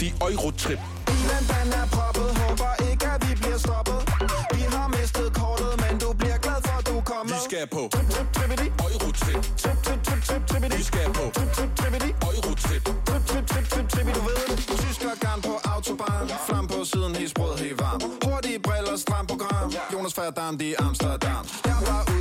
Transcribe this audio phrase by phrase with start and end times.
[0.00, 0.78] die Eurotrip.
[1.06, 3.98] Bilen den er proppet, håber ikke at vi bliver stoppet.
[4.56, 7.34] Vi har mistet kortet, men du bliver glad for at du kommer.
[7.34, 8.66] Vi skal på Trip, trip, trippity.
[8.86, 9.42] Eurotrip.
[9.62, 10.76] Trip, trip, trip, trip, trippity.
[10.76, 12.10] Vi skal på Trip, trip, trippity.
[12.28, 12.82] Eurotrip.
[13.08, 14.18] Trip, trip, trip, trip, trippity.
[14.18, 14.56] Du ved det.
[14.82, 16.26] Tysker garn på autobahn.
[16.46, 18.00] Flam på siden, helt sprød, helt varm.
[18.24, 19.66] Hurtige briller, stram program.
[19.92, 21.42] Jonas Ferdam, de er Amsterdam.
[21.70, 22.15] Jeg var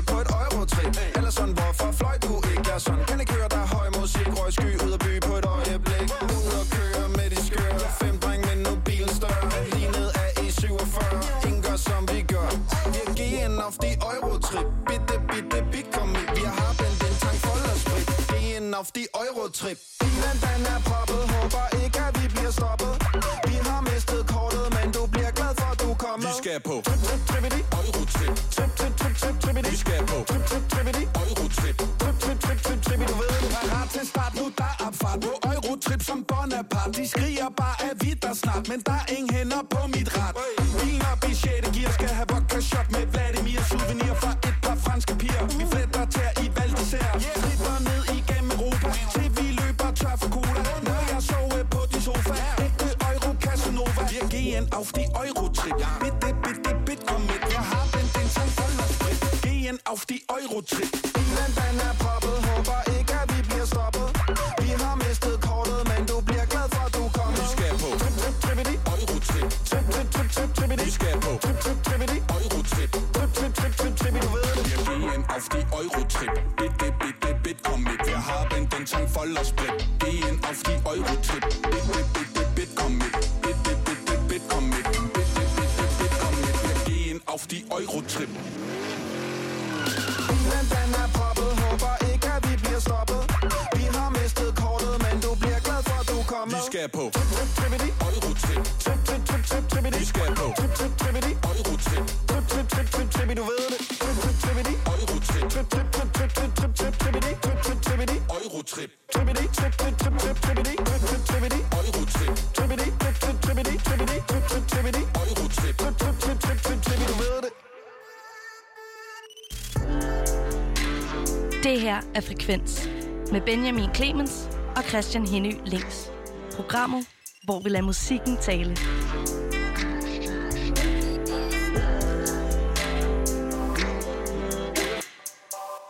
[122.46, 122.90] Frekvens
[123.32, 126.12] med Benjamin Clemens og Christian Henny Links.
[126.56, 127.08] Programmet,
[127.44, 128.76] hvor vi lader musikken tale.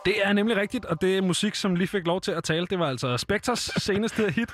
[0.04, 2.66] Det er nemlig rigtigt, og det er musik, som lige fik lov til at tale.
[2.66, 4.48] Det var altså Spectres seneste hit.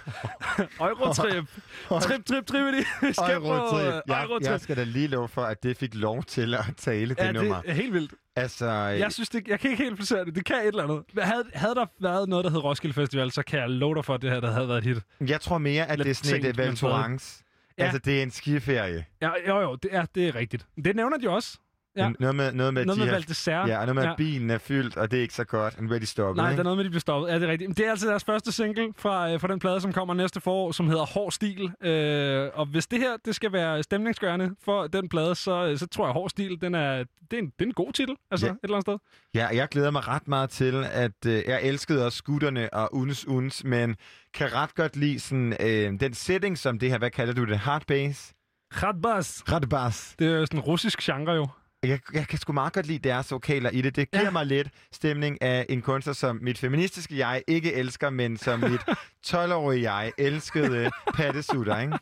[0.81, 1.45] Eurotrip.
[1.89, 2.75] Trip, trip, trip.
[3.03, 3.87] Vi skal på, Eurotrip.
[3.95, 4.51] øh, Jeg, Eurotrip.
[4.51, 7.33] jeg skal da lige love for, at det fik lov til at tale, det Ja,
[7.33, 7.61] nummer.
[7.61, 8.13] det er helt vildt.
[8.37, 10.35] Altså, Jeg synes, det, jeg kan ikke helt placere det.
[10.35, 11.03] Det kan et eller andet.
[11.19, 14.15] Havde, havde der været noget, der hed Roskilde Festival, så kan jeg love dig for,
[14.15, 14.85] at det her der havde været et
[15.21, 15.29] hit.
[15.31, 16.93] jeg tror mere, at Lidt det er sådan et tænkt, men Val stadig.
[16.95, 17.43] Thorens.
[17.79, 17.85] Ja.
[17.85, 19.05] Altså, det er en skiferie.
[19.23, 20.67] Ja, jo, jo, det er, det er rigtigt.
[20.85, 21.59] Det nævner de også.
[21.97, 22.11] Ja.
[22.21, 23.69] Noget med, noget med, Noget de med har- Val d'Isère.
[23.69, 24.11] Ja, og noget med, Ja.
[24.11, 25.75] at bilen er fyldt, og det er ikke så godt.
[25.79, 26.61] En ready stoppet, Nej, der ikke?
[26.61, 27.29] er noget med, de bliver stoppet.
[27.31, 27.69] Ja, det er rigtigt.
[27.69, 30.41] Men det er altså deres første single fra, øh, fra den plade, som kommer næste
[30.41, 31.73] forår, som hedder Hård Stil.
[31.83, 35.87] Øh, og hvis det her det skal være stemningsgørende for den plade, så, øh, så
[35.87, 38.15] tror jeg, at Hård Stil, den er, det, er en, det er en god titel,
[38.31, 38.53] altså Ja.
[38.53, 38.99] et eller andet sted.
[39.41, 43.27] Ja, jeg glæder mig ret meget til, at øh, jeg elskede også skutterne og uns
[43.27, 43.97] uns, men
[44.35, 47.59] kan ret godt lide sådan, øh, den setting, som det her, hvad kalder du det,
[47.59, 48.35] hard bass?
[48.75, 50.15] Ret bass.
[50.19, 51.47] Det er sådan en russisk genre jo.
[51.83, 53.97] Jeg, jeg kan sgu meget godt lide deres vokaler i det.
[53.97, 54.31] Det giver Ja.
[54.31, 58.81] mig lidt stemning af en kunstner, som mit feministiske jeg ikke elsker, men som mit
[59.27, 61.99] 12-årige jeg elskede pattesutter, ikke?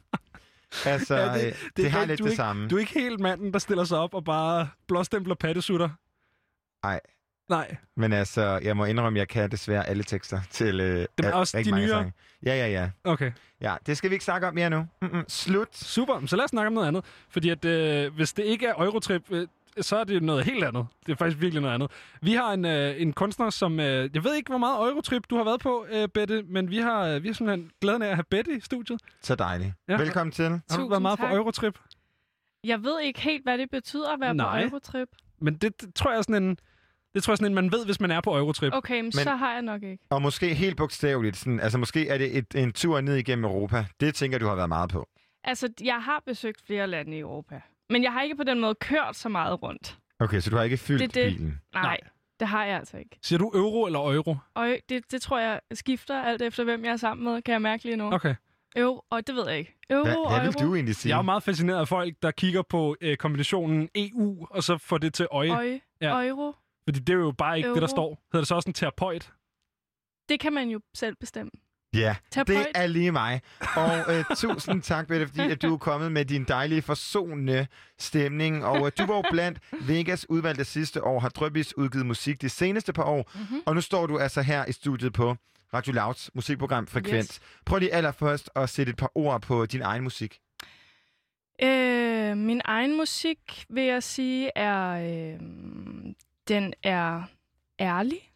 [0.86, 2.68] Altså, Ja, det- det, det, det har lidt det ikke, samme.
[2.68, 5.88] Du er ikke helt manden, der stiller sig op og bare blåstempler pattesutter.
[6.86, 7.00] Nej.
[7.48, 7.76] Nej.
[7.96, 11.58] Men altså, jeg må indrømme, jeg kan desværre alle tekster til øh, Dem er også
[11.64, 11.96] de mange nyere?
[11.98, 12.12] sange.
[12.42, 12.90] Ja, ja, ja.
[13.04, 13.32] Okay.
[13.60, 14.86] Ja, det skal vi ikke snakke om mere nu.
[15.02, 15.24] Mm-mm.
[15.28, 15.76] Slut.
[15.76, 17.04] Super, så lad os snakke om noget andet.
[17.30, 19.48] Fordi at, øh, hvis det ikke er Eurotrip, øh,
[19.80, 20.86] så er det noget helt andet.
[21.06, 21.90] Det er faktisk virkelig noget andet.
[22.22, 23.80] Vi har en, øh, en kunstner, som...
[23.80, 26.78] Øh, jeg ved ikke, hvor meget Eurotrip du har været på, øh, Bette, men vi
[26.78, 29.00] har, øh, vi har simpelthen glæden af at have Bette i studiet.
[29.22, 29.72] Så dejligt.
[29.88, 29.96] Ja.
[29.96, 30.44] Velkommen til.
[30.44, 31.28] Har du Tusind været meget tak.
[31.30, 31.78] på Eurotrip?
[32.64, 34.62] Jeg ved ikke helt, hvad det betyder at være Nej.
[34.62, 35.08] på Eurotrip.
[35.40, 36.58] Men det, det tror jeg er sådan en...
[37.14, 38.72] Det tror jeg er sådan en, man ved, hvis man er på Eurotrip.
[38.72, 40.04] Okay, men, Men- så har jeg nok ikke.
[40.10, 43.84] Og måske helt bogstaveligt, sådan, altså måske er det et, en tur ned igennem Europa.
[44.00, 45.08] Det tænker du har været meget på.
[45.44, 47.60] Altså, jeg har besøgt flere lande i Europa.
[47.90, 49.98] Men jeg har ikke på den måde kørt så meget rundt.
[50.18, 51.32] Okay, så du har ikke fyldt Det det.
[51.32, 51.60] bilen.
[51.74, 51.98] Nej, Nej.
[52.40, 53.18] det har jeg altså ikke.
[53.22, 54.36] Siger du euro eller euro?
[54.54, 57.62] Og det, det tror jeg skifter alt efter, hvem jeg er sammen med, kan jeg
[57.62, 58.12] mærke lige nu.
[58.12, 58.34] Okay.
[58.76, 59.76] Euro, og det ved jeg ikke.
[59.90, 61.10] Euro, Hvad, hvad vil euro, du egentlig sige?
[61.10, 64.98] Jeg er meget fascineret af folk, der kigger på øh, kombinationen EU, og så får
[64.98, 65.50] det til øje.
[65.56, 66.26] øje, Ja.
[66.28, 66.52] euro.
[66.88, 67.88] Fordi det er jo bare ikke det, der Euro.
[67.90, 68.22] står.
[68.32, 69.32] Hedder det så også en terapeut?
[70.28, 71.50] Det kan man jo selv bestemme.
[71.94, 72.58] Ja, Terapeut.
[72.58, 73.40] det er lige mig.
[73.76, 77.66] Og øh, tusind tak, Bette, fordi at du er kommet med din dejlige, forsonende
[77.98, 78.64] stemning.
[78.64, 82.48] Og øh, du var jo blandt Vegas udvalgte sidste år, har Drøbis udgivet musik de
[82.48, 83.30] seneste par år.
[83.34, 83.62] Mm-hmm.
[83.66, 85.36] Og nu står du altså her i studiet på
[85.74, 87.26] Radio Louds musikprogram Frekvens.
[87.26, 87.40] Yes.
[87.66, 90.38] Prøv lige allerførst at sætte et par ord på din egen musik.
[91.62, 94.90] Øh, min egen musik, vil jeg sige, er...
[94.90, 95.40] Øh,
[96.48, 97.22] den er
[97.80, 98.32] ærlig.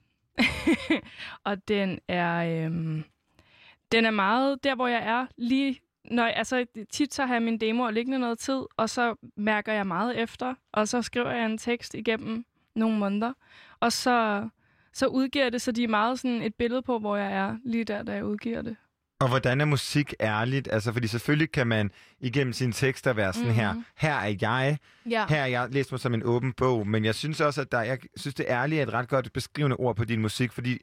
[1.49, 2.67] og den er...
[2.67, 3.03] Øh,
[3.95, 5.81] den er meget der, hvor jeg er lige...
[6.11, 9.87] Når, altså, tit så har jeg min demoer liggende noget tid, og så mærker jeg
[9.87, 12.45] meget efter, og så skriver jeg en tekst igennem
[12.75, 13.33] nogle måneder.
[13.81, 14.49] Og så,
[14.93, 17.85] så udgiver det, så de er meget sådan et billede på, hvor jeg er lige
[17.85, 18.77] der, da jeg udgiver det.
[19.21, 20.69] Og hvordan er musik ærligt?
[20.73, 23.61] Altså, fordi selvfølgelig kan man igennem sine tekster være sådan mm-hmm.
[23.61, 24.79] her, her er jeg,
[25.11, 25.27] Ja.
[25.29, 27.83] her er jeg læst mig som en åben bog, men jeg synes også, at der,
[27.83, 30.79] jeg synes, det ærlige er et ret godt beskrivende ord på din musik, fordi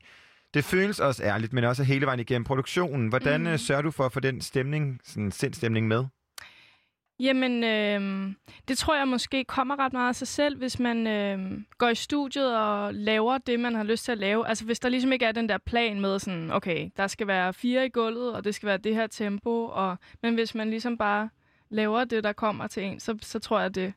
[0.53, 3.07] det føles også ærligt, men også hele vejen igennem produktionen.
[3.07, 3.57] Hvordan mm.
[3.57, 6.05] sørger du for at få den stemning, sådan sindstemning med?
[7.19, 8.33] Jamen, øh,
[8.67, 11.95] det tror jeg måske kommer ret meget af sig selv, hvis man øh, går i
[11.95, 14.47] studiet og laver det, man har lyst til at lave.
[14.47, 17.53] Altså, hvis der ligesom ikke er den der plan med sådan, okay, der skal være
[17.53, 19.65] fire i gulvet, og det skal være det her tempo.
[19.65, 21.29] Og, men hvis man ligesom bare
[21.69, 23.93] laver det, der kommer til en, så, så tror jeg, at det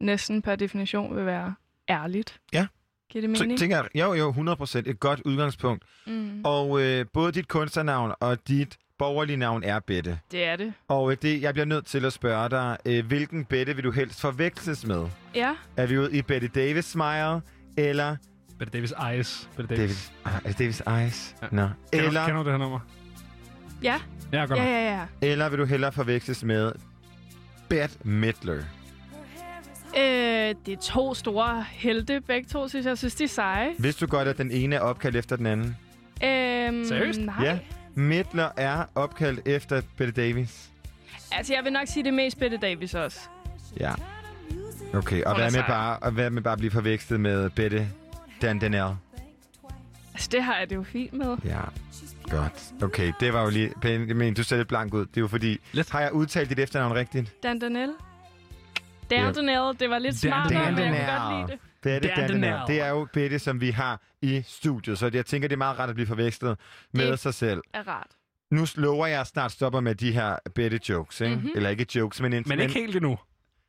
[0.00, 1.54] næsten per definition vil være
[1.88, 2.40] ærligt.
[2.52, 2.66] Ja.
[3.10, 3.58] Giver det Så mening?
[3.58, 5.84] tænker jo jo, 100% et godt udgangspunkt.
[6.06, 10.18] Mm, Og øh, både dit kunstnernavn og dit borgerlige navn er Bette.
[10.32, 10.72] det er det.
[10.88, 13.90] Og øh, det, jeg bliver nødt til at spørge dig, øh, hvilken Bette vil du
[13.90, 15.06] helst forveksles med?
[15.34, 15.54] Ja.
[15.76, 17.40] Er vi ude i Betty Davis Smile,
[17.76, 18.16] eller
[18.58, 19.48] Bette Davis Eyes.
[19.56, 20.12] Bette Davis.
[20.24, 21.36] Davis, ah, det Davis Eyes?
[21.42, 21.46] Ja.
[21.50, 21.68] Nå.
[21.92, 22.80] Kender, Eller, kender du det her nummer?
[23.82, 24.00] Ja,
[24.32, 25.06] Ja, godt ja, ja, ja.
[25.22, 26.72] eller vil du hellere forveksles med
[27.68, 28.62] Bette Midler?
[29.96, 32.98] Øh, det er to store helte, begge to, synes jeg.
[32.98, 33.72] synes, de er seje.
[33.78, 35.76] Vidste du godt, at den ene er opkaldt efter den anden?
[36.24, 37.20] Øhm, Seriøst?
[37.20, 37.34] Nej.
[37.44, 37.58] Ja.
[37.94, 40.70] Midler er opkaldt efter Bette Davis.
[41.32, 43.20] Altså, jeg vil nok sige det mest Bette Davis også.
[43.80, 43.92] Ja.
[44.94, 45.66] Okay, og Hun hvad er med, sej.
[45.68, 47.88] bare, og hvad med bare at blive forvekslet med Bette
[48.42, 48.96] Dandanel?
[50.14, 51.36] Altså, det har jeg det jo fint med.
[51.44, 51.60] Ja,
[52.30, 52.82] godt.
[52.82, 54.14] Okay, det var jo lige...
[54.14, 55.00] Men du ser lidt blank ud.
[55.06, 55.58] Det er jo fordi...
[55.72, 55.90] Lidt.
[55.90, 57.42] Har jeg udtalt dit efternavn rigtigt?
[57.42, 57.90] Dandanel.
[59.10, 61.58] Dandanel, det var lidt smartere, men jeg kunne godt lide det.
[61.82, 62.12] Bette.
[62.16, 62.60] Dandanel.
[62.66, 65.78] Det er jo Bette, som vi har i studiet, så jeg tænker, det er meget
[65.78, 66.58] rart at blive forvekslet
[66.94, 67.60] med Det- sig selv.
[67.74, 68.10] Er rart.
[68.50, 71.34] Nu lover jeg at snart stopper med de her Bette-jokes, ikke?
[71.34, 71.42] Mhm.
[71.44, 71.56] Mm-hmm.
[71.56, 72.44] Eller ikke jokes, men...
[72.46, 73.18] Men ikke helt endnu.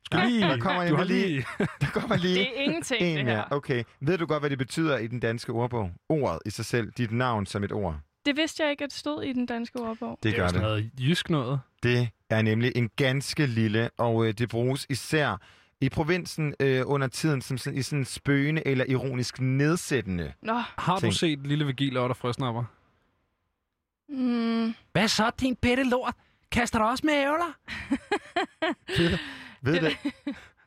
[0.04, 1.46] Skal Nej, lige, der kommer du har nemlig lige...
[1.80, 3.44] Der kommer lige Det er ingenting, en det her.
[3.50, 3.84] Okay.
[4.00, 5.90] Ved du godt, hvad det betyder i den danske ordbog?
[6.08, 6.92] Ordet i sig selv.
[6.98, 7.96] Dit navn som et ord.
[8.26, 10.18] Det vidste jeg ikke, at det stod i den danske ordbog.
[10.22, 10.68] Det, Det er gør sådan det.
[10.68, 11.60] noget jysk noget.
[11.82, 15.40] Det er nemlig en ganske lille, og øh, det bruges især
[15.80, 20.32] i provinsen øh, under tiden som sådan, i sådan spøgende eller ironisk nedsættende.
[20.42, 21.14] Nå, Har du Ting.
[21.14, 22.64] set Lille Vigil og der frøsnapper?
[24.08, 26.14] mm, Hvad så, din pætte lort?
[26.52, 27.52] Kaster du også med ævler?
[29.62, 30.12] Ved Det- det?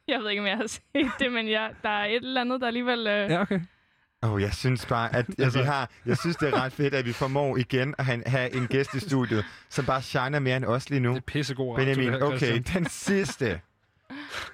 [0.08, 2.62] jeg ved ikke, om jeg har set det, men jeg, der er et eller andet,
[2.62, 3.00] der alligevel...
[3.08, 3.60] Øh, Ja, okay.
[4.32, 7.06] Oh, jeg synes bare, at ja, vi har, jeg synes, det er ret fedt, at
[7.06, 10.66] vi formår igen at have, have en gæst i studiet, som bare shiner mere end
[10.66, 11.10] os lige nu.
[11.10, 13.60] Det er pissegod Benjamin, det her, okay, den sidste.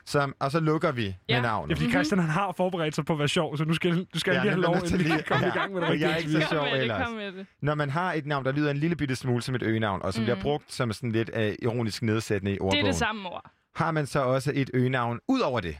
[0.05, 1.35] Som, og så lukker vi Ja.
[1.35, 1.69] med navnet.
[1.69, 4.19] Ja, fordi Christian han har forberedt sig på at være sjov, så nu skal, du
[4.19, 5.51] skal Ja, lige have lov, inden vi lige- kan komme ja.
[5.53, 7.05] i gang med det Og jeg er ikke så sjov det, ellers.
[7.07, 7.45] kom med det.
[7.61, 10.13] Når man har et navn, der lyder en lille bitte smule som et øgenavn, og
[10.13, 10.25] som mm.
[10.25, 13.51] bliver brugt som sådan lidt uh, ironisk nedsættende i Det ordbogen, er det samme ord.
[13.75, 15.77] har man så også et øgenavn ud over det?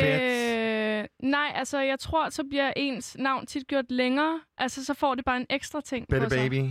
[0.00, 4.40] Øh, nej, altså jeg tror, så bliver ens navn tit gjort længere.
[4.58, 6.50] Altså så får det bare en ekstra ting Bette på sig.
[6.50, 6.70] Baby?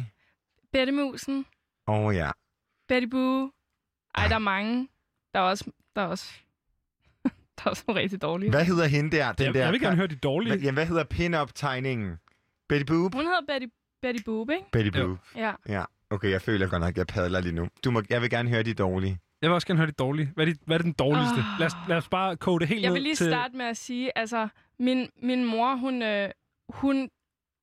[0.72, 1.46] Bettemusen.
[1.88, 2.32] Åh oh, ja.
[2.88, 3.52] Betty Boo.
[4.16, 4.88] Ej, der er mange.
[5.34, 5.72] Der er også...
[5.96, 6.34] Der er også...
[7.58, 8.50] der er også nogle rigtig dårlige.
[8.50, 9.32] Hvad hedder hende der?
[9.32, 10.52] Den Jeg, der jeg vil gerne høre de dårlige.
[10.52, 12.18] Hvad, jamen, hvad hedder pin-up-tegningen?
[12.70, 13.14] Betty Boop?
[13.16, 13.68] Hun hedder Betty,
[14.02, 14.66] Betty Boop, ikke?
[14.72, 15.08] Betty Jo.
[15.08, 15.18] Boop.
[15.36, 15.54] Ja.
[15.68, 15.84] Ja.
[16.10, 17.68] Okay, jeg føler godt nok, jeg padler lige nu.
[17.86, 19.20] Du må, jeg vil gerne høre de dårlige.
[19.44, 20.32] Jeg vil også gerne høre de dårlige.
[20.36, 21.38] Hvad er, de, hvad er den dårligste?
[21.40, 21.60] Ah.
[21.60, 23.28] Lad, os, lad os bare kode det helt Jeg ned vil lige til...
[23.28, 24.48] starte med at sige, altså,
[24.80, 26.30] min, min mor, hun, øh,
[26.70, 27.10] hun...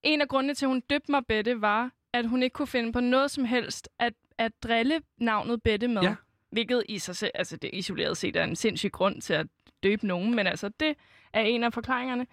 [0.02, 2.92] En af grundene til, at hun døbte mig Bette, var, at hun ikke kunne finde
[2.92, 6.02] på noget som helst at, at drille navnet Bette med.
[6.02, 6.14] Ja.
[6.50, 9.46] Hvilket i sig selv, altså det isoleret set er en sindssyg grund til at
[9.82, 10.94] døbe nogen, men altså det
[11.32, 12.26] er en af forklaringerne.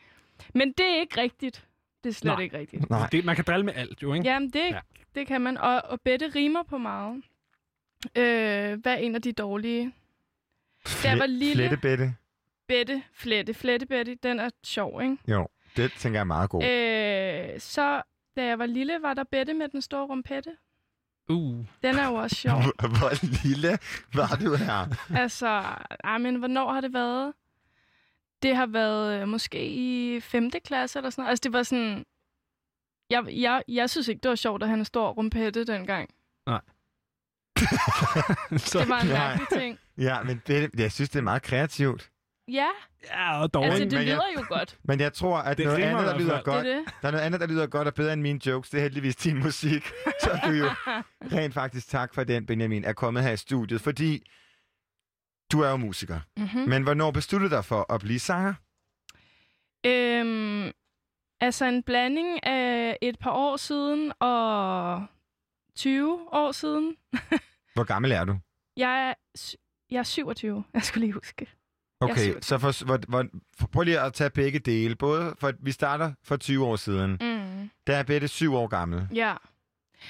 [0.53, 1.67] Men det er ikke rigtigt.
[2.03, 2.41] Det er slet Nej.
[2.43, 2.89] ikke rigtigt.
[2.89, 3.07] Nej.
[3.11, 4.27] Det, man kan drille med alt, jo, ikke?
[4.29, 4.67] Jamen, det, Ja.
[4.67, 4.79] ja.
[5.15, 5.57] det kan man.
[5.57, 7.23] Og, og Bette rimer på meget.
[8.15, 9.93] Øh, hvad er en af de dårlige?
[11.03, 12.15] Da jeg var lille- Flettebette.
[12.67, 15.17] Bette, Flette, Flette Betty, den er sjov, ikke?
[15.27, 16.63] Jo, det tænker jeg er meget god.
[16.63, 18.01] Øh, så
[18.37, 20.51] da jeg var lille, var der Bette med den store rumpette.
[21.29, 21.65] Uh.
[21.83, 22.61] Den er jo også sjov.
[22.99, 23.77] Hvor, lille
[24.13, 24.95] var du her?
[25.19, 25.47] altså,
[26.03, 27.33] ej, men hvornår har det været?
[28.43, 30.51] Det har været øh, måske i 5.
[30.51, 31.29] klasse eller sådan noget.
[31.29, 32.05] Altså, det var sådan...
[33.09, 36.09] Jeg, jeg, jeg synes ikke, det var sjovt, at han står rumpette dengang.
[38.71, 39.79] så, Det var en mærkelig ting.
[39.97, 42.09] Ja, men det, jeg synes, det er meget kreativt.
[42.51, 42.67] Ja,
[43.05, 44.77] ja, og dog, altså det men jeg- lyder jo godt.
[44.83, 46.85] Men jeg tror, at Det noget andet, der lyder godt, Det er det.
[47.01, 48.69] der er noget andet, der lyder godt og bedre end mine jokes.
[48.69, 49.83] Det er heldigvis din musik.
[50.23, 50.65] Så er du jo
[51.37, 53.81] rent faktisk tak for den, Benjamin, er kommet her i studiet.
[53.81, 54.29] Fordi
[55.51, 56.19] du er jo musiker.
[56.37, 56.61] Mm-hmm.
[56.69, 58.53] Men hvornår besluttede du dig for at blive sanger?
[59.85, 60.71] Øhm,
[61.41, 65.05] altså en blanding af et par år siden og
[65.77, 66.95] 20 år siden.
[67.73, 68.37] Hvor gammel er du?
[68.77, 69.13] Jeg er,
[69.91, 71.47] jeg er 27, jeg skulle lige huske.
[71.99, 72.41] Okay, 27.
[72.41, 73.25] så for, hvor, hvor,
[73.59, 74.95] for, prøv lige at tage begge dele.
[74.95, 77.11] Både for, vi starter for 20 år siden.
[77.11, 77.69] Mm.
[77.87, 79.35] Der er Bette syv år gammel, Ja.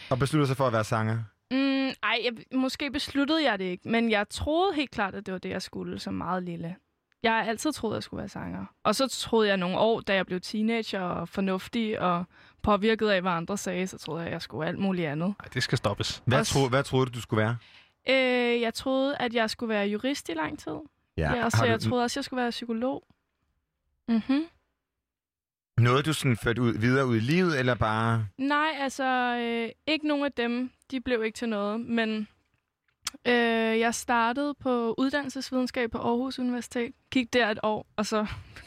[0.10, 1.18] og beslutter sig for at være sanger.
[1.52, 5.32] Mm, ej, jeg, måske besluttede jeg det ikke, men jeg troede helt klart, at det
[5.32, 6.76] var det, jeg skulle som meget lille.
[7.24, 8.66] Jeg har altid troet, at jeg skulle være sanger.
[8.84, 12.26] Og så troede jeg nogle år, da jeg blev teenager og fornuftig og
[12.62, 15.28] påvirket af, hvad andre sagde, så troede jeg, at jeg skulle alt muligt andet.
[15.28, 16.24] Nej, det skal stoppes.
[16.26, 17.58] Hvad, Også- tro, hvad troede du, du skulle være?
[18.10, 20.76] Øh, jeg troede, at jeg skulle være jurist i lang tid.
[21.18, 23.04] Ja, ja og så har jeg du troede også, at jeg skulle være psykolog.
[24.08, 24.46] Mhm.
[25.78, 28.28] noget, du sådan ført ud, videre ud i livet, eller bare...
[28.38, 29.04] Nej, altså
[29.42, 30.72] øh, ikke nogen af dem.
[30.92, 32.28] De blev ikke til noget, men
[33.28, 36.92] øh, jeg startede på uddannelsesvidenskab på Aarhus Universitet.
[37.12, 38.26] Gik der et år, og så,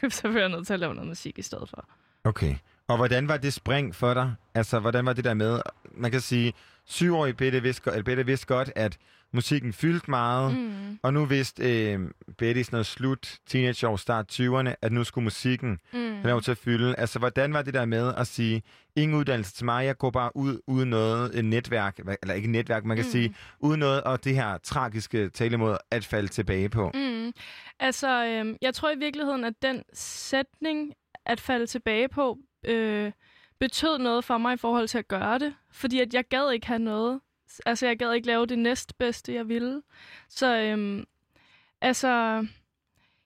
[0.09, 1.89] så blev jeg nødt til at lave noget musik i stedet for.
[2.25, 2.55] Okay.
[2.91, 4.35] Og hvordan var det spring for dig?
[4.55, 5.61] Altså, hvordan var det der med...
[5.95, 6.53] Man kan sige,
[6.85, 8.99] syvårig Bette vidste, eller Bette vidste godt, at
[9.33, 10.99] musikken fyldte meget, mm.
[11.03, 12.01] Og nu vidste øh,
[12.39, 16.23] Betty sådan noget slut, teenageår, start 20'erne, at nu skulle musikken mm.
[16.25, 16.95] lov til at fylde.
[16.97, 18.63] Altså, hvordan var det der med at sige,
[18.97, 22.85] ingen uddannelse til mig, jeg går bare ud uden noget et netværk, eller ikke netværk,
[22.85, 23.11] man kan mm.
[23.11, 26.91] sige, uden noget, og det her tragiske talemåde at falde tilbage på.
[26.95, 27.33] Mm.
[27.81, 30.93] Altså, øh, jeg tror i virkeligheden, at den sætning
[31.27, 33.13] at falde tilbage på, øh,
[33.59, 35.55] betød noget for mig i forhold til at gøre det.
[35.73, 37.21] Fordi at jeg gad ikke have noget.
[37.67, 39.83] Altså, jeg gad ikke lave det næstbedste, jeg ville.
[40.29, 41.05] Så, øh,
[41.81, 42.47] altså...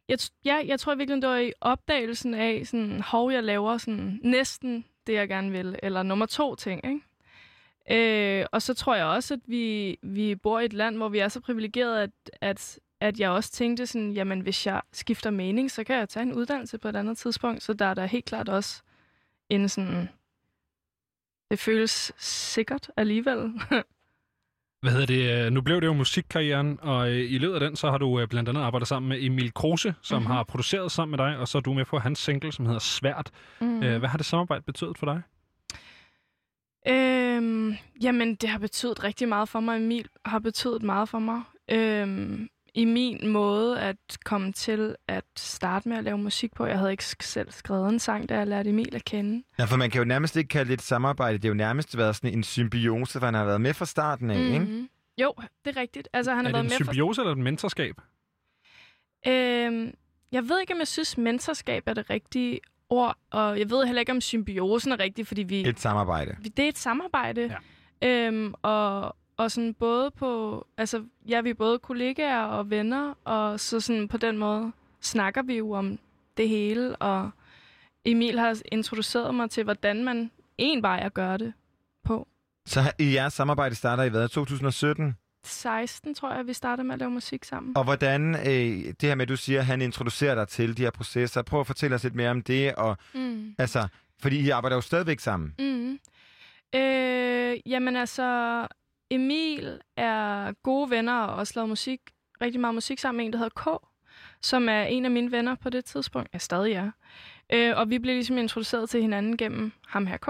[0.08, 4.20] Jeg, ja, jeg tror virkelig, det var i opdagelsen af, sådan, hov, jeg laver sådan,
[4.22, 5.78] næsten det, jeg gerne vil.
[5.82, 7.00] Eller nummer to ting, ikke?
[7.90, 11.18] Øh, og så tror jeg også, at vi, vi bor i et land, hvor vi
[11.18, 12.10] er så privilegerede, at,
[12.40, 16.22] at, at jeg også tænkte sådan, jamen hvis jeg skifter mening, så kan jeg tage
[16.22, 17.62] en uddannelse på et andet tidspunkt.
[17.62, 18.82] Så der er der helt klart også
[19.54, 20.08] en sådan...
[21.50, 23.38] Det føles sikkert alligevel.
[24.82, 25.46] Hvad hedder det?
[25.46, 28.20] øh, Nu blev det jo musikkarrieren, og øh, i løbet af den, så har du
[28.20, 30.22] øh, blandt andet arbejdet sammen med Emil Kruse, som Mhm.
[30.22, 30.34] mm-hmm.
[30.36, 32.80] har produceret sammen med dig, og så er du med på hans single, som hedder
[32.80, 33.30] Svært.
[33.60, 33.78] mm.
[33.78, 35.22] Hvad har det samarbejde betydet for dig?
[36.88, 39.76] Øhm, jamen, det har betydet rigtig meget for mig.
[39.76, 41.42] Emil har betydet meget for mig.
[41.70, 46.66] Øhm, I min måde at komme til at starte med at lave musik på.
[46.66, 49.44] Jeg havde ikke selv skrevet en sang, da jeg lærte Emil at kende.
[49.58, 51.34] Ja, for man kan jo nærmest ikke kalde det et samarbejde.
[51.38, 54.30] Det har jo nærmest været sådan en symbiose, for han har været med fra starten
[54.30, 54.58] af, ikke?
[54.58, 54.88] Mhm.
[55.20, 56.08] Jo, det er rigtigt.
[56.12, 57.94] Altså, han er har det været en med symbiose eller et mentorskab?
[59.26, 59.94] Øhm,
[60.32, 64.00] jeg ved ikke, om jeg synes, mentorskab er det rigtige ord, og jeg ved heller
[64.00, 66.36] ikke, om symbiosen er rigtig, fordi vi, Et samarbejde.
[66.40, 67.54] vi- det er et samarbejde.
[68.02, 68.26] Ja.
[68.28, 73.60] Øhm, og, og sådan både på, altså, ja, vi er både kollegaer og venner, og
[73.60, 75.98] så sådan på den måde snakker vi jo om
[76.36, 77.30] det hele, og
[78.04, 81.52] Emil har introduceret mig til, hvordan man en vej at gøre det
[82.04, 82.28] på.
[82.66, 84.28] Så i jeres samarbejde starter i hvad?
[84.28, 85.16] 2017?
[85.46, 87.76] 16, tror jeg, vi startede med at lave musik sammen.
[87.76, 88.44] Og hvordan, øh,
[89.00, 91.42] det her med, at du siger, at han introducerer dig til de her processer.
[91.42, 93.54] Prøv at fortælle os lidt mere om det, og Mm.
[93.58, 93.88] altså,
[94.22, 95.54] fordi I arbejder jo stadigvæk sammen.
[95.58, 95.98] Mm.
[96.80, 98.22] Øh, jamen altså,
[99.14, 102.00] Emil er gode venner og også lavet musik,
[102.40, 103.86] rigtig meget musik sammen med en, der hedder K,
[104.42, 106.28] som er en af mine venner på det tidspunkt.
[106.32, 106.90] Jeg stadig er.
[107.52, 110.28] Øh, og vi blev ligesom introduceret til hinanden gennem ham her K.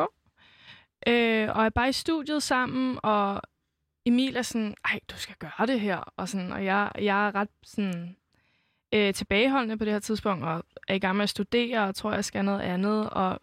[1.06, 3.42] Øh, og er bare i studiet sammen, og
[4.06, 6.12] Emil er sådan, ej, du skal gøre det her.
[6.16, 8.16] Og, sådan, og jeg, jeg er ret sådan,
[8.94, 12.12] øh, tilbageholdende på det her tidspunkt, og er i gang med at studere, og tror,
[12.12, 13.10] jeg skal noget andet.
[13.10, 13.40] Og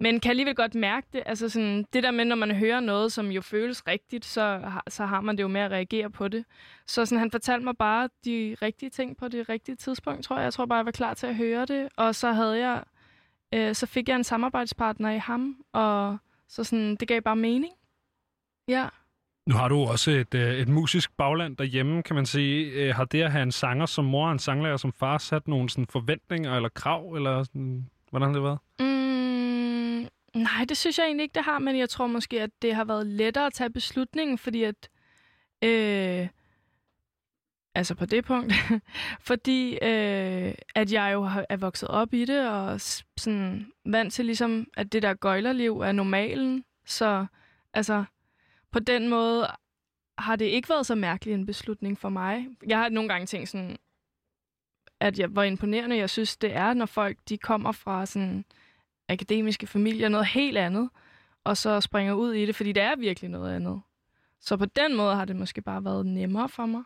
[0.00, 1.22] men kan alligevel godt mærke det.
[1.26, 5.06] Altså sådan, det der med, når man hører noget, som jo føles rigtigt, så, så
[5.06, 6.44] har man det jo med at reagere på det.
[6.86, 10.44] Så sådan, han fortalte mig bare de rigtige ting på det rigtige tidspunkt, tror jeg.
[10.44, 11.88] Jeg tror bare, jeg var klar til at høre det.
[11.96, 12.84] Og så havde jeg,
[13.54, 17.72] øh, så fik jeg en samarbejdspartner i ham, og så sådan, det gav bare mening.
[18.68, 18.88] Ja.
[19.46, 22.70] Nu har du også et, øh, et musisk bagland derhjemme, kan man sige.
[22.70, 25.48] Øh, Har det at have en sanger som mor og en sanglærer som far sat
[25.48, 28.58] nogle sådan, forventninger eller krav, eller sådan, hvordan har det været?
[28.80, 28.97] Mm,
[30.34, 32.84] nej, det synes jeg egentlig ikke, det har, men jeg tror måske, at det har
[32.84, 34.88] været lettere at tage beslutningen, fordi at...
[35.64, 36.28] Øh,
[37.74, 38.52] altså på det punkt,
[39.28, 42.80] fordi øh, at jeg jo har, er vokset op i det, og
[43.16, 46.64] sådan vant til ligesom, at det der gøjlerliv er normalen.
[46.86, 47.26] Så
[47.74, 48.04] altså,
[48.70, 49.46] på den måde
[50.18, 52.46] har det ikke været så mærkelig en beslutning for mig.
[52.66, 53.78] Jeg har nogle gange tænkt sådan,
[55.00, 55.96] at jeg var imponerende.
[55.96, 58.44] Jeg synes, det er, når folk de kommer fra sådan
[59.08, 60.90] akademiske familier, noget helt andet,
[61.44, 63.80] og så springer ud i det, fordi det er virkelig noget andet.
[64.40, 66.82] Så på den måde har det måske bare været nemmere for mig.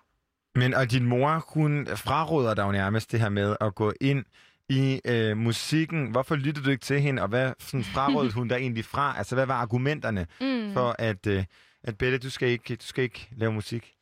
[0.54, 4.24] Men og din mor, hun fraråder dig jo nærmest det her med at gå ind
[4.68, 6.10] i øh, musikken.
[6.10, 9.14] Hvorfor lyttede du ikke til hende, og hvad sådan, frarådede hun der egentlig fra?
[9.18, 10.72] Altså, hvad var argumenterne Mm.
[10.72, 11.44] for, at, øh,
[11.82, 13.92] at Bette, du skal, ikke, du skal ikke lave musik?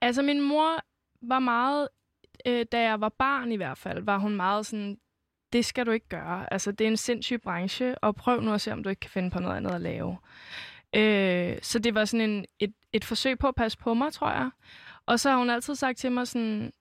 [0.00, 0.76] Altså, min mor
[1.28, 1.88] var meget,
[2.46, 4.96] øh, da jeg var barn i hvert fald, var hun meget sådan,
[5.52, 6.52] det skal du ikke gøre.
[6.52, 9.10] Altså, det er en sindssyg branche, og prøv nu at se, om du ikke kan
[9.10, 10.18] finde på noget andet at lave.
[10.94, 14.30] Øh, så det var sådan en, et, et forsøg på at passe på mig, tror
[14.30, 14.50] jeg.
[15.06, 16.72] Og så har hun altid sagt til mig sådan,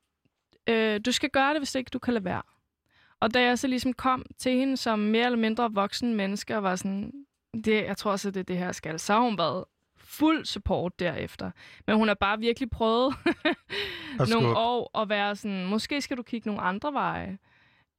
[0.67, 2.41] øh, du skal gøre det, hvis ikke du kan lade være.
[3.19, 6.63] Og da jeg så ligesom kom til hende som mere eller mindre voksen menneske, og
[6.63, 7.11] var sådan,
[7.53, 9.65] det, jeg tror også, det er det her skal, så har hun været
[9.97, 11.51] fuld support derefter.
[11.87, 13.15] Men hun har bare virkelig prøvet
[14.19, 17.37] Og nogle år at være sådan, måske skal du kigge nogle andre veje.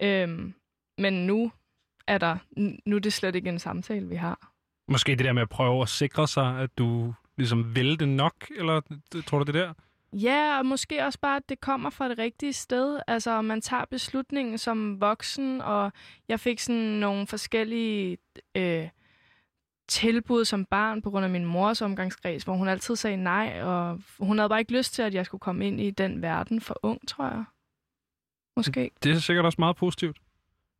[0.02, 0.54] Øhm,
[0.98, 1.52] men nu
[2.06, 2.36] er der,
[2.86, 4.52] nu er det slet ikke en samtale, vi har.
[4.88, 8.34] Måske det der med at prøve at sikre sig, at du ligesom vil det nok,
[8.56, 8.80] eller
[9.26, 9.72] tror du det der?
[10.12, 13.00] Ja, og måske også bare, at det kommer fra det rigtige sted.
[13.06, 15.92] Altså, man tager beslutningen som voksen, og
[16.28, 18.18] jeg fik sådan nogle forskellige
[18.54, 18.88] øh,
[19.88, 24.00] tilbud som barn på grund af min mors omgangskreds, hvor hun altid sagde nej, og
[24.18, 26.80] hun havde bare ikke lyst til, at jeg skulle komme ind i den verden for
[26.82, 27.44] ung, tror jeg.
[28.56, 28.90] Måske.
[29.02, 30.16] Det er sikkert også meget positivt.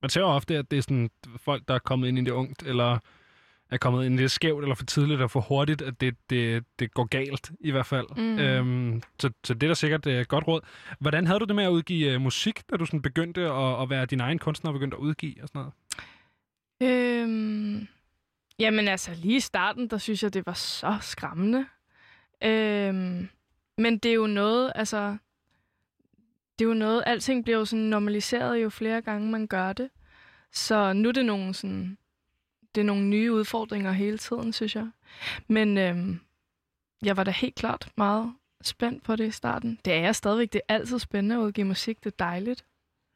[0.02, 2.30] Man ser jo ofte, at det er sådan folk, der er kommet ind i det
[2.30, 2.98] ungt, eller
[3.70, 6.64] er kommet ind i det skævt, eller for tidligt, eller for hurtigt, at det, det,
[6.78, 8.06] det går galt, i hvert fald.
[8.16, 8.38] Mm.
[8.38, 10.60] Øhm, så, så det er da sikkert et godt råd.
[10.98, 13.90] Hvordan havde du det med at udgive øh, musik, da du sådan begyndte at, at
[13.90, 15.72] være din egen kunstner og begyndte at udgive og sådan noget?
[16.82, 17.88] Øhm,
[18.58, 21.66] jamen altså, lige i starten, der synes jeg, det var så skræmmende.
[22.44, 23.28] Øhm,
[23.78, 25.16] men det er jo noget, altså...
[26.58, 29.90] Det er jo noget, alting bliver jo sådan normaliseret jo flere gange man gør det.
[30.52, 31.98] Så nu er det nogle sådan...
[32.74, 34.86] Det er nogle nye udfordringer hele tiden, synes jeg.
[35.48, 36.20] Men øhm,
[37.02, 39.78] jeg var da helt klart meget spændt på det i starten.
[39.84, 40.52] Det er jeg stadigvæk.
[40.52, 42.04] Det er altid spændende at udgive musik.
[42.04, 42.64] Det er dejligt.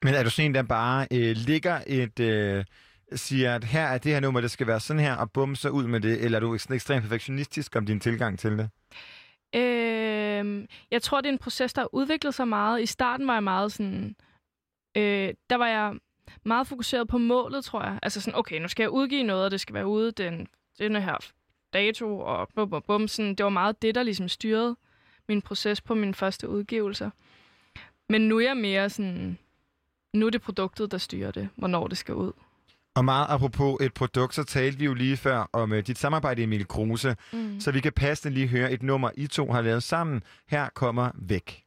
[0.02, 2.20] Men er du sådan en, der bare øh, ligger et...
[2.20, 2.64] Øh,
[3.12, 5.68] siger, at her er det her nummer, det skal være sådan her, og bum, så
[5.68, 8.70] ud med det, eller er du ekstremt perfektionistisk om din tilgang til det?
[9.56, 12.82] Øh, jeg tror, det er en proces, der har udviklet sig meget.
[12.82, 14.16] I starten var jeg meget sådan...
[14.96, 15.94] Øh, der var jeg
[16.44, 17.98] meget fokuseret på målet, tror jeg.
[18.02, 21.00] Altså sådan, okay, nu skal jeg udgive noget, og det skal være ude den, denne
[21.00, 21.16] her
[21.72, 23.08] dato, og bum, bum, bum.
[23.08, 24.76] Sådan, det var meget det, der ligesom styrede
[25.28, 27.10] min proces på mine første udgivelser.
[28.08, 29.38] Men nu er jeg mere sådan...
[30.12, 32.32] Nu er det produktet, der styrer det, hvornår det skal ud.
[32.96, 36.42] Og meget apropos et produkt, så talte vi jo lige før om uh, dit samarbejde,
[36.42, 37.60] Emil Kruse, Mm.
[37.60, 40.22] så vi kan passende lige høre et nummer, I to har lavet sammen.
[40.48, 41.65] Her kommer Væk.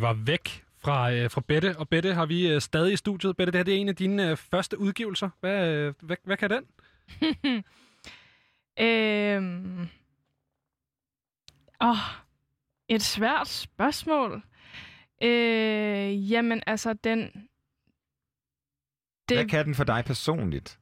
[0.00, 2.96] Det det var væk fra, øh, fra Bette, og Bette har vi øh, stadig i
[2.96, 3.36] studiet.
[3.36, 5.30] Bette, det her det er en af dine øh, første udgivelser.
[5.40, 6.64] Hvad, øh, hvad, hvad kan den?
[8.80, 9.88] Øhm...
[11.80, 11.96] Åh,
[12.88, 14.42] et svært spørgsmål.
[15.22, 17.48] Øh, jamen, altså, den...
[19.26, 20.78] Hvad Det, kan den for dig personligt?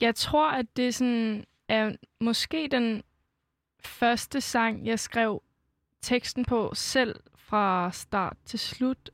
[0.00, 3.02] jeg tror, at det sådan er måske den
[3.80, 5.42] første sang, jeg skrev
[6.02, 9.10] teksten på selv fra start til slut,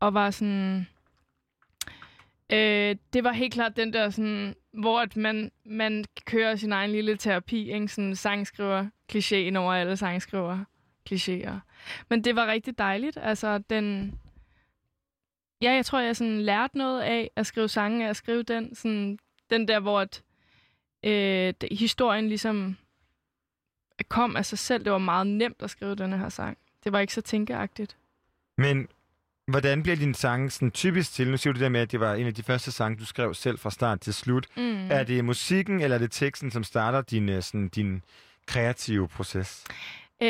[0.00, 0.86] og var sådan...
[2.52, 6.90] Øh, det var helt klart den der sådan, hvor at man, man kører sin egen
[6.90, 7.88] lille terapi, ikke?
[7.88, 10.64] Sådan sangskriver klichéen over alle sangskriver
[11.10, 11.58] klichéer.
[12.08, 13.18] Men det var rigtig dejligt.
[13.22, 14.18] Altså, den...
[15.62, 18.74] Ja, jeg tror, jeg sådan lærte noget af at skrive sange, af at skrive den.
[18.74, 19.18] Sådan,
[19.50, 20.22] den der, hvor at,
[21.02, 22.76] øh, historien ligesom
[24.08, 24.84] kom af sig selv.
[24.84, 26.58] Det var meget nemt at skrive den her sang.
[26.88, 27.96] Det var ikke så tænkeagtigt.
[28.58, 28.88] Men
[29.46, 31.30] hvordan bliver din sang sådan typisk til?
[31.30, 33.04] Nu siger du det der med, at det var en af de første sange, du
[33.04, 34.46] skrev selv fra start til slut.
[34.56, 34.90] Mm.
[34.90, 38.02] Er det musikken, eller er det teksten, som starter din, øh, sådan, din
[38.46, 39.64] kreative proces?
[40.22, 40.28] Øh,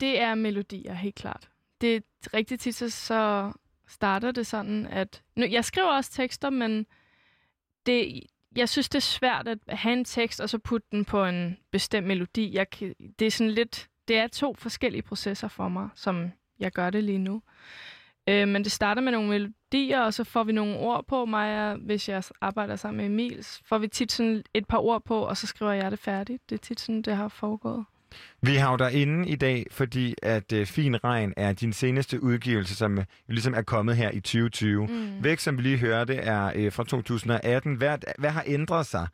[0.00, 1.48] det er melodier, helt klart.
[1.80, 2.00] Det er
[2.34, 3.52] rigtig tit, så- så
[3.88, 5.22] starter det sådan, at...
[5.36, 6.86] Nu, jeg skriver også tekster, men
[7.86, 8.20] det,
[8.56, 11.58] jeg synes, det er svært at have en tekst, og så putte den på en
[11.72, 12.54] bestemt melodi.
[12.54, 12.66] Jeg,
[13.18, 13.88] det er sådan lidt...
[14.08, 17.42] Det er to forskellige processer for mig, som jeg gør det lige nu.
[18.28, 21.74] Øh, men det starter med nogle melodier, og så får vi nogle ord på mig,
[21.74, 25.36] hvis jeg arbejder sammen med Emil, får vi tit sådan et par ord på, og
[25.36, 26.50] så skriver jeg det færdigt.
[26.50, 27.84] Det er tit sådan, det har foregået.
[28.42, 32.74] Vi har jo derinde i dag, fordi at øh, Fin Regn er din seneste udgivelse,
[32.74, 34.86] som øh, ligesom er kommet her i 2020.
[34.86, 35.24] Mm.
[35.24, 37.74] Væk, som vi lige hørte, er øh, fra 2018.
[37.74, 39.06] Hvad, hvad har ændret sig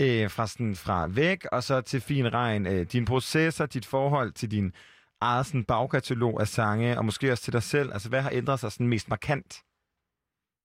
[0.00, 2.66] øh, fra, sådan, fra væk og så til Fin Regn?
[2.66, 4.72] Øh, dine processer, dit forhold til din
[5.20, 7.92] eget sådan, bagkatalog af sange, og måske også til dig selv.
[7.92, 9.62] Altså, hvad har ændret sig sådan mest markant?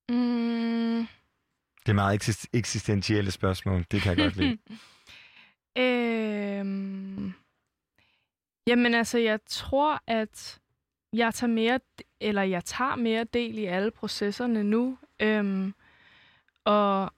[0.09, 1.07] Mm.
[1.85, 3.85] Det er meget eksist- eksistentielle spørgsmål.
[3.91, 4.57] Det kan jeg godt lide.
[6.59, 7.33] øhm.
[8.67, 10.59] Jamen altså, jeg tror, at
[11.13, 11.79] jeg tager mere,
[12.21, 14.97] eller jeg tager mere del i alle processerne nu.
[15.19, 15.73] Øhm.
[16.65, 17.13] Og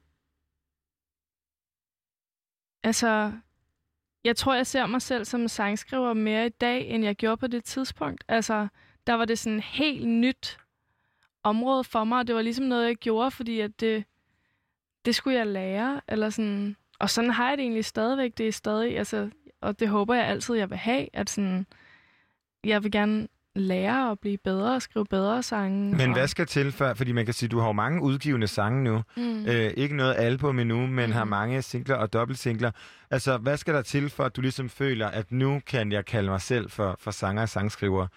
[2.84, 3.32] altså,
[4.24, 7.48] jeg tror, jeg ser mig selv som sangskriver mere i dag, end jeg gjorde på
[7.48, 8.24] det tidspunkt.
[8.28, 8.67] Altså,
[9.08, 10.58] der var det sådan helt nyt
[11.44, 14.06] område for mig, og det var ligesom noget, jeg gjorde, fordi at det,
[15.06, 16.76] det skulle jeg lære, eller sådan...
[17.00, 18.38] Og sådan har jeg det egentlig stadigvæk.
[18.38, 19.30] Det er stadig, altså,
[19.62, 21.65] og det håber jeg altid, jeg vil have, at sådan,
[22.63, 25.95] jeg vil gerne lære at blive bedre og skrive bedre sange.
[25.95, 26.93] Men og, hvad skal til før?
[26.93, 29.03] Fordi man kan sige, du har jo mange udgivende sange nu.
[29.17, 29.45] Mm.
[29.45, 31.11] Øh, ikke noget album endnu, men Mhm.
[31.11, 32.71] har mange singler og dobbeltsingler.
[33.11, 36.29] Altså, hvad skal der til for, at du ligesom føler, at nu kan jeg kalde
[36.29, 38.07] mig selv for, for sanger og sangskriver?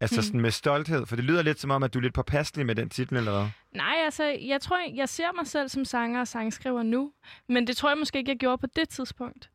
[0.00, 0.22] Altså Mhm.
[0.22, 2.74] sådan med stolthed, for det lyder lidt som om, at du er lidt påpasselig med
[2.74, 3.48] den titel, eller hvad?
[3.74, 7.12] Nej, altså, jeg tror, jeg, jeg ser mig selv som sanger og sangskriver nu,
[7.48, 9.50] men det tror jeg måske ikke, jeg gjorde på det tidspunkt.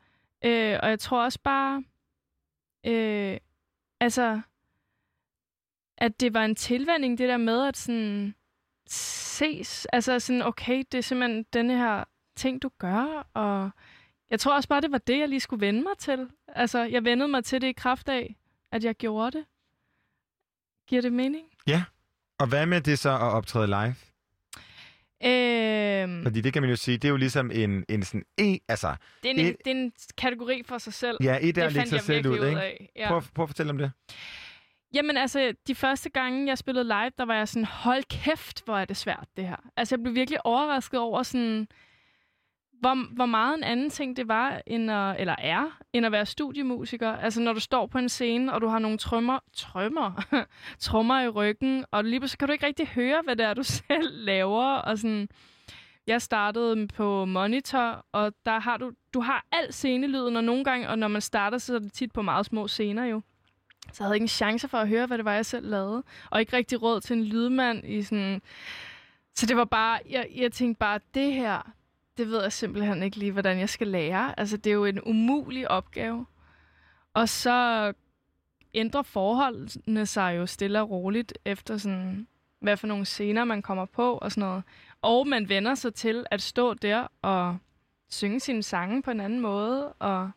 [0.46, 1.84] Øh, og jeg tror også bare,
[2.86, 3.38] øh,
[4.00, 4.42] altså,
[5.98, 8.36] at det var en tilvænding, det der med at sådan
[8.90, 12.04] ses, altså sådan, okay, det er simpelthen denne her
[12.36, 13.70] ting, du gør, og
[14.30, 16.28] jeg tror også bare, det var det, jeg lige skulle vende mig til.
[16.48, 18.36] Altså, jeg vendede mig til det i kraft af,
[18.72, 19.46] at jeg gjorde det.
[20.88, 21.48] Giver det mening?
[22.40, 23.96] Og hvad med det så at optræde live?
[25.24, 28.58] Øhm, Fordi det kan man jo sige, det er jo ligesom en, en sådan e,
[28.68, 31.18] altså, Det er, en, Et- det er en kategori for sig selv.
[31.24, 32.62] ja, et er det at lægge sig selv ud, ud ikke?
[32.62, 32.90] af.
[32.96, 33.08] Ja.
[33.08, 33.92] Prøv, prøv at fortælle om det.
[34.94, 38.78] Jamen altså, de første gange, jeg spillede live, der var jeg sådan, hold kæft, hvor
[38.78, 39.70] er det svært, det her.
[39.78, 41.68] Altså, jeg blev virkelig overrasket over sådan,
[42.80, 46.26] hvor, hvor meget en anden ting det var, end at, eller er, end at være
[46.26, 47.12] studiemusiker.
[47.12, 50.24] Altså, når du står på en scene, og du har nogle trømmer, trømmer,
[50.80, 53.64] trommer i ryggen, og lige så kan du ikke rigtig høre, hvad det er, du
[53.88, 55.28] selv laver, og sådan...
[56.08, 60.90] Jeg startede på monitor, og der har du, du har al scenelyden, og nogle gange,
[60.90, 63.22] og når man starter, så er det tit på meget små scener jo.
[63.92, 66.04] Så jeg havde ikke en chance for at høre, hvad det var, jeg selv lavede.
[66.30, 68.42] Og ikke rigtig råd til en lydmand i sådan...
[69.36, 70.00] Så det var bare...
[70.10, 71.72] Jeg, jeg tænkte bare, det her,
[72.18, 74.40] det ved jeg simpelthen ikke lige, hvordan jeg skal lære.
[74.40, 76.26] Altså, det er jo en umulig opgave.
[77.14, 77.94] Og så
[78.74, 82.28] ændrer forholdene sig jo stille og roligt efter sådan,
[82.60, 84.64] hvad for nogle scener man kommer på og sådan noget.
[85.02, 87.58] Og man vender sig til at stå der og
[88.10, 89.94] synge sine sange på en anden måde.
[89.94, 90.32] Og...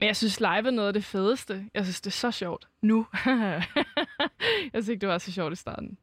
[0.00, 1.66] Men jeg synes, live er noget af det fedeste.
[1.74, 3.06] Jeg synes, det er så sjovt nu.
[3.26, 3.62] jeg
[4.72, 5.98] synes ikke, det var så sjovt i starten.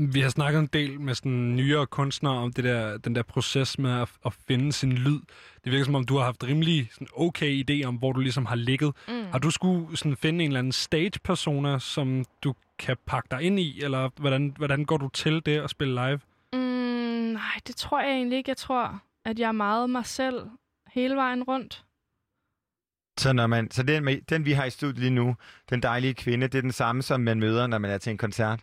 [0.00, 3.78] Vi har snakket en del med sådan nyere kunstnere om det der, den der proces
[3.78, 5.20] med at, at finde sin lyd.
[5.64, 8.46] Det virker som om, du har haft rimelig sådan okay idé om, hvor du ligesom
[8.46, 8.94] har ligget.
[9.08, 9.24] Mm.
[9.32, 13.58] Har du skulle sådan finde en eller anden stage-persona, som du kan pakke dig ind
[13.60, 13.82] i?
[13.82, 16.20] Eller hvordan, hvordan går du til det at spille live?
[16.52, 16.58] Mm,
[17.32, 18.50] nej, det tror jeg egentlig ikke.
[18.50, 20.50] Jeg tror, at jeg er meget mig selv
[20.86, 21.84] hele vejen rundt.
[23.18, 25.36] Så, når man, så den, den, vi har i studiet lige nu,
[25.70, 28.18] den dejlige kvinde, det er den samme, som man møder, når man er til en
[28.18, 28.60] koncert.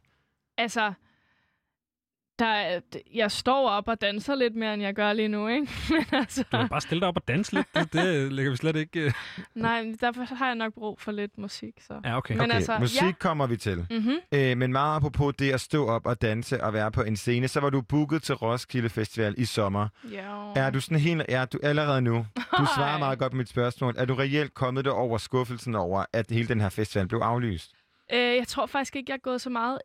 [0.57, 0.93] Altså,
[2.39, 2.79] der, er-
[3.13, 5.67] jeg står op og danser lidt mere, end jeg gør lige nu, ikke?
[5.89, 7.67] Men altså, Du kan bare stille dig op og danse lidt.
[7.75, 8.99] Det, det lægger vi slet ikke...
[8.99, 9.11] øh.
[9.55, 12.01] nej, derfor har jeg nok brug for lidt musik, så.
[12.05, 12.33] Ja, okay.
[12.35, 13.11] Men Okay, altså, musik ja.
[13.11, 13.87] kommer vi til.
[13.91, 14.15] Mm-hmm.
[14.31, 17.47] Øh, men meget apropos det at stå op og danse og være på en scene,
[17.47, 19.87] så var du booket til Roskilde Festival i sommer.
[20.11, 20.43] Ja.
[20.55, 22.25] Er du sådan helt, er du allerede nu?
[22.57, 23.93] Du svarer meget godt på mit spørgsmål.
[23.97, 27.71] Er du reelt kommet der over skuffelsen over, at hele den her festival blev aflyst?
[28.13, 29.79] Øh, jeg tror faktisk ikke, jeg er gået så meget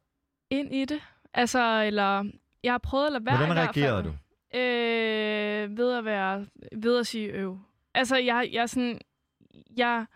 [0.50, 1.00] ind i det.
[1.34, 2.30] Altså, eller...
[2.62, 4.12] Jeg har prøvet at lade være Hvordan reagerede du?
[4.58, 6.46] Øh, ved at være...
[6.76, 7.58] Ved at sige øv.
[7.94, 9.00] Altså, jeg, jeg sådan...
[9.76, 10.06] Jeg,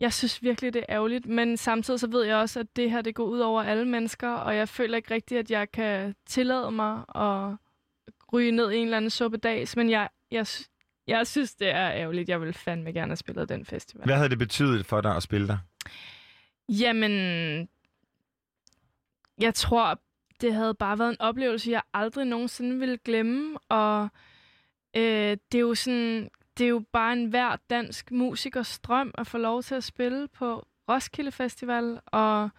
[0.00, 3.02] jeg synes virkelig, det er ærgerligt, men samtidig så ved jeg også, at det her,
[3.02, 6.70] det går ud over alle mennesker, og jeg føler ikke rigtigt, at jeg kan tillade
[6.70, 7.56] mig at
[8.32, 10.46] ryge ned i en eller anden suppedags, men jeg, jeg,
[11.06, 12.28] jeg synes, det er ærgerligt.
[12.28, 14.04] Jeg vil fandme gerne have spillet den festival.
[14.04, 15.58] Hvad havde det betydet for dig at spille der?
[16.68, 17.12] Jamen,
[19.40, 20.00] jeg tror,
[20.40, 23.58] det havde bare været en oplevelse, jeg aldrig nogensinde ville glemme.
[23.68, 24.08] Og
[24.96, 29.26] øh, det er jo sådan, det er jo bare en hver dansk musikers drøm at
[29.26, 32.00] få lov til at spille på Roskilde Festival.
[32.06, 32.50] Og,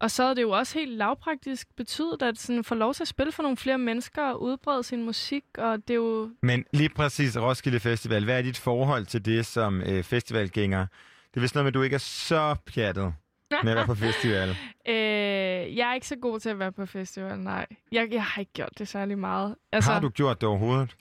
[0.00, 3.08] og så er det jo også helt lavpraktisk betydet, at sådan få lov til at
[3.08, 5.44] spille for nogle flere mennesker og udbrede sin musik.
[5.58, 9.46] Og det er jo Men lige præcis Roskilde Festival, hvad er dit forhold til det
[9.46, 10.86] som øh, festivalgænger?
[11.30, 13.14] Det er vist noget med, at du ikke er så pjattet
[13.64, 14.48] være på festival.
[14.88, 17.66] Øh, jeg er ikke så god til at være på festival, nej.
[17.92, 19.56] Jeg, jeg har ikke gjort det særlig meget.
[19.72, 20.96] Altså, Har du gjort det overhovedet?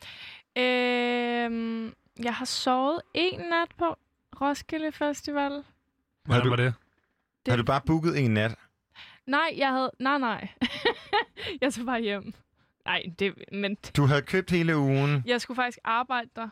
[0.58, 1.92] Øh,
[2.24, 3.96] jeg har sovet en nat på
[4.42, 5.64] Roskilde Festival.
[6.26, 6.74] Hvordan du- var det?
[7.46, 8.56] Det- Har du bare booket en nat?
[9.28, 9.92] Nej, jeg havde...
[10.00, 10.48] Nej, nej.
[11.62, 12.34] jeg tog bare hjem.
[12.86, 13.34] Nej, det...
[13.52, 16.50] Men Du havde købt hele ugen, jeg skulle faktisk arbejde der.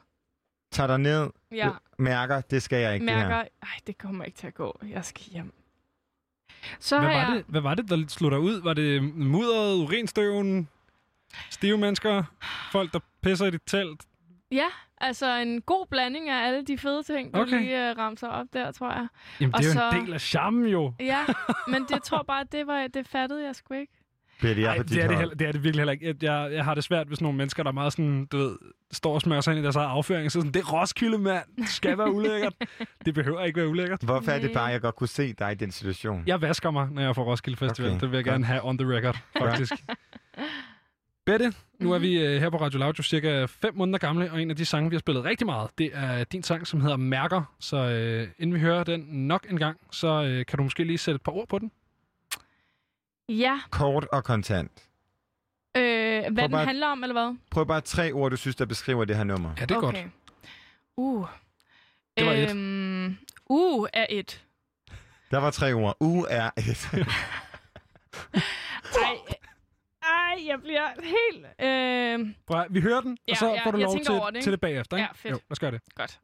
[0.71, 3.35] tager dig ned, Jeg mærker, det skal jeg ikke det mærker...
[3.35, 3.43] her.
[3.63, 4.79] Ej, det kommer ikke til at gå.
[4.89, 5.53] Jeg skal hjem.
[6.79, 7.27] Så Hvad var, jeg...
[7.35, 8.61] det, hvad var det, der slog dig ud?
[8.61, 10.67] Var det mudderet, urinstøven,
[11.49, 12.23] stive mennesker,
[12.71, 14.01] folk, der pisser i dit telt?
[14.51, 14.65] Ja,
[15.01, 17.59] altså en god blanding af alle de fede ting, du Okay.
[17.59, 19.07] lige uh, ramte op der, tror jeg.
[19.41, 20.93] Jamen, Og det er jo så- en del af charmen jo.
[20.99, 21.25] Ja,
[21.67, 23.93] men det jeg tror bare, det, var, det fattede jeg sgu ikke.
[24.39, 26.07] Bliver jeg Ej, det, er det, heller, det er det virkelig heller ikke.
[26.07, 28.57] Jeg, jeg, jeg har det svært, hvis nogle mennesker, der er meget sådan, du ved,
[28.91, 31.43] står og smører sig ind i deres eget afføring, så sådan, det er Roskilde, mand.
[31.57, 32.53] Det skal være ulækkert.
[33.05, 34.03] det behøver ikke være ulækkert.
[34.03, 36.23] Hvorfor er det bare, at jeg godt kunne se dig i den situation?
[36.27, 37.89] Jeg vasker mig, når jeg på Roskilde Festival.
[37.91, 39.73] Okay, det vil jeg gerne have on the record, faktisk.
[41.27, 44.41] Bette, nu er vi øh, her på Radio Loud jo cirka 5 måneder gamle, og
[44.41, 46.97] en af de sange, vi har spillet rigtig meget, det er din sang, som hedder
[46.97, 47.55] Mærker.
[47.59, 50.97] Så øh, inden vi hører den nok en gang, så øh, kan du måske lige
[50.97, 51.71] sætte et par ord på den.
[53.29, 54.71] Ja, Kort og kontant.
[55.77, 57.35] øh, hvad Prøv den bare- handler om, eller hvad?
[57.51, 59.49] Prøv bare tre ord, du synes, der beskriver det her nummer.
[59.59, 60.03] Ja, det er okay.
[60.03, 60.13] godt.
[60.97, 61.27] Uh.
[62.17, 62.49] Det var et.
[62.49, 63.17] øhm,
[63.49, 64.43] Uh er et.
[65.31, 65.97] Der var tre ord.
[65.99, 66.89] U er et.
[68.95, 69.17] Ej,
[70.03, 71.45] ej, jeg bliver helt...
[71.59, 74.35] Øh, Prøv, vi hører den, Ja, og så ja, får du lov til, over det,
[74.35, 74.45] ikke?
[74.45, 74.97] til det bagefter.
[74.97, 75.07] Ikke?
[75.07, 75.31] Ja, fedt.
[75.31, 75.81] Jo, lad os gøre det.
[75.95, 76.19] godt.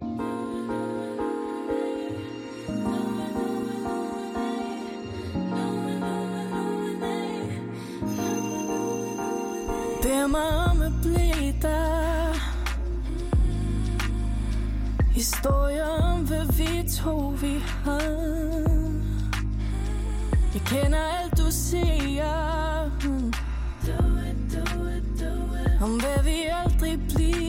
[10.24, 12.34] Bed mig om at blive der.
[15.12, 18.02] Historier om, hvad vi to vi har
[20.54, 22.34] Jeg kender alt, du siger.
[25.82, 27.44] Om hvad vi aldrig bliver.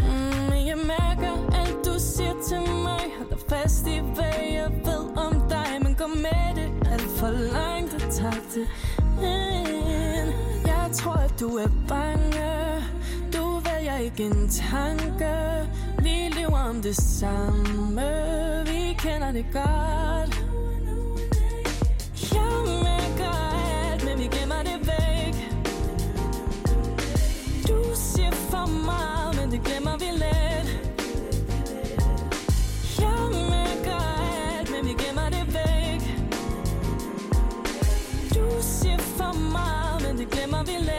[0.00, 3.04] Men mm, jeg mærker alt du siger til mig.
[3.18, 5.78] Holder fast i hvad jeg ved om dig.
[5.82, 6.88] Men går med det.
[6.92, 8.66] Alt for langt og tager det
[11.02, 12.50] tror at du er bange.
[13.32, 15.34] Du vælger ikke en tanke.
[15.98, 18.02] Vi lever om det samme.
[18.66, 20.44] Vi kender det godt.
[22.32, 23.32] Jeg mærker
[23.90, 25.36] alt, men vi gemmer det væk.
[27.68, 30.68] Du siger for meget, men det glemmer vi let
[32.98, 34.00] Jeg mærker
[34.58, 36.02] alt, men vi gemmer det væk.
[38.34, 39.81] Du siger for meget,
[40.66, 40.92] men det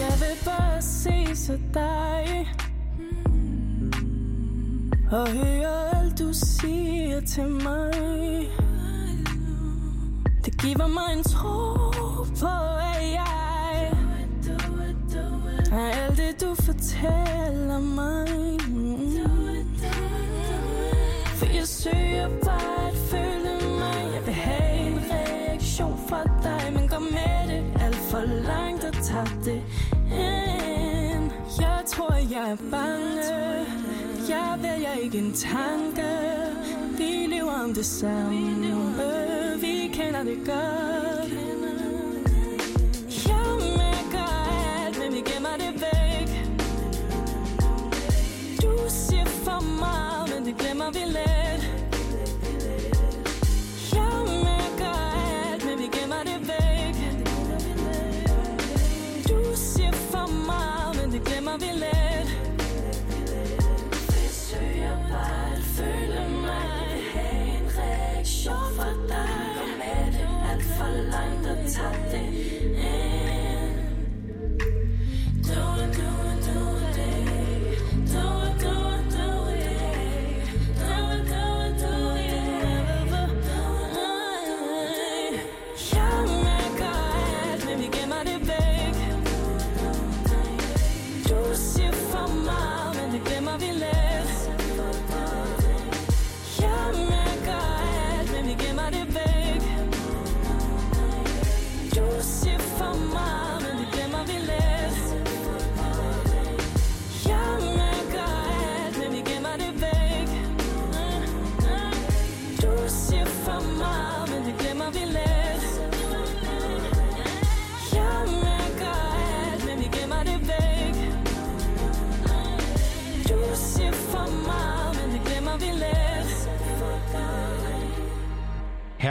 [0.00, 2.48] Jeg vil bare se så dig.
[5.10, 7.92] Og høre alt du siger til mig.
[10.44, 11.76] Det giver mig en tro
[12.40, 12.56] på,
[12.94, 13.90] at jeg
[15.72, 18.58] er alt det, du fortæller mig.
[21.26, 22.75] For jeg søger bare
[32.46, 33.66] jeg er bange.
[34.28, 36.02] Jeg vælger ikke en tanke.
[36.98, 38.94] Vi lever om det samme.
[39.60, 41.32] Vi kender det godt.
[43.28, 44.26] Jeg mærker
[44.86, 46.30] alt, men vi gemmer det væk.
[48.62, 51.45] Du siger for meget, men det glemmer vi let.
[71.78, 72.75] Langt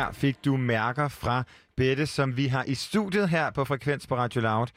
[0.05, 1.43] Her fik du mærker fra
[1.77, 4.67] Bette, som vi har i studiet her på Frekvens på Radio Loud.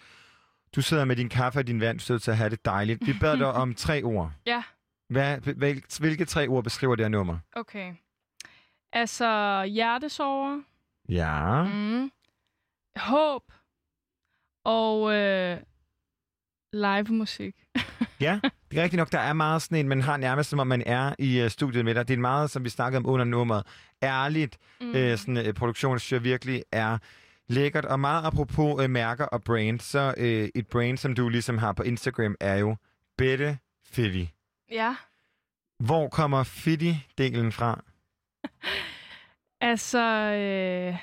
[0.75, 3.07] Du sidder med din kaffe og din vand, du sidder til at have det dejligt.
[3.07, 4.33] Vi bad dig om tre ord.
[4.47, 4.63] Ja,
[5.09, 7.39] Hvad, hvil, hvilke tre ord beskriver det her nummer?
[7.57, 7.95] okay.
[8.93, 10.63] Altså, hjertesover,
[11.09, 11.63] Ja.
[11.63, 12.11] mm.
[12.97, 13.43] håb
[14.65, 15.59] og øh,
[16.73, 17.57] live musik.
[18.21, 19.13] Ja, det er rigtigt nok.
[19.13, 21.85] Der er meget sådan en, man har nærmest som om man er i uh, studiet
[21.85, 22.09] med dig.
[22.09, 23.67] Det er meget, som vi snakkede om under nummeret,
[24.03, 24.59] ærligt.
[24.81, 24.95] Mm.
[24.95, 26.99] Øh, sådan uh, produktion, synes jeg virkelig er
[27.49, 27.85] lækkert.
[27.85, 31.73] Og meget apropos uh, mærker og brand, så uh, et brand, som du ligesom har
[31.73, 32.77] på Instagram, er jo
[33.19, 34.25] Bette Fitty.
[34.71, 34.95] Ja,
[35.79, 37.85] Hvor kommer Fitty-delen fra?
[39.71, 40.01] altså...
[40.33, 40.97] Øh,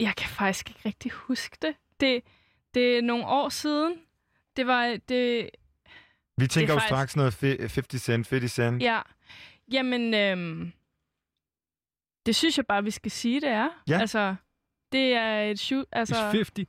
[0.00, 1.74] jeg kan faktisk ikke rigtig huske det.
[2.00, 2.22] Det,
[2.74, 3.94] det er nogle år siden.
[4.58, 4.96] Det var...
[5.08, 5.50] Det,
[6.36, 8.82] Vi tænker jo faktisk- straks noget fi- 50 Cent, 50 Cent.
[8.82, 9.00] ja.
[9.72, 10.72] Jamen, øhm,
[12.26, 13.68] det synes jeg bare, vi skal sige, det er.
[13.88, 13.98] Ja.
[14.00, 14.34] Altså,
[14.92, 15.86] det er et shoot...
[15.92, 16.68] Altså, It's 50.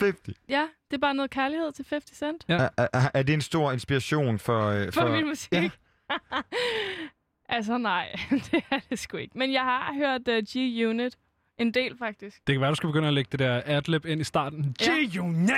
[0.00, 0.36] 50.
[0.48, 2.44] ja, det er bare noget kærlighed til 50 Cent.
[2.48, 2.54] Ja.
[2.54, 4.70] Er, er, er det en stor inspiration for...
[4.70, 5.52] Uh, For, for min musik.
[5.52, 5.70] Ja.
[7.56, 8.16] altså, nej,
[8.50, 9.38] det er det sgu ikke.
[9.38, 11.18] Men jeg har hørt uh, G-Unit
[11.58, 12.46] en del, faktisk.
[12.46, 14.76] Det kan være, du skal begynde at lægge det der adlib ind i starten.
[14.80, 14.92] Ja.
[14.92, 15.50] G-Unit!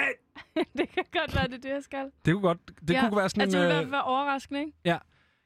[0.79, 2.05] det kan godt være, det er det, jeg skal.
[2.25, 2.59] Det kunne godt...
[2.89, 3.09] Det ja.
[3.09, 3.65] kunne være sådan altså, en...
[3.65, 4.73] det øh, ville være overraskende, ikke?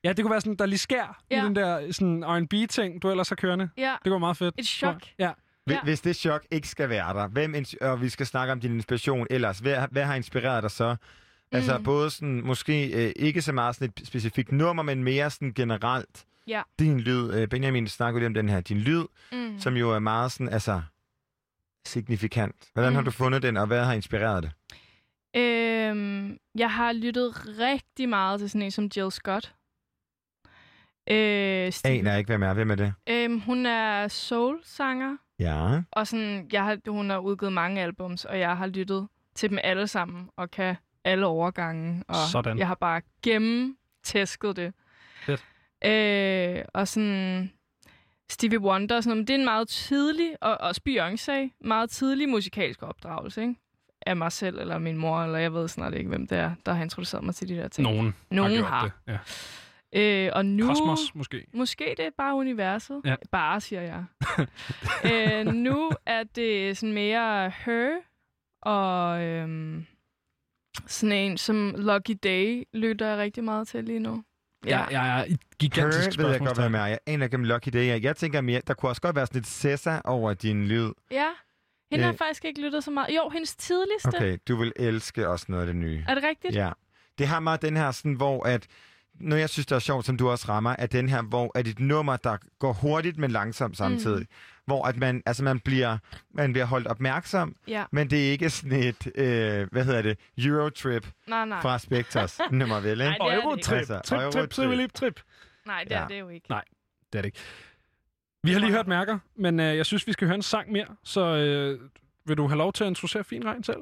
[0.04, 1.36] Ja, det kunne være sådan, der lige skær ja.
[1.36, 1.44] i Ja.
[1.46, 3.68] den der sådan R&B-ting, du ellers har kørende.
[3.76, 4.54] Ja, Det kunne være meget fedt.
[4.58, 5.02] et chok.
[5.18, 5.30] Ja.
[5.64, 5.80] Hvis, Ja.
[5.82, 9.26] hvis det chok ikke skal være der, hvem og vi skal snakke om din inspiration
[9.30, 10.96] ellers, hvad, hvad har inspireret dig så?
[11.52, 11.84] Altså Mm.
[11.84, 16.24] både sådan, måske øh, ikke så meget sådan et specifikt nummer, men mere sådan generelt.
[16.46, 16.62] Ja.
[16.78, 19.58] Din lyd, øh, Benjamin snakker lidt om den her, din lyd, Mm.
[19.58, 20.82] som jo er meget sådan, altså,
[21.86, 22.68] signifikant.
[22.72, 23.04] Hvordan har Mm.
[23.04, 24.52] du fundet den, og hvad har inspireret det?
[25.36, 29.54] Øhm, jeg har lyttet rigtig meget til sådan en som Jill Scott.
[31.10, 32.54] Øh, Steve- Aner ikke, hvem er.
[32.54, 32.94] Hvem er det?
[33.08, 35.16] Øhm, hun er soul-sanger.
[35.38, 35.82] Ja.
[35.92, 39.58] Og sådan, jeg har, hun har udgivet mange albums, og jeg har lyttet til dem
[39.62, 42.04] alle sammen, og kan alle overgange.
[42.08, 42.58] Og Sådan.
[42.58, 44.74] jeg har bare gennemtæsket det.
[45.84, 47.52] Øh, og sådan
[48.30, 51.90] Stevie Wonder, og sådan, noget, men det er en meget tidlig, og også Beyoncé, meget
[51.90, 53.54] tidlig musikalsk opdragelse, ikke?
[54.06, 56.72] Af mig selv, eller min mor, eller jeg ved snart ikke, hvem det er, der
[56.72, 57.88] har introduceret mig til de der ting.
[57.88, 58.64] Nogen, Nogen har.
[58.64, 58.84] har.
[59.06, 59.12] Det.
[59.12, 59.18] Ja.
[59.94, 60.66] Øh, og nu...
[60.66, 61.46] Kosmos, måske.
[61.54, 63.00] Måske det er bare universet.
[63.04, 63.14] Ja.
[63.30, 64.04] Bare, siger jeg.
[65.12, 67.90] øh, nu er det sådan mere her,
[68.62, 69.86] og øhm,
[70.86, 74.24] sådan en som Lucky Day lytter jeg rigtig meget til lige nu.
[74.66, 74.78] Ja.
[74.78, 76.86] Jeg, jeg er et gigantisk Her ved jeg godt, hvad med er.
[76.86, 77.78] Jeg aner ikke om Lucky Day.
[77.90, 77.96] er.
[78.02, 80.90] Jeg tænker mere, der kunne også godt være sådan lidt Sessa over din lyd.
[81.10, 81.26] Ja,
[81.90, 82.18] hende har Øh.
[82.18, 83.16] faktisk ikke lyttet så meget.
[83.16, 84.08] Jo, hendes tidligste.
[84.08, 86.04] Okay, du vil elske også noget af det nye.
[86.08, 86.54] Er det rigtigt?
[86.54, 86.70] Ja.
[87.18, 88.66] Det har meget den her sådan, hvor at
[89.14, 91.66] noget, jeg synes, der er sjovt, som du også rammer, er den her, hvor at
[91.68, 94.20] et nummer, der går hurtigt, men langsomt samtidig.
[94.20, 94.26] Mm.
[94.66, 95.98] Hvor at man, altså man bliver,
[96.30, 97.84] man bliver holdt opmærksom, Ja.
[97.92, 101.60] men det er ikke sådan et, øh, hvad hedder det, Eurotrip Nej, nej.
[101.62, 103.16] fra Spectres nummer, vel, ikke?
[103.18, 104.50] Nej, er Eurotrip, Altså, trip, trip, Eurotrip.
[104.50, 105.20] trip, trip.
[105.66, 106.06] Nej, det er Ja.
[106.08, 106.46] det jo ikke.
[106.50, 106.64] Nej.
[107.12, 107.38] Det er det ikke.
[108.42, 110.86] Vi har lige hørt mærker, men øh, jeg synes, vi skal høre en sang mere.
[111.04, 111.80] Så øh,
[112.26, 113.80] vil du have lov til at introducere Fin Regn selv?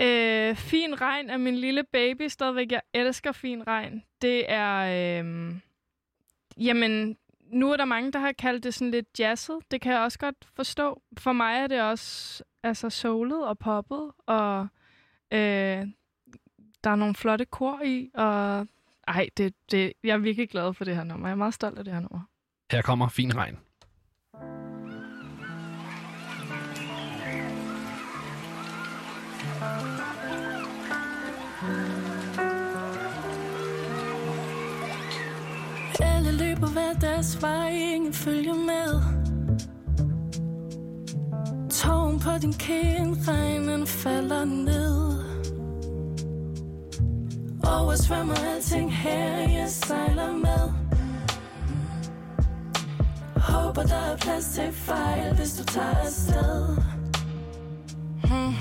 [0.00, 2.72] Øh, fin regn er min lille baby stadigvæk.
[2.72, 4.02] Jeg elsker fin regn.
[4.22, 4.76] Det er...
[5.22, 5.54] Øh,
[6.56, 7.16] jamen,
[7.50, 9.58] nu er der mange, der har kaldt det sådan lidt jazzet.
[9.70, 11.02] Det kan jeg også godt forstå.
[11.18, 14.66] For mig er det også altså soulet og poppet, og
[15.32, 15.86] øh,
[16.84, 18.66] der er nogle flotte kor i, og
[19.08, 21.28] ej, det, det, jeg er virkelig glad for det her nummer.
[21.28, 22.20] Jeg er meget stolt af det her nummer.
[22.72, 23.58] Her kommer Fin Regn.
[37.00, 39.00] Deres vej, ingen følger med.
[41.70, 45.06] Tårn på din kind, regnen falder ned.
[47.64, 50.72] Oversvømmer alting her, jeg sejler med.
[53.36, 56.76] Håber der er plads til fejl, hvis du tager afsted.
[58.24, 58.54] Hmm.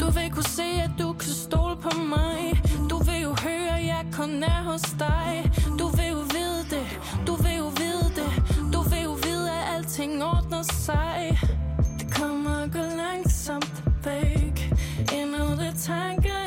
[0.00, 2.62] Du vil kunne se, at du kan stole på mig.
[2.90, 5.52] Du vil jo høre, at jeg kun er hos dig.
[5.78, 6.33] Du vil jo
[10.04, 11.38] alting ordner sig.
[11.98, 14.72] Det kommer at gå langsomt væk.
[15.12, 16.43] Endnu det tanker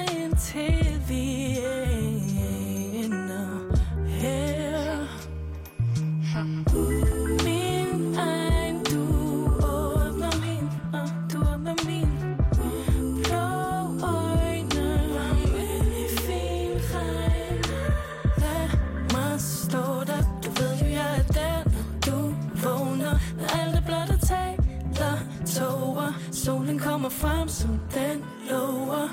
[27.08, 29.10] Kommer frem, som den lover.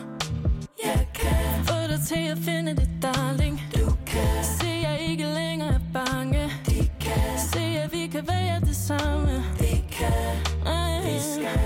[0.85, 3.61] Jeg kan få dig til at finde det, darling.
[3.75, 6.43] Du kan Se, jeg ikke længere er bange.
[6.67, 9.35] De kan Se, at vi kan være det samme.
[9.59, 10.35] De kan
[11.05, 11.61] Vi skal.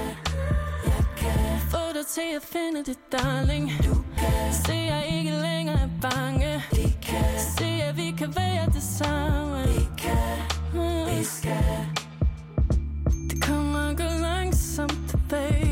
[0.85, 3.71] Jeg kan få dig til at finde det, darling.
[3.85, 6.63] Du kan Se, jeg ikke længere er bange.
[6.71, 9.63] De kan Se, at vi kan være det samme.
[9.63, 10.39] Vi kan
[11.07, 11.87] Vi skal.
[13.31, 15.68] Det kommer gå langsomt væk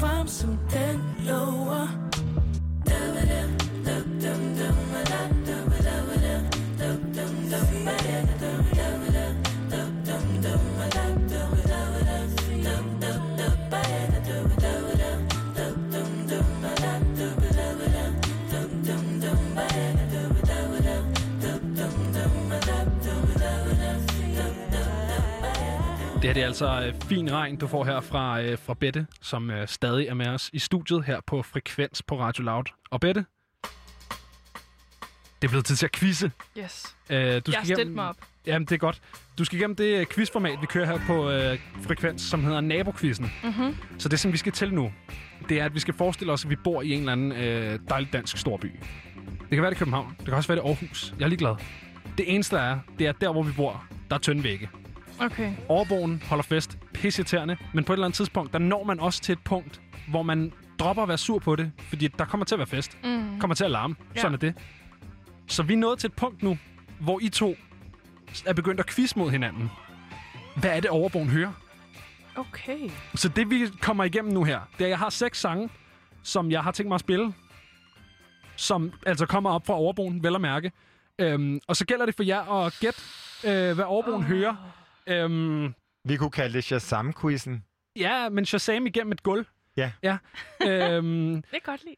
[0.00, 2.01] kommer frem, som
[26.34, 29.68] Det er altså øh, Fin Regn, du får her fra, øh, fra Bette, som øh,
[29.68, 32.64] stadig er med os i studiet her på Frekvens på Radio Loud.
[32.90, 33.24] Og Bette,
[35.42, 36.30] Det er blevet tid til at quizze.
[36.58, 36.96] Yes.
[37.10, 38.16] Øh, du Jeg har skal stillet mig op.
[38.46, 39.00] Jamen, det er godt.
[39.38, 43.32] Du skal igennem det øh, quizformat, vi kører her på øh, Frekvens, som hedder Nabokvizzen.
[43.44, 43.76] Mm-hmm.
[43.98, 44.92] Så det, som vi skal til nu,
[45.48, 47.78] det er, at vi skal forestille os, at vi bor i en eller anden øh,
[47.88, 48.66] dejlig dansk storby.
[49.40, 50.14] Det kan være det er København.
[50.18, 51.14] Det kan også være det er Aarhus.
[51.18, 51.56] Jeg er ligeglad.
[52.18, 54.68] Det eneste der er, det er, at der, hvor vi bor, der er tynde vægge.
[55.20, 55.52] Okay.
[55.68, 59.32] Overboen holder fest, pisseirriterende, men på et eller andet tidspunkt, der når man også til
[59.32, 62.58] et punkt, hvor man dropper at være sur på det, fordi der kommer til at
[62.58, 62.98] være fest.
[63.04, 63.40] Mm.
[63.40, 63.96] Kommer til at larme.
[64.14, 64.20] Ja.
[64.20, 64.54] Sådan er det.
[65.46, 66.58] Så vi er nået til et punkt nu,
[67.00, 67.54] hvor I to
[68.46, 69.70] er begyndt at quiz mod hinanden.
[70.56, 71.52] Hvad er det, overboen hører?
[72.36, 72.90] Okay.
[73.14, 75.68] Så det, vi kommer igennem nu her, det er, at jeg har seks sange,
[76.22, 77.34] som jeg har tænkt mig at spille,
[78.56, 80.72] som altså kommer op fra overboen, vel at mærke.
[81.18, 83.00] Øhm, og så gælder det for jer at gætte,
[83.44, 84.24] øh, hvad overboen oh.
[84.24, 84.56] hører.
[85.06, 85.74] Øhm,
[86.04, 87.62] Vi kunne kalde det Shazam-quizzen.
[87.96, 89.46] ja, men Shazam igennem et gulv.
[89.76, 89.92] Ja.
[90.02, 90.18] ja.
[90.66, 91.96] øhm, Det er godt lide.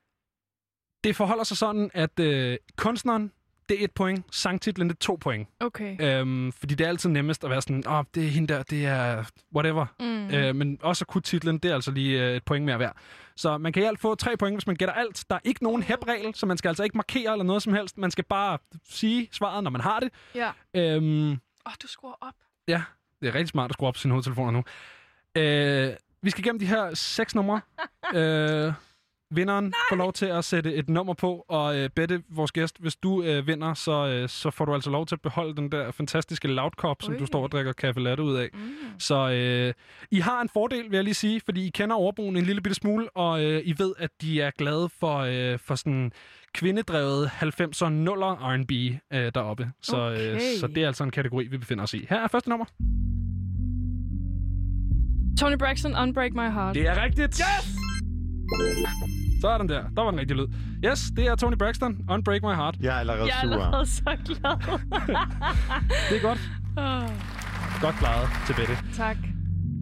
[1.04, 3.32] det forholder sig sådan, at øh, kunstneren,
[3.68, 4.24] det er et point.
[4.34, 5.48] Sangtitlen, det er to point.
[5.60, 5.96] Okay.
[6.20, 8.62] Øhm, fordi det er altid nemmest at være sådan, åh, oh, det er hende der,
[8.62, 9.24] det er
[9.54, 9.86] whatever.
[10.00, 10.28] Mm.
[10.34, 12.96] Øh, men også at kunne titlen, det er altså lige øh, et point mere værd.
[13.36, 15.24] Så man kan i alt få tre point, hvis man gætter alt.
[15.30, 17.98] Der er ikke nogen hæbregel, så man skal altså ikke markere eller noget som helst.
[17.98, 20.10] Man skal bare sige svaret, når man har det.
[20.34, 20.50] Ja.
[20.74, 21.36] Øhm, Åh,
[21.66, 22.34] oh, du skruer op.
[22.68, 22.82] ja,
[23.20, 24.64] det er rigtig smart at skrue op sine hovedtelefoner nu.
[25.36, 27.60] Øh, vi skal gennem de her seks numre.
[28.14, 28.72] øh,
[29.36, 29.72] vinderen Nej.
[29.90, 33.22] får lov til at sætte et nummer på, og øh, Bette, vores gæst, hvis du
[33.22, 36.48] øh, vinder, så, øh, så får du altså lov til at beholde den der fantastiske
[36.48, 37.20] loudkop, som Ui.
[37.20, 38.48] du står og drikker kaffe latte ud af.
[38.54, 38.60] Mm.
[38.98, 39.72] Så øh,
[40.10, 42.74] I har en fordel, vil jeg lige sige, fordi I kender overboen en lille bitte
[42.74, 46.12] smule, og øh, I ved, at de er glade for, øh, for sådan
[46.54, 48.72] kvindedrevet 90'er nuller R&B
[49.12, 49.70] øh, deroppe.
[49.82, 50.40] Så, øh, Okay.
[50.60, 52.06] så det er altså en kategori, vi befinder os i.
[52.10, 52.66] Her er første nummer.
[55.40, 56.74] Tony Braxton, Unbreak My Heart.
[56.74, 57.38] Det er rigtigt!
[57.38, 57.74] Yes!
[59.44, 59.82] Sådan der.
[59.96, 60.46] Der var den rigtige lyd.
[60.90, 61.96] Yes, det er Tony Braxton.
[62.10, 62.76] Unbreak My Heart.
[62.80, 63.52] Jeg er allerede Jeg er sur.
[63.52, 64.78] allerede så glad.
[66.10, 66.40] Det er godt.
[66.76, 67.10] oh,
[67.80, 68.76] Godt klaret til Bette.
[68.96, 69.16] tak.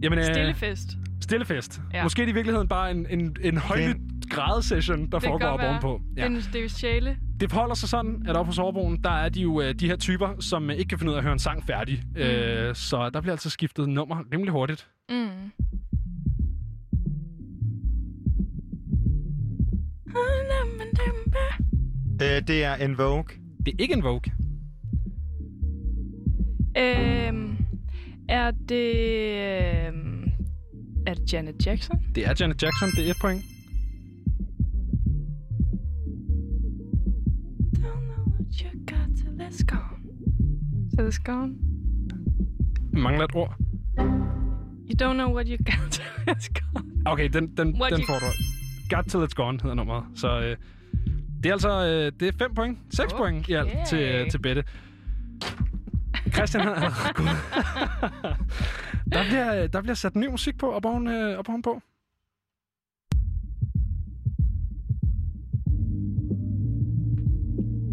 [0.03, 0.89] Jamen, øh, Stillefest.
[1.21, 1.81] Stillefest.
[1.93, 2.03] Ja.
[2.03, 3.97] Måske er det i virkeligheden bare en, en, en højlydt
[4.29, 6.01] grædesession, der Det foregår godt op ovenpå.
[6.17, 6.23] Ja.
[6.23, 7.17] Den, det er jo sjæle.
[7.39, 9.95] Det forholder sig sådan, at oppe hos Overboen, der er de jo øh, de her
[9.95, 12.03] typer, som øh, ikke kan finde ud af at høre en sang færdig.
[12.15, 12.21] Mm.
[12.21, 14.87] Øh, så der bliver altså skiftet nummer rimelig hurtigt.
[15.09, 15.27] Mm.
[22.21, 23.23] Øh, det er en Vogue.
[23.65, 24.31] Det er ikke en Vogue.
[26.77, 27.57] Øhm,
[28.29, 28.95] er det...
[29.87, 30.23] Øhm,
[31.07, 31.99] er det Janet Jackson?
[32.15, 32.89] Det er Janet Jackson.
[32.95, 33.41] Det er et point.
[37.75, 39.99] Don't know what you got till it's gone.
[40.97, 41.55] Till it's gone.
[42.93, 43.53] Mangler et ord.
[44.89, 46.85] You don't know what you got till it's gone.
[47.05, 48.25] Okay, den, den, What den you- får du.
[48.95, 50.03] Got Till It's Gone hedder nummeret.
[50.15, 50.57] Så øh,
[51.43, 52.77] det er altså øh, det er 5 point.
[52.89, 53.23] 6 Okay.
[53.23, 54.63] point i alt til, øh, til Bette.
[56.33, 57.25] Christian han er god.
[59.11, 61.81] der, bliver, der bliver sat ny musik på op, oven, øh, op ovenpå.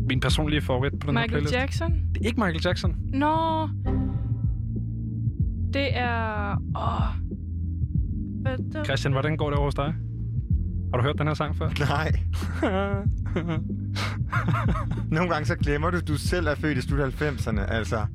[0.08, 1.54] Min personlige favorit på den her Michael playlist.
[1.54, 1.92] Jackson?
[2.14, 2.96] Det er ikke Michael Jackson.
[3.12, 3.68] Nå.
[5.72, 6.52] Det er...
[6.76, 7.16] Åh.
[8.42, 9.94] Hvad Christian, hvordan går det over hos dig?
[10.90, 11.68] Har du hørt den her sang før?
[11.78, 12.12] Nej.
[15.16, 17.60] Nogle gange så glemmer du, at du selv er født i slut 90'erne.
[17.72, 18.06] Altså,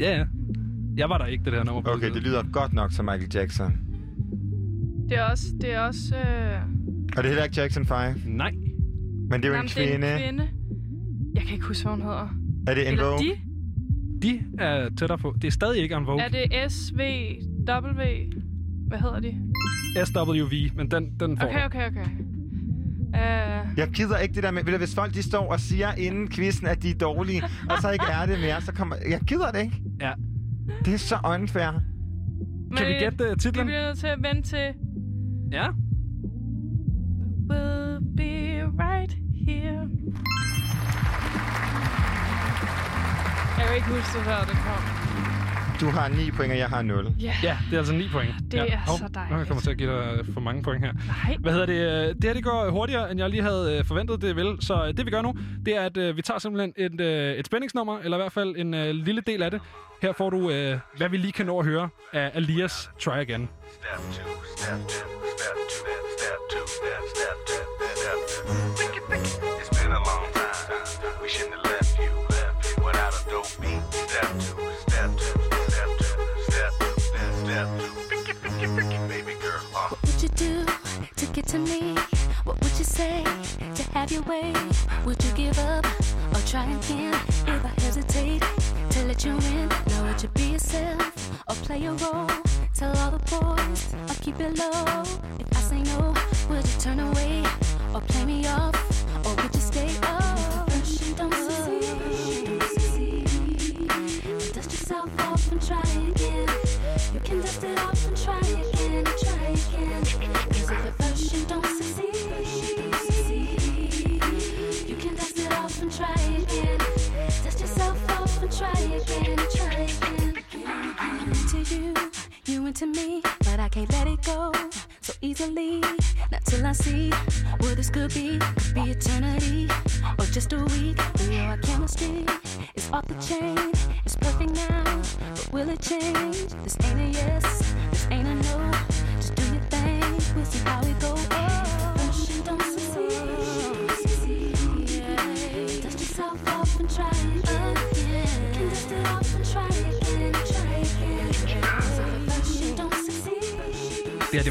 [0.00, 0.24] Ja, ja.
[0.96, 1.90] Jeg var der ikke, det der nummer.
[1.96, 3.72] okay, det lyder godt nok som Michael Jackson.
[5.08, 5.46] Det er også...
[5.60, 6.60] Det er også øh...
[7.16, 8.52] Og det er heller ikke Jackson 5, Nej.
[9.30, 10.12] men det er jo Jamen, en det er kvinde.
[10.12, 10.48] en kvinde.
[11.34, 12.28] Jeg kan ikke huske, hvad hun hedder.
[12.66, 13.24] Er det en Eller Vogue?
[13.24, 13.30] de?
[14.22, 15.34] De er tættere på.
[15.42, 16.22] Det er stadig ikke en Vogue.
[16.22, 18.02] Er det SVW?
[18.90, 19.34] Hvad hedder de?
[20.06, 21.64] SWV, men den, den får Okay, du.
[21.66, 22.06] okay, okay.
[23.14, 26.66] Uh, Jeg gider ikke det der med, hvis folk de står og siger inden quizzen,
[26.66, 28.96] at de er dårlige, og så ikke er det mere, så kommer...
[29.10, 29.82] Jeg gider det ikke.
[30.00, 30.12] Ja.
[30.84, 31.70] Det er så unfair.
[32.76, 33.66] Kan vi gætte uh, Vi titlen?
[33.66, 34.72] bliver nødt til at vente til...
[35.52, 35.66] Ja.
[37.50, 38.32] We'll be
[38.84, 39.12] right
[39.46, 39.88] here.
[43.58, 44.99] Jeg kan ikke huske før, det kom.
[45.80, 47.12] Du har 9 point, og jeg har 0.
[47.20, 47.34] Ja.
[47.42, 48.34] Ja, det er altså 9 point.
[48.50, 48.66] Det ja.
[48.66, 49.38] er Hov, så Nu dejligt.
[49.38, 50.92] jeg kommer til at give dig for mange point her.
[50.92, 51.36] Nej.
[51.40, 52.08] Hvad hedder det?
[52.08, 54.56] øh, Det her det går hurtigere, end jeg lige havde øh, forventet det vil.
[54.60, 55.34] Så øh, det vi gør nu,
[55.66, 58.54] det er, at øh, vi tager simpelthen et, øh, et spændingsnummer, eller i hvert fald
[58.56, 59.60] en øh, lille del af det.
[60.02, 63.48] Her får du, øh, hvad vi lige kan nå at høre af Alias Try Again.
[63.72, 64.24] Step two,
[64.56, 65.86] step two, step two,
[66.18, 67.62] step two, step, step two,
[68.02, 68.54] step two.
[68.78, 69.40] Pick it.
[69.60, 71.22] It's been a long time.
[71.22, 71.69] We shouldn't have
[81.50, 81.96] to me?
[82.44, 83.24] What would you say
[83.74, 84.52] to have your way?
[85.04, 85.84] Would you give up
[86.32, 87.12] or try again?
[87.44, 88.44] If I hesitate
[88.90, 91.02] to let you in, now would you be yourself
[91.48, 92.30] or play a role?
[92.72, 95.02] Tell all the boys or keep it low.
[95.40, 96.14] If I say no,
[96.50, 97.42] would you turn away
[97.92, 98.76] or play me off?
[99.26, 100.70] Or would you stay up?
[100.86, 101.82] You don't succeed.
[104.54, 106.48] Dust yourself off and try again.
[107.12, 107.99] You can dust it off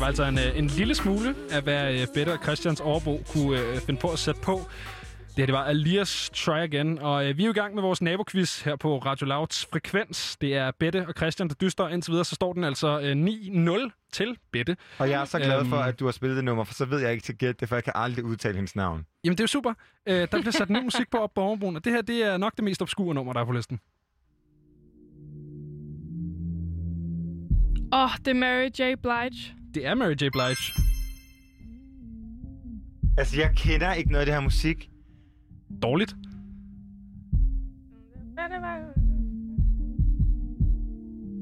[0.09, 3.77] altså en, øh, en lille smule af, hvad øh, Bette og Christians overbo kunne øh,
[3.85, 4.61] finde på at sætte på.
[5.29, 7.81] Det her det var Alias Try Again, og øh, vi er jo i gang med
[7.83, 10.37] vores naboquiz her på Radio Louds frekvens.
[10.41, 13.11] Det er Bette og Christian, der dyster indtil videre, så står den altså øh,
[13.85, 14.77] 9-0 til Bette.
[14.97, 15.87] Og jeg er så glad for, Øhm.
[15.87, 17.75] at du har spillet det nummer, for så ved jeg ikke til gætte det, for
[17.75, 19.05] jeg kan aldrig udtale hendes navn.
[19.23, 19.73] Jamen, det er jo super.
[20.07, 22.37] Øh, der bliver sat ny musik på op på overbroen, og det her det er
[22.37, 23.79] nok det mest obskure nummer, der er på listen.
[27.93, 28.95] Åh, oh, det er Mary J.
[29.01, 29.58] Blige.
[29.73, 30.29] Det er Mary J.
[30.31, 30.81] Blige.
[33.17, 34.89] Altså, jeg kender ikke noget af det her musik.
[35.81, 36.15] Dårligt.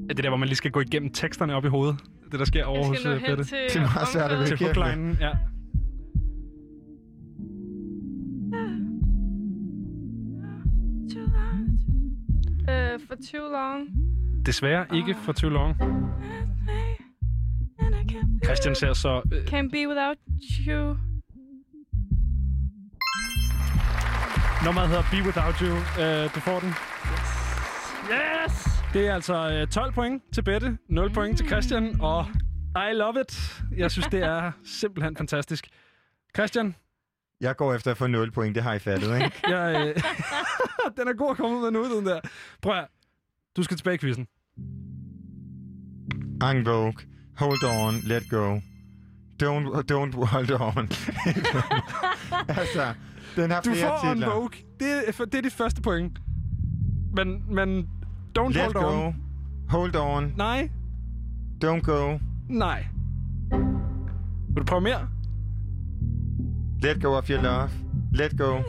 [0.08, 1.96] Ja, det er der, hvor man lige skal gå igennem teksterne op i hovedet.
[2.32, 3.44] Det, der sker over hos øh, Bette.
[3.44, 4.46] til Det er meget svært at.
[4.46, 5.30] Til hooklinen, ja.
[12.68, 13.88] Øh, for too long.
[14.46, 15.76] Desværre ikke for too long.
[18.44, 19.22] Christian ser så...
[19.32, 20.16] Øh, Can't be without
[20.68, 20.96] you.
[24.64, 25.74] nummeret hedder Be Without You.
[26.02, 26.68] Øh, du får den.
[28.12, 28.68] Yes!
[28.92, 32.26] Det er altså øh, 12 point til Bette, 0 point til Christian, og
[32.90, 33.62] I love it.
[33.76, 35.66] Jeg synes, det er simpelthen fantastisk.
[36.36, 36.74] Christian,
[37.40, 39.32] Jeg går efter at få 0 point, det har I fattet, ikke?
[39.56, 40.02] jeg, øh,
[40.96, 42.20] den er god at komme ud med nu, den der.
[42.62, 42.86] Prøv at,
[43.56, 44.26] du skal tilbage i quizzen.
[46.42, 46.92] En Vogue.
[47.38, 48.60] Hold on, let go.
[49.42, 50.88] Don't, don't hold on.
[52.48, 52.94] altså,
[53.36, 54.34] den har Du flere får en titler.
[54.34, 54.50] Vogue.
[54.80, 56.18] Det er, for- det er dit første point.
[57.16, 57.88] Men, men
[58.38, 59.06] don't Let hold go.
[59.06, 59.14] on.
[59.68, 60.32] Hold on.
[60.36, 60.68] Nej,
[61.64, 62.18] Don't go.
[62.48, 62.86] nej.
[64.48, 65.08] Vil du prøve mere?
[66.82, 67.70] Let go of your love.
[68.14, 68.62] Let go.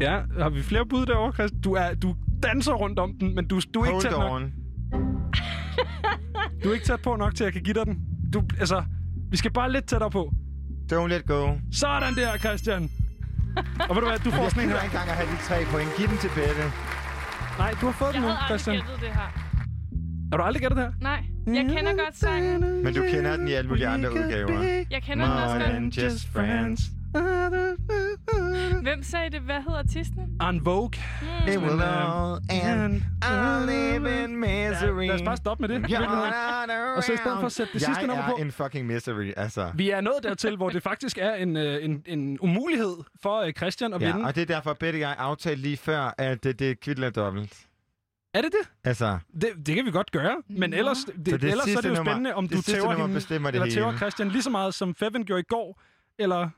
[0.00, 1.60] Ja, har vi flere bud derovre, Christian?
[1.60, 2.14] Du, er, du
[2.48, 4.32] danser rundt om den, men du, du er ikke Hold tæt nok.
[4.32, 4.52] on.
[6.64, 7.98] Du er ikke tæt på nok til, at jeg kan give dig den.
[8.32, 8.82] Du, altså,
[9.30, 10.32] vi skal bare lidt tættere på.
[10.92, 11.52] Don't let go.
[11.72, 12.90] Sådan der, Christian.
[13.88, 14.76] Og ved du hvad, du får Jeg sådan en her.
[14.82, 15.88] ikke engang at have de tre point.
[15.96, 16.64] Giv den til Bette.
[17.58, 18.76] Nej, du har fået Jeg den nu, havde aldrig Christian.
[18.76, 19.28] gættet det her.
[20.32, 20.92] Har du aldrig gættet det her?
[21.00, 22.82] Nej, jeg kender godt sangen.
[22.84, 24.84] Men du kender den i alle mulige andre udgaver.
[24.90, 25.96] Jeg kender den også godt.
[26.04, 26.80] just friends.
[28.82, 29.40] Hvem sagde det?
[29.40, 30.40] Hvad hedder artisten?
[30.42, 30.90] En Vogue.
[31.48, 33.02] It will all end.
[33.24, 35.06] I'll live in misery.
[35.06, 35.90] Lad os bare stoppe med det.
[35.90, 35.94] i.
[36.96, 38.36] Og så i stedet for at sætte det sidste jeg nummer er på.
[38.36, 39.70] en fucking misery, altså.
[39.74, 43.52] Vi er nået dertil, hvor det faktisk er en, øh, en, en umulighed for øh,
[43.52, 44.26] Christian at Ja, vinde.
[44.28, 47.10] og det er derfor, Bette og jeg aftalte lige før, at det, det er kvidler
[47.10, 47.66] dobbelt.
[48.34, 48.70] Er det det?
[48.84, 49.48] Altså, det?
[49.66, 50.36] Det kan vi godt gøre.
[50.48, 52.56] Men ellers, det, Så det ellers så er sidste det jo nummer- spændende, om det
[52.56, 53.96] du sidste tæver nummer hende, bestemmer det eller tæver.
[53.96, 55.80] Christian lige så meget, som Feven gjorde i går.
[56.18, 56.48] Eller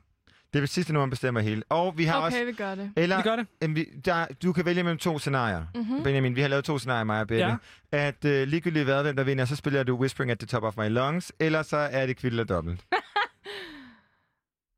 [0.53, 1.63] det er sidste nummer, bestemmer hele.
[1.69, 2.45] Og vi har Okay, også...
[2.45, 2.93] vi gør det.
[2.95, 3.47] Eller, vi gør det.
[3.61, 5.65] Em, vi, der, du kan vælge mellem to scenarier.
[5.75, 6.03] Mhm.
[6.03, 7.45] Benjamin, vi har lavet to scenarier, mig og Bette.
[7.45, 7.55] Ja.
[7.91, 10.77] At uh, ligegyldigt hvad, hvem der vinder, så spiller du Whispering at the Top of
[10.77, 12.85] My Lungs, eller så er det kvidler dobbelt.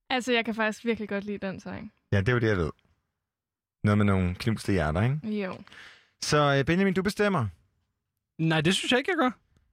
[0.10, 1.92] Altså, jeg kan faktisk virkelig godt lide den sang.
[2.12, 2.72] Ja, det er jo det, jeg ved.
[3.84, 5.44] Noget med nogle knuste hjerter, ikke?
[5.44, 5.58] Jo.
[6.22, 7.48] Så uh, Benjamin, du bestemmer.
[8.38, 9.32] Nej, det synes jeg ikke, jeg gør.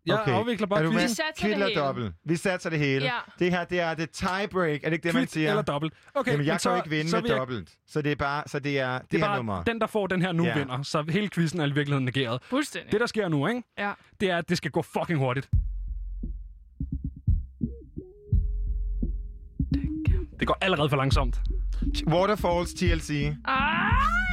[0.09, 0.33] Jeg Okay.
[0.33, 1.05] afvikler bare er du Vi quizzen.
[1.05, 1.09] med?
[1.09, 1.81] satser det Kvidler hele.
[1.81, 2.15] dobbelt.
[2.25, 3.05] Vi satser det hele.
[3.05, 3.11] Ja.
[3.39, 4.81] Det her, det er det tiebreak.
[4.83, 5.49] Er det ikke det, man Kvit siger?
[5.51, 5.93] eller dobbelt.
[6.15, 7.71] Okay, Jamen, jeg kan så, jo ikke vinde så med jeg, dobbelt.
[7.89, 9.63] Så det er bare, så det er det, Det er her bare nummer.
[9.63, 10.59] den, der får den her nu, Ja.
[10.59, 10.83] vinder.
[10.83, 12.43] Så hele quizzen er i virkeligheden negeret.
[12.43, 12.93] Fuldstændig.
[12.93, 13.63] Det, der sker nu, ikke?
[13.79, 13.93] Ja.
[14.21, 15.49] det er, at det skal gå fucking hurtigt.
[20.41, 21.41] Det går allerede for langsomt.
[22.07, 23.11] Waterfalls TLC.
[23.49, 24.28] Ej!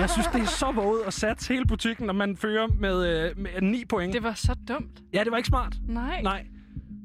[0.00, 3.30] Jeg synes, det er så våget at satse hele butikken, når man fører med, øh,
[3.38, 4.12] med 9 point.
[4.14, 5.00] Det var så dumt.
[5.14, 5.76] Ja, det var ikke smart.
[5.88, 6.22] Nej.
[6.22, 6.44] Nej.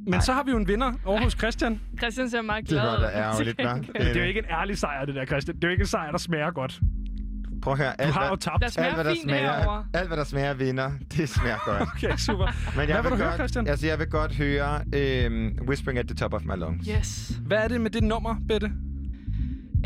[0.07, 1.81] Men så har vi jo en vinder over hos Christian.
[1.97, 3.01] Christian ser meget Det glad var ud.
[3.01, 3.91] da ærgerligt, hva'?
[4.03, 5.55] Det er jo ikke en ærlig sejr, det der, Christian.
[5.55, 6.79] Det er jo ikke en sejr, der smager godt.
[7.61, 7.89] Prøv at høre.
[7.89, 8.61] Du Alt, har jo hvad, tabt.
[8.63, 9.63] Der smager alt, hvad der fint herovre.
[9.63, 11.81] smager, alt, hvad der smager vinder, det smager godt.
[12.05, 12.45] Okay, super.
[12.77, 13.67] Men jeg Hvad vil du høre, godt, Christian?
[13.67, 16.87] Altså, jeg vil godt høre øhm, Whispering at the Top of My Lungs.
[16.97, 17.31] Yes.
[17.45, 18.71] Hvad er det med det nummer, Bette?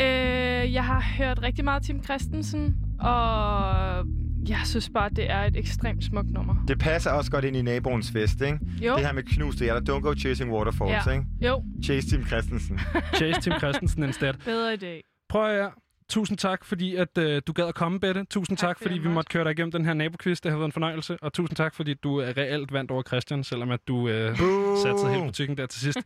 [0.02, 4.06] Øh, jeg har hørt rigtig meget Tim Christensen, og
[4.50, 6.56] jeg synes bare, det er et ekstremt smukt nummer.
[6.68, 8.60] Det passer også godt ind i naboens fest, ikke?
[8.82, 8.96] Jo.
[8.96, 9.94] Det her med knuste hjerter.
[9.96, 11.12] Don't go chasing waterfalls, Ja.
[11.12, 11.26] ikke?
[11.42, 12.80] Jo, Chase Tim Christensen.
[13.18, 14.34] Chase Tim Christensen instead.
[14.46, 15.04] bedre i dag.
[15.30, 15.72] Prøv at høre.
[16.10, 18.24] Tusind tak, fordi at, øh, du gad at komme, Bette.
[18.30, 19.30] Tusind tak, Tak, fordi vi måtte.
[19.30, 20.40] køre dig igennem den her naboquiz.
[20.42, 21.18] Det har været en fornøjelse.
[21.22, 24.38] Og tusind tak, fordi du er reelt vandt over Christian, selvom at du øh,
[24.84, 26.00] satte hele butikken der til sidst.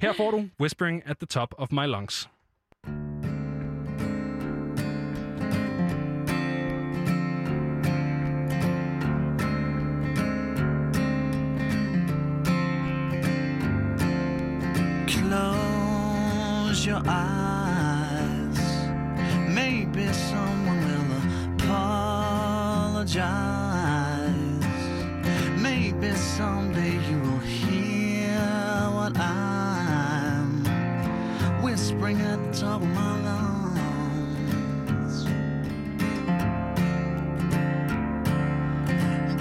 [0.00, 2.28] Her får du Whispering at the Top of My Lungs.
[17.06, 18.58] Eyes.
[19.48, 21.04] Maybe someone will
[21.54, 23.24] apologize.
[25.60, 28.38] Maybe someday you will hear
[28.92, 30.64] what I'm
[31.62, 34.44] whispering at the top of my lungs.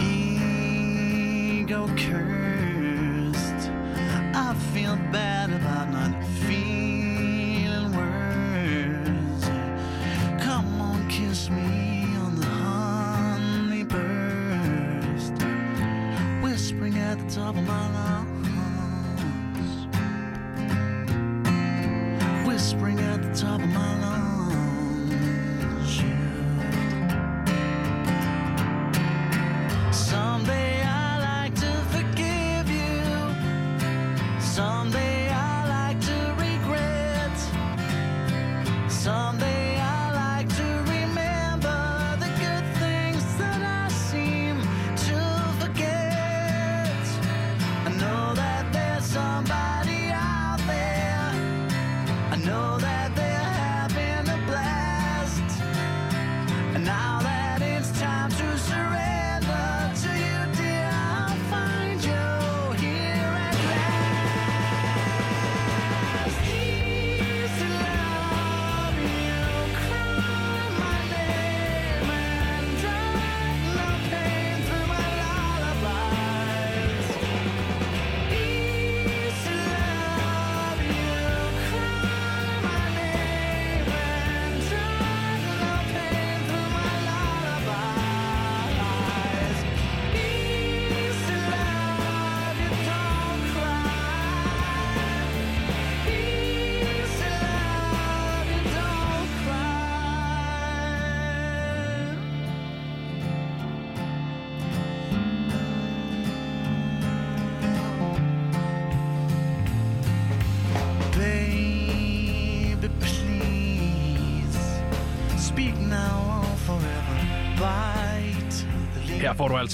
[0.01, 3.69] Ego cursed.
[4.35, 5.42] I feel bad
[17.13, 18.47] at the top of my lungs.
[22.47, 24.22] Whispering at the top of my lungs.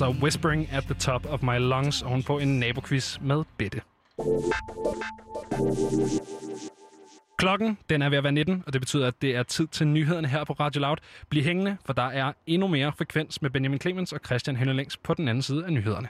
[0.02, 3.82] Altså Whispering at the Top of My Lungs ovenpå en naboquiz med Bette.
[7.38, 9.88] Klokken den er ved at være 19, og det betyder, at det er tid til
[9.88, 10.97] nyhederne her på Radio Loud.
[11.30, 15.14] Bliv hængende, for der er endnu mere frekvens med Benjamin Clemens og Christian Henning på
[15.14, 16.08] den anden side af nyhederne.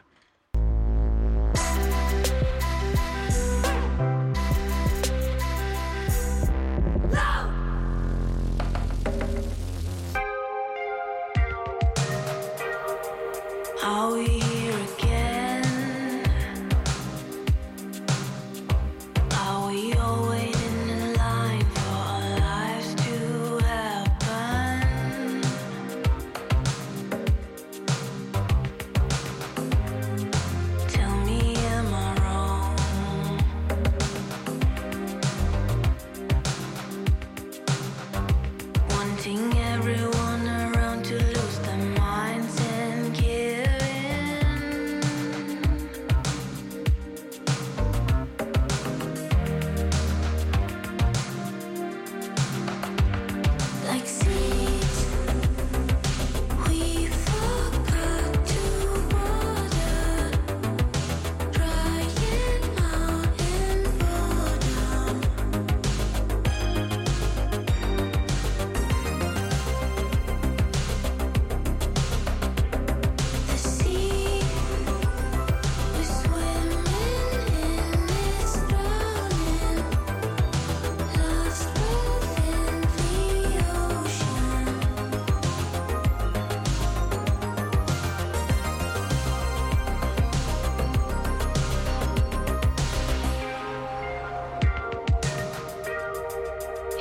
[13.89, 14.48] Are we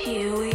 [0.08, 0.47] Here we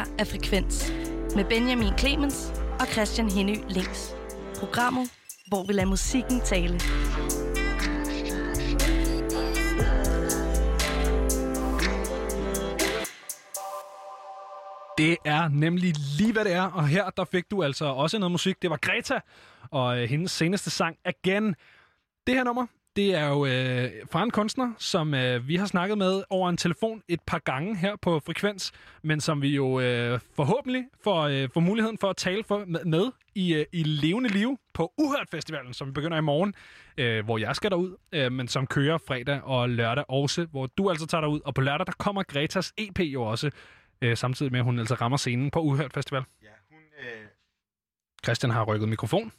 [0.00, 0.92] her er Frekvens
[1.36, 4.14] med Benjamin Clemens og Christian Henny Links.
[4.58, 5.10] Programmet,
[5.48, 6.74] hvor vi lader musikken tale.
[14.98, 16.62] Det er nemlig lige, hvad det er.
[16.62, 18.62] Og her der fik du altså også noget musik.
[18.62, 19.20] Det var Greta
[19.70, 21.54] og øh, hendes seneste sang, Again.
[22.26, 22.66] Det her nummer,
[22.96, 26.56] det er jo øh, fra en kunstner, som øh, vi har snakket med over en
[26.56, 28.72] telefon et par gange her på Frekvens,
[29.02, 32.84] men som vi jo øh, forhåbentlig får, øh, får muligheden for at tale for, med,
[32.84, 36.54] med i, øh, i levende liv på Uhørt Festivalen, som begynder i morgen,
[36.98, 40.90] øh, hvor jeg skal derud, øh, men som kører fredag og lørdag også, hvor du
[40.90, 41.40] altså tager derud.
[41.44, 43.50] Og på lørdag, der kommer Gretas EP jo også,
[44.02, 46.22] øh, samtidig med, at hun altså rammer scenen på Uhørt Festival.
[46.42, 47.26] Ja, hun, øh...
[48.24, 49.32] Christian har rykket mikrofon.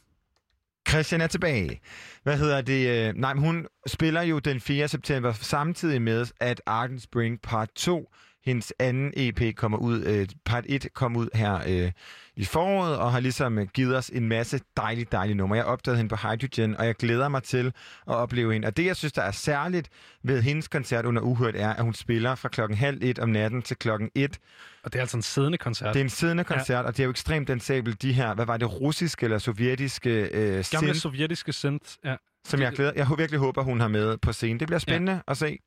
[0.88, 1.80] Christian er tilbage.
[2.22, 3.08] Hvad hedder det?
[3.08, 4.88] Øh, nej, men hun spiller jo den 4.
[4.88, 8.08] september samtidig med, at Arden Spring Part 2,
[8.44, 10.04] hendes anden EP, kommer ud.
[10.04, 11.92] Øh, part 1 kom ud her øh,
[12.36, 15.56] i foråret, og har ligesom øh, givet os en masse dejlige, dejlige numre.
[15.56, 18.66] Jeg opdagede hende på Hydrogen, og jeg glæder mig til at opleve hende.
[18.66, 19.88] Og det, jeg synes, der er særligt
[20.22, 23.62] ved hendes koncert under Uhørt, er, at hun spiller fra klokken halv et om natten
[23.62, 24.38] til klokken et.
[24.84, 25.94] Og det er altså en siddende koncert.
[25.94, 26.82] Det er en siddende koncert, ja.
[26.82, 30.30] og det er jo ekstremt dansabelt, de her, hvad var det, russiske eller sovjetiske øh,
[30.30, 31.90] Gamle synth, sovjetiske synth.
[32.04, 32.16] Ja.
[32.44, 34.60] som jeg, glæder, jeg virkelig håber, hun har med på scenen.
[34.60, 35.20] Det bliver spændende ja.
[35.28, 35.58] at se.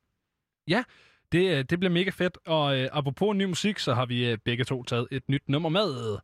[1.32, 2.38] Det, øh, det bliver mega fedt.
[2.46, 5.68] Og øh, apropos ny musik, så har vi øh, begge to taget et nyt nummer
[5.68, 6.18] med.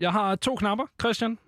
[0.00, 1.38] Jeg har to knapper, Christian.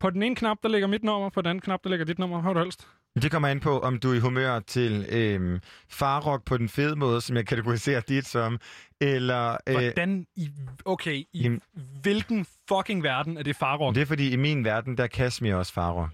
[0.00, 1.28] På den ene knap, der ligger mit nummer.
[1.28, 2.40] På den anden knap, der ligger dit nummer.
[2.40, 2.88] Har du helst?
[3.22, 6.96] Det kommer an på, om du er i humør til øhm, farrock på den fede
[6.96, 8.58] måde, som jeg kategoriserer dit som,
[9.00, 9.56] eller...
[9.66, 10.50] Øh, Hvordan i...
[10.84, 11.60] Okay, i Jamen-
[12.02, 13.94] hvilken fucking verden er det farrock?
[13.94, 16.10] det er fordi, i min verden, der er Kashmir også farrock.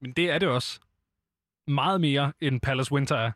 [0.00, 0.80] Men det er det også.
[1.68, 3.30] Meget mere, end Palace Winter er.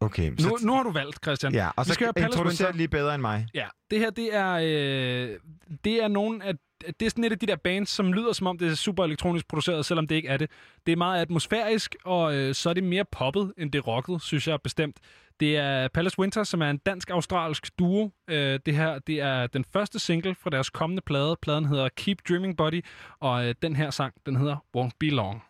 [0.00, 1.52] Okay, Nu, nu har du valgt, Christian.
[1.54, 3.46] ja, og vi så skal introducerer det lige bedre end mig.
[3.54, 5.36] Ja, det her, det er, øh,
[5.84, 6.54] det er nogen af,
[7.00, 9.04] det er sådan et af de der bands, som lyder som om det er super
[9.04, 10.50] elektronisk produceret, selvom det ikke er det.
[10.86, 14.48] Det er meget atmosfærisk, og øh, så er det mere poppet, end det rocket, synes
[14.48, 14.96] jeg bestemt.
[15.40, 18.10] Det er Palace Winter, som er en dansk-australsk duo.
[18.30, 21.36] Øh, det her, det er den første single fra deres kommende plade.
[21.42, 22.84] Pladen hedder Keep Dreaming Body,
[23.20, 25.42] og øh, den her sang, den hedder Won't Be Long.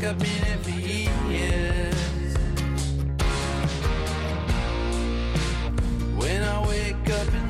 [0.00, 2.36] Like I've been here for years.
[6.16, 7.49] When I wake up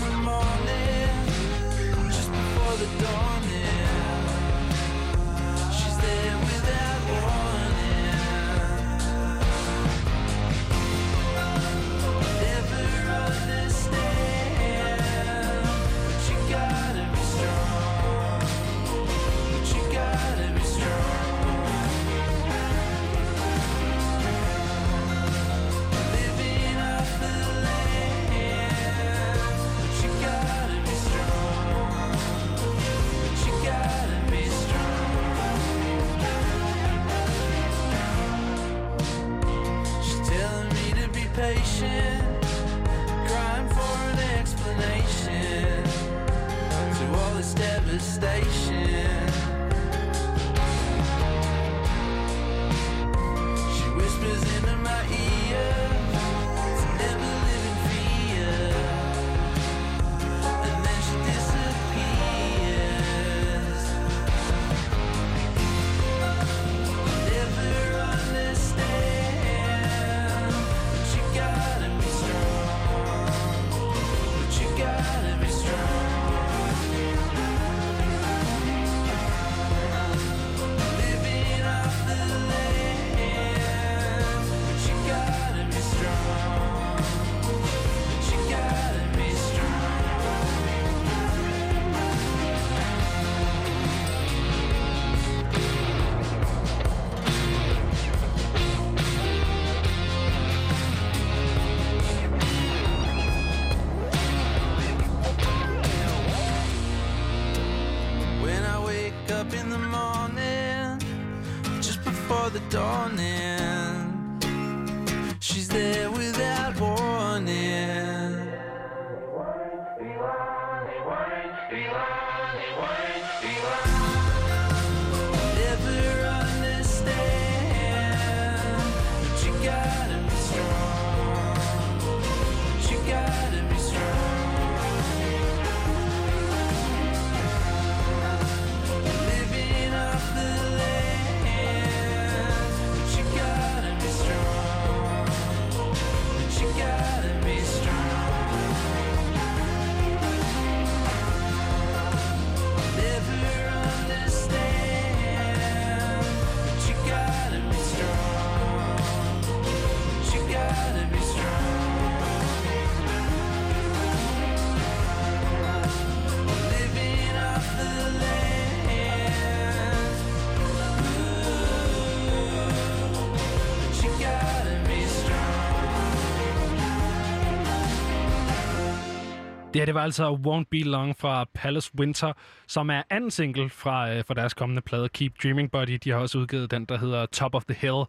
[179.81, 182.33] Her, det var altså Won't Be Long fra Palace Winter,
[182.67, 185.99] som er anden single fra, øh, fra deres kommende plade Keep Dreaming Buddy.
[186.05, 188.05] De har også udgivet den, der hedder Top of the Hill.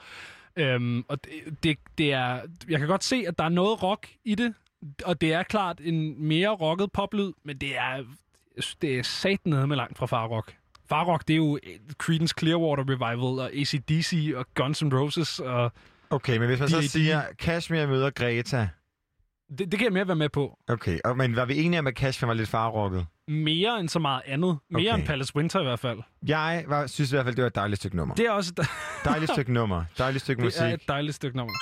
[0.56, 4.08] Øhm, og det, det, det er, jeg kan godt se, at der er noget rock
[4.26, 4.54] i det,
[5.06, 8.04] og det er klart en mere rocket poplyd, men det er,
[8.82, 10.56] det er sat nede med langt fra farrock.
[10.90, 11.60] Farrock, det er jo
[11.98, 15.40] Creedence Clearwater Revival og ACDC og Guns N' Roses.
[15.40, 15.72] Og
[16.10, 18.70] Okay, men hvis man så siger, Kashmir møder Greta.
[19.58, 20.58] Det, det kan jeg mere være med på.
[20.68, 23.06] Okay, og, men var vi enige om, at Kashmir var lidt farrokket?
[23.28, 24.58] Mere end så meget andet.
[24.70, 25.00] Mere Okay.
[25.00, 26.00] end Palace Winter i hvert fald.
[26.28, 28.16] Jeg var, synes i hvert fald, det var et dejligt stykke nummer.
[28.16, 28.68] Det er også
[29.06, 29.84] Dejligt stykke nummer.
[29.98, 30.62] Dejligt stykke det musik.
[30.62, 31.54] er et dejligt stykke nummer.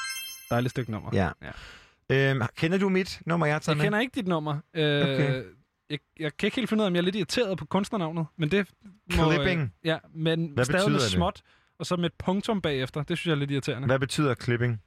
[0.50, 1.10] Dejligt stykke nummer.
[1.14, 1.30] Ja.
[2.10, 2.32] ja.
[2.32, 3.86] Øhm, kender du mit nummer, jeg har taget Jeg med?
[3.86, 4.54] kender ikke dit nummer.
[4.74, 5.44] Øh, Okay.
[5.90, 8.26] jeg, jeg kan ikke helt finde ud af, om jeg er lidt irriteret på kunstnernavnet,
[8.38, 8.68] men det...
[9.18, 9.62] må, Clipping?
[9.62, 11.08] Øh, ja, men Hvad stadig med det?
[11.08, 11.42] småt,
[11.80, 13.04] og så med et punktum bagefter.
[13.04, 13.86] Det synes jeg er lidt irriterende.
[13.88, 14.82] Hvad betyder clipping?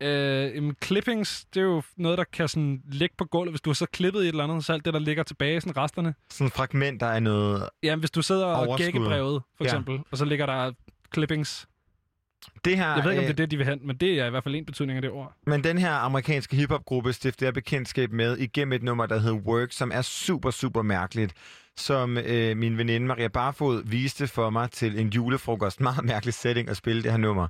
[0.00, 3.52] Øh, jamen, clippings, det er jo noget, der kan sådan ligge på gulvet.
[3.52, 5.60] Hvis du har så klippet i et eller andet, så alt det, der ligger tilbage,
[5.60, 6.14] sådan resterne.
[6.30, 7.68] Sådan fragmenter af noget...
[7.82, 8.84] Ja, hvis du sidder og Overskud.
[8.84, 9.68] gækkebrevet, for Ja.
[9.68, 10.72] eksempel, og så ligger der
[11.14, 11.68] clippings.
[12.64, 14.26] Det her, Jeg ved ikke, om det er det, de vil hen, men det er
[14.26, 15.32] i hvert fald en betydning af det ord.
[15.46, 19.72] Men den her amerikanske hiphop-gruppe stiftede jeg bekendtskab med igennem et nummer, der hedder Work,
[19.72, 21.32] som er super, super mærkeligt.
[21.76, 25.80] Som øh, min veninde Maria Barfod viste for mig til en julefrokost.
[25.80, 27.48] Meget mærkelig setting at spille det her nummer.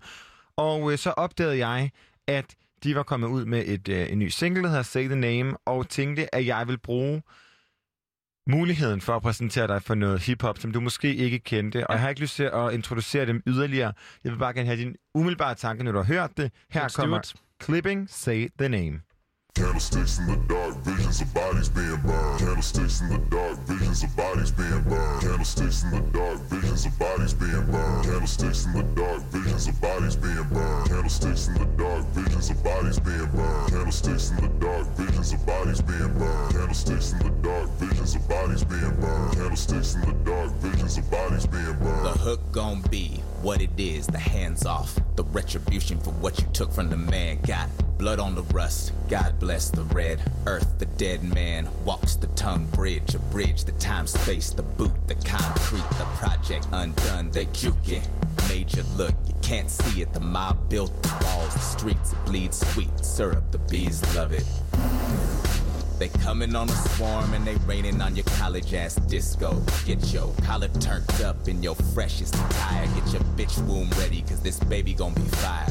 [0.56, 1.90] Og øh, så opdagede jeg,
[2.28, 5.16] at de var kommet ud med et, øh, en ny single, der hedder Say The
[5.16, 7.22] Name, og tænkte, at jeg vil bruge
[8.48, 11.86] muligheden for at præsentere dig for noget hiphop, som du måske ikke kendte.
[11.86, 13.92] Og jeg har ikke lyst til at introducere dem yderligere.
[14.24, 16.52] Jeg vil bare gerne have din umiddelbare tanke, når du har hørt det.
[16.70, 17.32] Her Let's kommer.
[17.62, 19.00] Clipping Say The Name.
[19.58, 22.38] Candlesticks in the dark, visions of bodies being burned.
[22.38, 25.22] Candlesticks in the dark, visions of bodies being burned.
[25.22, 28.04] Candlesticks in the dark, visions of bodies being burned.
[28.04, 30.88] Candlesticks in the dark, visions of bodies being burned.
[30.88, 33.70] Candlesticks in the dark, visions of bodies being burned.
[33.72, 36.52] Candlesticks in the dark, visions of bodies being burned.
[36.54, 39.34] Candlesticks in the dark, visions of bodies being burned.
[39.34, 42.06] Candlesticks in the dark, visions of bodies being burned.
[42.06, 44.98] The hook gon' be what it is, the hands off.
[45.16, 47.40] The retribution for what you took from the man.
[47.42, 47.68] Got
[47.98, 48.92] blood on the rust.
[49.08, 50.78] God bless the red earth.
[50.78, 55.14] The dead man walks the tongue bridge, a bridge, the time space, the boot, the
[55.16, 57.30] concrete, the project undone.
[57.30, 58.08] They juke it.
[58.48, 60.12] Major look, you can't see it.
[60.12, 63.50] The mob built the walls, the streets, it bleeds sweet syrup.
[63.50, 65.37] The bees love it.
[65.98, 69.60] They coming on a swarm and they raining on your college ass disco.
[69.84, 72.86] Get your collar turned up in your freshest attire.
[72.86, 75.66] Get your bitch womb ready, cause this baby gon' be fire.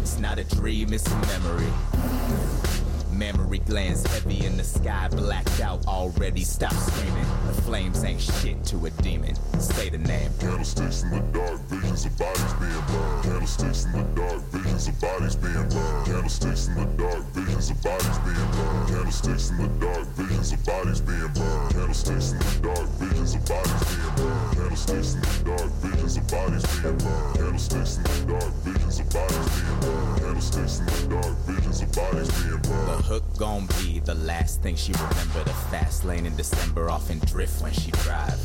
[0.00, 2.85] It's not a dream, it's a memory.
[3.16, 6.44] Memory glands heavy in the sky, blacked out already.
[6.44, 7.24] Stop screaming.
[7.46, 9.34] The flames ain't shit to a demon.
[9.58, 10.30] Say the name.
[10.38, 13.24] Candlesticks in the dark, visions of bodies being burned.
[13.24, 16.06] Candlesticks in the dark, visions of bodies being burned.
[16.06, 18.88] Candlesticks in the dark, visions of bodies being burned.
[18.88, 21.72] Candlesticks in the dark, visions of bodies being burned.
[21.72, 24.56] Candlesticks in the dark, visions of bodies being burned.
[24.56, 27.34] Candlesticks in the dark, visions of bodies being burned.
[27.36, 30.15] Candlesticks in the dark, visions of bodies being burned.
[30.36, 32.88] In the dark, visions of bodies being burned.
[32.88, 35.42] The hook gon' be the last thing she remember.
[35.44, 38.38] The fast lane in December, off in drift when she drive.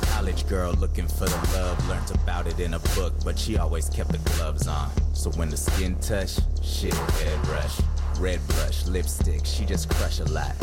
[0.00, 3.90] College girl looking for the love, learned about it in a book, but she always
[3.90, 4.90] kept the gloves on.
[5.12, 7.80] So when the skin touch, shit, head rush.
[8.18, 10.54] Red blush, lipstick, she just crush a lot.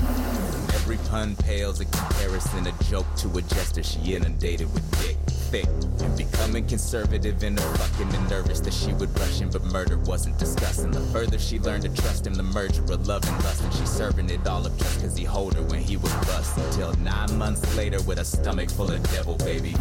[0.74, 3.84] Every pun pales in comparison, a joke to a jester.
[3.84, 5.18] She inundated with dick.
[5.28, 5.68] thick.
[6.02, 10.40] And becoming conservative and fucking and nervous that she would rush him, but murder wasn't
[10.40, 10.84] discussed.
[10.84, 13.62] And the further she learned to trust him, the merger of love and lust.
[13.62, 16.58] And she's serving it all up just cause he hold her when he would bust.
[16.58, 19.76] Until nine months later with a stomach full of devil, baby.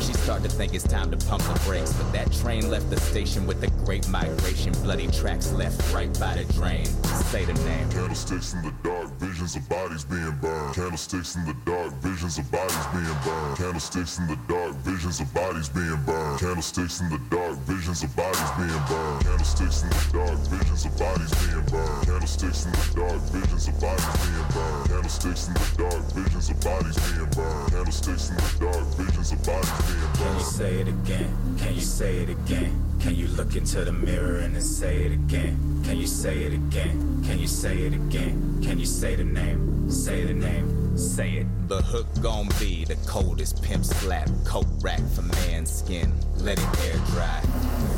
[0.00, 1.92] She started to think it's time to pump the brakes.
[1.92, 4.72] But that train left the station with the great migration.
[4.82, 6.88] Bloody tracks left right by the drain.
[7.30, 7.90] Say the name.
[7.90, 10.74] Candlesticks in the dark, visions of bodies being burned.
[10.74, 13.56] Candlesticks in the dark, visions of bodies being burned.
[13.56, 16.40] Candlesticks in the dark, visions of bodies being burned.
[16.40, 19.22] Candlesticks in the dark, visions of bodies being burned.
[19.24, 22.06] Candlesticks in the dark, visions of bodies being burned.
[22.06, 24.88] Candlesticks in the dark, visions of bodies being burned.
[24.90, 27.70] Candlesticks in the dark, visions of bodies being burned.
[27.70, 31.30] Candlesticks in the dark, visions of bodies being Can you say it again?
[31.58, 32.90] Can you say it again?
[33.00, 35.56] Can you look into the mirror and then say it again?
[35.84, 37.24] Can you say it again?
[37.24, 38.60] Can you say it again?
[38.62, 39.90] Can you say the name?
[39.90, 40.96] Say the name.
[40.96, 41.46] Say it.
[41.68, 44.30] The hook gon' be the coldest pimp slap.
[44.46, 46.12] Coat rack for man's skin.
[46.38, 47.42] Let it air dry.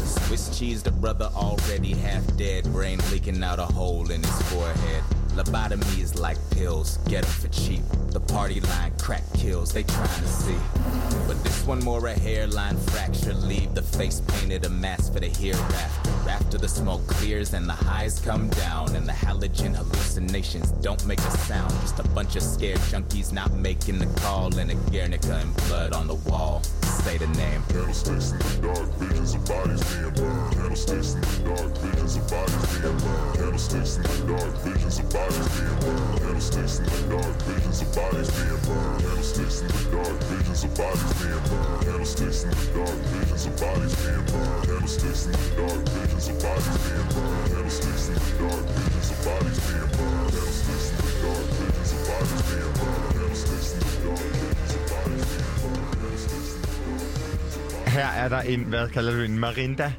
[0.05, 2.65] Swiss cheese, the brother already half dead.
[2.73, 5.05] Brain leaking out a hole in his forehead.
[5.37, 7.83] Lobotomies like pills, get 'em for cheap.
[8.11, 10.59] The party line crack kills, they trying to see.
[11.27, 13.33] But this one more a hairline fracture.
[13.33, 16.11] Leave the face painted a mask for the hereafter.
[16.29, 21.21] After the smoke clears and the highs come down, and the halogen hallucinations don't make
[21.21, 21.73] a sound.
[21.81, 25.95] Just a bunch of scared junkies not making the call, and a Guernica and blood
[25.95, 26.61] on the wall.
[27.05, 27.63] Say the name.
[27.69, 30.53] Candlesticks in the dark, visions of bodies being burned.
[30.53, 33.35] Candlesticks in the dark, visions of bodies being burned.
[33.35, 36.19] Candlesticks in the dark, visions of bodies bodies being burned.
[36.21, 39.01] Candlesticks in the dark, visions of bodies being burned.
[39.03, 41.83] Candlesticks in the dark, visions of bodies being burned.
[41.87, 44.63] Candlesticks in the dark, visions of bodies being burned.
[44.67, 47.47] Candlesticks in the dark, visions of bodies being burned.
[47.53, 50.31] Candlesticks in the dark, visions of bodies being burned.
[50.33, 53.11] Candlesticks in the dark, visions of bodies being burned.
[53.15, 55.91] Candlesticks in the dark, visions of bodies being burned.
[57.93, 59.93] Her er der en, hvad kalder du en marinda?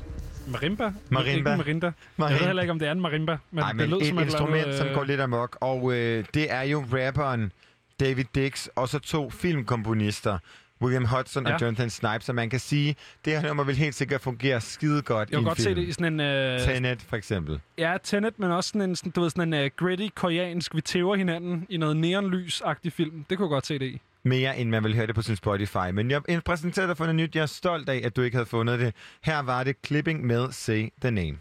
[0.47, 0.93] Marimba?
[1.09, 1.31] Marimba.
[1.37, 1.91] Ikke en marimba.
[2.19, 4.17] Jeg ved heller ikke, om det er en marimba, men, det men lød et som
[4.17, 5.57] et instrument, eller andet, som øh, går lidt amok.
[5.61, 7.51] Og øh, det er jo rapperen
[7.99, 10.37] David Dix, og så to filmkomponister.
[10.81, 11.53] William Hudson Ja.
[11.53, 12.95] og Jonathan Snipes, så man kan sige,
[13.25, 15.63] det her nummer vil helt sikkert fungere skide godt Jeg i kan en godt se
[15.63, 15.75] film.
[15.79, 16.19] det i sådan en...
[16.19, 17.59] Øh, Tenet, for eksempel.
[17.77, 20.81] Ja, Tenet, men også sådan en, sådan, du ved, sådan en uh, gritty koreansk, vi
[20.81, 23.25] tæver hinanden i noget neonlys-agtig film.
[23.29, 24.01] Det kunne jeg godt se det i.
[24.25, 25.91] Mere end man vil høre det på sin Spotify.
[25.93, 27.35] Men jeg præsenterer dig for noget nyt.
[27.35, 28.93] Jeg er stolt af, at du ikke havde fundet det.
[29.21, 31.37] Her var det Clipping med Say The Name.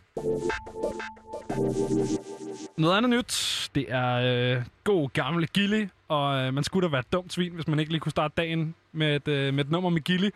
[2.78, 4.14] Noget andet nyt, det er
[4.56, 7.78] øh, god gamle Gilly, og øh, man skulle da være et dumt svin, hvis man
[7.78, 10.28] ikke lige kunne starte dagen med et, øh, med et nummer med Gilly.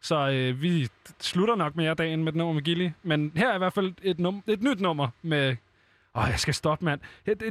[0.00, 0.88] Så øh, vi
[1.20, 2.88] slutter nok med jer dagen med et nummer med Gilly.
[3.02, 5.56] Men her er i hvert fald et, num- et nyt nummer med...
[6.14, 7.00] Åh, jeg skal stoppe, mand.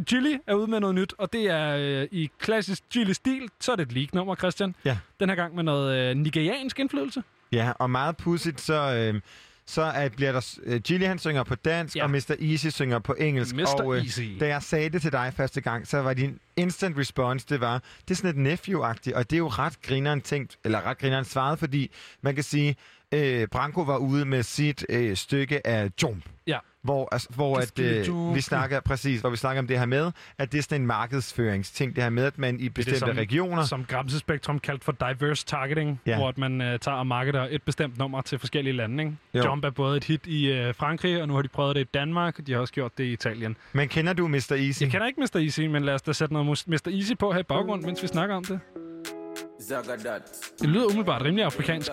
[0.06, 3.50] Gilly er ude med noget nyt, og det er øh, i klassisk Gilly-stil.
[3.60, 4.76] Så er det et leak-nummer, Christian.
[4.86, 4.98] Ja.
[5.20, 7.24] Den her gang med noget øh, nigeriansk indflydelse.
[7.52, 9.22] Ja, og meget pudsigt, så, øh,
[9.66, 10.56] så at bliver der...
[10.64, 12.04] Øh, Gilly, han synger på dansk, Ja.
[12.04, 12.36] og Mr.
[12.42, 13.56] Easy synger på engelsk.
[13.56, 13.82] Mr.
[13.84, 14.22] Og, øh, Easy.
[14.40, 17.82] Da jeg sagde det til dig første gang, så var din instant response, det var,
[18.08, 21.26] det er sådan et nephew-agtigt, og det er jo ret grineren tænkt, eller ret grineren
[21.26, 22.76] svaret, fordi man kan sige,
[23.12, 26.24] øh, Branko var ude med sit øh, stykke af Jump.
[26.48, 26.58] Ja.
[26.84, 30.12] Hvor, altså, hvor at, øh, vi snakker præcis, hvor vi snakker om det her med,
[30.38, 33.64] at det er sådan en markedsføringsting, det her med, at man i bestemte som, regioner...
[33.64, 36.18] Som Gramse Spektrum kaldt for diverse targeting, Ja.
[36.18, 39.03] hvor at man uh, tager og marketer et bestemt nummer til forskellige lande.
[39.03, 39.16] Ikke?
[39.34, 39.44] Jo.
[39.44, 41.90] Jump er både et hit i uh, Frankrig, og nu har de prøvet det i
[41.94, 43.58] Danmark, og de har også gjort det i Italien.
[43.74, 44.36] Men kender du Mr.
[44.52, 44.82] Easy?
[44.82, 45.40] Jeg kender ikke Mr.
[45.40, 46.88] Easy, men lad os da sætte noget Mr.
[46.88, 48.60] Easy på her i baggrund, mens vi snakker om det.
[50.62, 51.92] Det lyder umiddelbart rimelig afrikansk.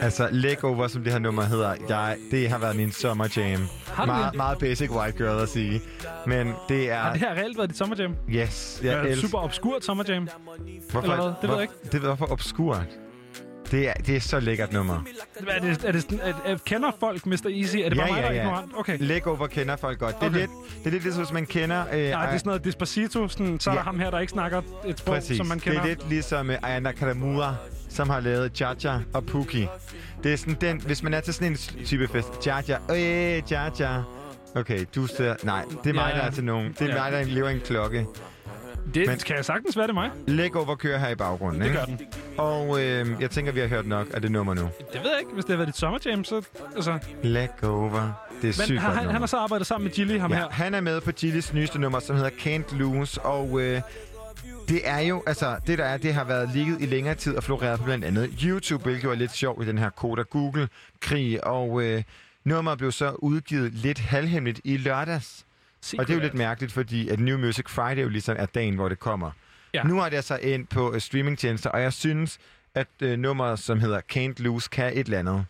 [0.00, 3.60] Altså, Legover, som det her nummer hedder, jeg, det har været min summer jam.
[3.86, 5.80] Har du meget, basic white girl at sige.
[6.26, 6.96] Men det er...
[6.98, 8.14] Har det her reelt været dit sommerjam?
[8.30, 9.28] Yes, Ja, jeg det er elsker...
[9.28, 10.28] super obskurt sommerjam.
[10.90, 11.32] Hvorfor, eller hvad?
[11.42, 11.74] Det ved jeg ikke.
[11.84, 12.86] Det ved hvorfor obskurt.
[13.70, 15.02] Det er, det er så lækkert nummer.
[15.48, 17.32] Er det, er det sådan, at, at, kender folk Mr.
[17.62, 17.76] Easy?
[17.76, 18.72] Er det bare mig, der er ignorant?
[18.76, 18.96] Okay.
[19.00, 20.14] Legover kender folk godt.
[20.20, 20.38] Det er, Okay.
[20.40, 21.80] lidt, det er lidt ligesom, man kender...
[21.92, 23.78] Øh, Nej, det er sådan noget Despacito, sådan, så er Ja.
[23.78, 25.36] der ham her, der ikke snakker et sprog, Præcis.
[25.36, 25.82] som man kender.
[25.82, 27.54] Det er lidt ligesom uh, Ayana Kadamura,
[27.88, 29.68] som har lavet Jaja og Pookie.
[30.22, 32.46] Det er sådan den, hvis man er til sådan en type fest.
[32.46, 34.02] Jaja, øh, Jaja.
[34.54, 35.34] Okay, du ser...
[35.42, 36.18] Nej, det er mig, Ja.
[36.20, 36.72] der er til nogen.
[36.78, 37.02] Det er Ja.
[37.02, 38.06] mig, der lever en klokke.
[38.94, 40.10] Det Men- kan jeg sagt's være, det mig.
[40.26, 41.78] Læg over kører her i baggrunden, Det ikke?
[41.78, 42.00] gør den.
[42.38, 44.60] Og øh, jeg tænker, vi har hørt nok af det nummer nu.
[44.62, 45.32] Det ved jeg ikke.
[45.32, 46.42] Hvis det har været dit sommerjam, så...
[46.76, 46.98] Altså.
[47.22, 47.90] Leg over.
[47.90, 50.30] Det er Men sygt har, godt han, han har så arbejdet sammen med Gilly, ham
[50.32, 50.48] Ja, her.
[50.50, 53.80] han er med på Gilles nyeste nummer, som hedder Can't Lose, og øh,
[54.68, 57.42] det er jo, altså, det der er, det har været ligget i længere tid og
[57.44, 61.46] floreret på blandt andet YouTube, hvilket jo er lidt sjovt i den her Koda Google-krig,
[61.46, 62.02] og øh,
[62.44, 65.45] nummeret blev så udgivet lidt halvhemmeligt i lørdags.
[65.98, 68.74] Og det er jo lidt mærkeligt, fordi at New Music Friday jo ligesom er dagen,
[68.74, 69.30] hvor det kommer.
[69.74, 69.82] Ja.
[69.82, 72.38] Nu er det altså ind på uh, streamingtjenester, og jeg synes,
[72.74, 75.44] at øh, nummeret, som hedder Can't Lose, kan et eller andet.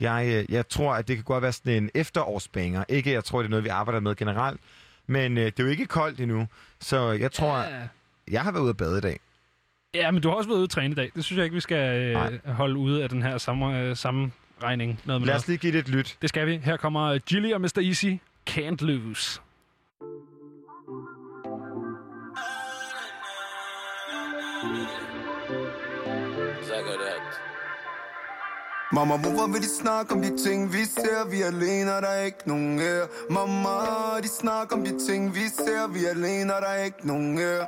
[0.00, 2.84] Jeg, øh, jeg tror, at det kan godt være sådan en efterårsbanger.
[2.88, 4.60] Ikke, jeg tror, det er noget, vi arbejder med generelt.
[5.06, 6.46] Men øh, det er jo ikke koldt endnu,
[6.80, 7.66] så jeg tror, Ja.
[8.30, 9.20] jeg har været ude at bade i dag.
[9.94, 11.10] Ja, men du har også været ude at træne i dag.
[11.14, 12.32] Det synes jeg ikke, vi skal Nej.
[12.46, 15.00] øh, holde ude af den her samme, øh, sammenregning.
[15.04, 15.42] Noget med Lad noget.
[15.42, 16.16] os lige give det et lyt.
[16.22, 16.56] Det skal vi.
[16.56, 17.78] Her kommer Gilly og Mr.
[17.82, 18.06] Easy.
[18.50, 19.40] Can't lose.
[28.92, 31.30] Mamma, hvorfor vil de snakke om de ting, vi ser?
[31.30, 33.06] Vi er alene, og der er ikke nogen her.
[33.30, 33.76] Mamma,
[34.22, 35.86] de snakker om de ting, vi ser.
[35.88, 37.66] Vi er alene, og der er ikke nogen her.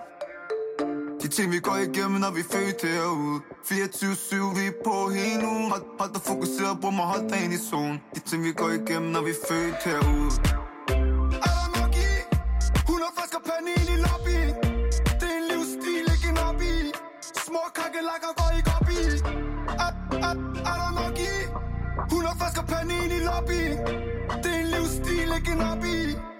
[1.23, 3.41] De ting, vi går igennem, når vi er født herude.
[3.65, 5.69] 24-7, vi er på hele nu.
[5.69, 8.01] Hold, hold dig fokuseret på mig, hold dig ind i zone.
[8.15, 10.31] De ting, vi går igennem, når vi er født herude.
[17.69, 19.03] Små kakkelakker går ikke op i.
[19.85, 19.93] Er,
[20.29, 20.35] er,
[20.71, 21.35] er der nok i?
[22.11, 23.77] 100 flasker panin i lobbyen.
[24.43, 25.97] Det er en livsstil, ikke en hobby.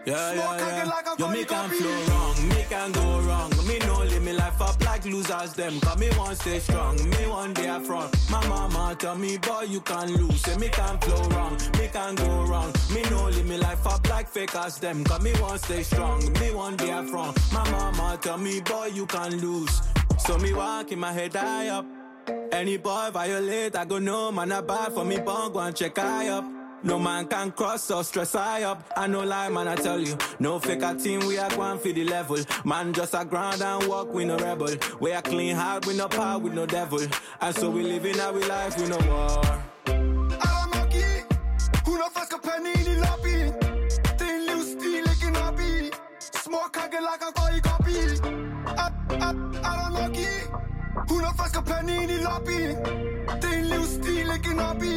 [0.07, 0.61] Yeah, Små yeah, yeah.
[0.63, 1.77] kakkelakker Yo, går me can op i.
[1.81, 3.51] flow wrong, me can go wrong.
[3.69, 5.75] Me no live me life up like losers them.
[5.85, 8.11] Cause me want stay strong, me one day I front.
[8.33, 10.41] My mama tell me, boy, you can lose.
[10.45, 12.71] Say me can flow wrong, me can go wrong.
[12.95, 15.05] Me no live me life up like fakers them.
[15.05, 17.35] Cause me want stay strong, me one day I front.
[17.53, 19.75] My mama tell me, boy, you can lose.
[20.19, 21.87] So me walk in my head high up.
[22.53, 26.29] Any boy violate, I go no man I bad for me bong and check I
[26.29, 26.45] up.
[26.83, 28.85] No man can cross or stress I up.
[28.97, 30.17] I no lie, man, I tell you.
[30.39, 32.39] No fake a team, we are going for the level.
[32.65, 34.77] Man, just a ground and walk with no rebel.
[35.01, 37.01] We are clean heart with no power, with no devil.
[37.41, 39.43] And so we live in our life with no war.
[39.87, 41.25] Er der nok i?
[41.85, 43.53] 100 flasker panin i lobbyen.
[44.19, 45.93] Det er en livsstil, ikke en hobby.
[46.45, 48.48] Små kakkelakker går ikke op i.
[48.85, 48.91] Er,
[49.27, 49.33] er,
[49.69, 50.33] er der nok i?
[51.11, 52.77] 100 flasker panin i lobbyen.
[53.41, 54.95] Det er en livsstil, ikke en hobby.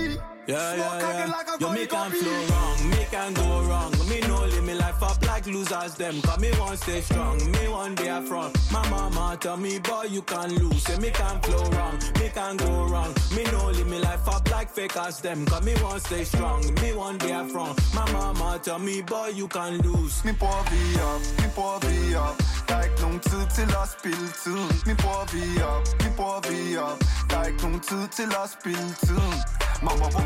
[0.48, 1.02] Yeah, Små yeah, yeah.
[1.02, 3.92] kakkelakker Yo, me can flow wrong, me can go wrong.
[4.10, 6.20] Me no live me life up like losers them.
[6.24, 8.58] Cause me want stay strong, me one day I front.
[8.72, 10.82] My mama tell me, boy, you can lose.
[10.84, 13.14] Say me can flow wrong, me can go wrong.
[13.36, 15.46] Me no live me life up like fakers them.
[15.46, 17.80] Cause me want stay strong, me one day I front.
[17.94, 20.26] My mama tell me, boy, you can lose.
[20.26, 22.36] Min bror, vi er op, min bror, vi er op
[22.68, 26.14] Der er ikke nogen tid til at spille tiden Min bror, vi er op, min
[26.18, 27.00] bror, vi er op
[27.30, 27.52] Der er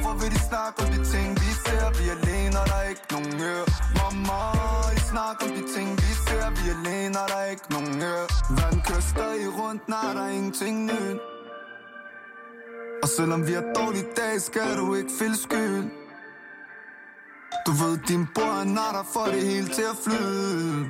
[0.05, 1.85] hvorfor vil de snakke om de ting, vi ser?
[1.97, 3.63] Vi er alene, og der er ikke nogen hør
[3.97, 4.41] Mamma,
[4.97, 6.45] I snakker om de ting, vi ser.
[6.57, 8.23] Vi er alene, og der er ikke nogen hør
[8.57, 11.19] Vand kører stadig rundt, nej, der er ingenting nyt.
[13.03, 15.83] Og selvom vi har dårlige dage, skal du ikke føle skyld.
[17.65, 20.85] Du ved, din bror er natter for det hele til at flyde.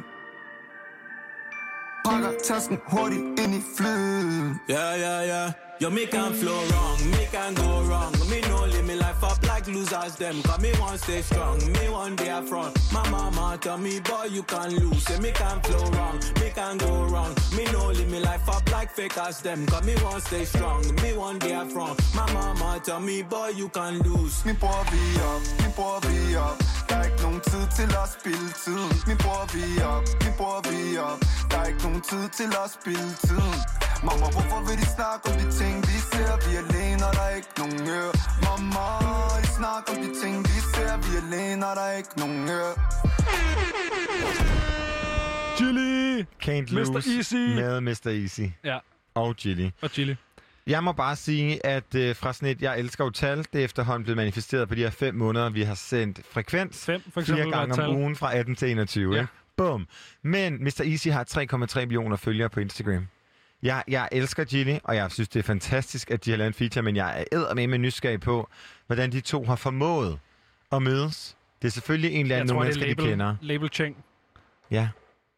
[2.05, 4.57] Pakker tasken hurtigt ind i flyet.
[4.69, 5.64] Yeah, yeah, yeah.
[5.77, 8.13] Yo, me can flow wrong, me can go wrong.
[8.29, 10.41] Me no live me life up like losers them.
[10.43, 12.73] Cause me want stay strong, me one day I front.
[12.93, 15.03] My mama tell me, boy, you can lose.
[15.03, 17.35] Say me can flow wrong, me can go wrong.
[17.57, 19.65] Me no live me life up like fakers them.
[19.65, 21.99] Cause me want stay strong, me one day I front.
[22.15, 24.45] My mama tell me, boy, you can lose.
[24.45, 26.57] Min bror, vi er op, min bror, vi er op
[26.89, 30.33] Der er ikke nogen tid til at spille tiden Min bror, vi er op, min
[30.37, 31.19] bror, vi er op
[31.51, 33.59] Der er ikke nogen tid til at spille tiden
[35.65, 36.33] Ting, vi ser?
[36.49, 38.09] Vi er alene, og der er ikke nogen hør
[38.45, 38.87] Mamma,
[39.45, 42.47] I snakker om de ting, vi ser Vi er alene, og der er ikke nogen
[42.49, 42.69] hør
[45.57, 46.21] Chili!
[46.45, 46.93] Can't Mr.
[46.93, 47.35] Lose Easy.
[47.35, 48.07] med Mr.
[48.21, 48.41] Easy.
[48.63, 48.77] Ja.
[49.15, 49.71] Og Chili.
[49.81, 50.15] Og Chili.
[50.67, 53.65] Jeg må bare sige, at øh, fra sådan et, jeg elsker jo tal, det er
[53.65, 56.85] efterhånden blevet manifesteret på de her fem måneder, vi har sendt frekvens.
[56.85, 58.01] Fem, for eksempel, Fire var et gange om tal.
[58.01, 59.13] ugen fra 18 til 21.
[59.13, 59.19] Ja.
[59.19, 59.25] Ja.
[59.57, 59.87] Bum.
[60.23, 60.81] Men Mr.
[60.85, 61.23] Easy har
[61.75, 63.07] 3,3 millioner følgere på Instagram.
[63.65, 66.53] Jeg, jeg elsker Gilly, og jeg synes, det er fantastisk, at de har lavet en
[66.53, 68.49] feature, men jeg er eddermame med nysgerrig på,
[68.87, 70.19] hvordan de to har formået
[70.71, 71.37] at mødes.
[71.61, 73.35] Det er selvfølgelig en eller anden nogle er mennesker, de label, kender.
[73.41, 73.97] label Cheng.
[74.71, 74.89] Ja.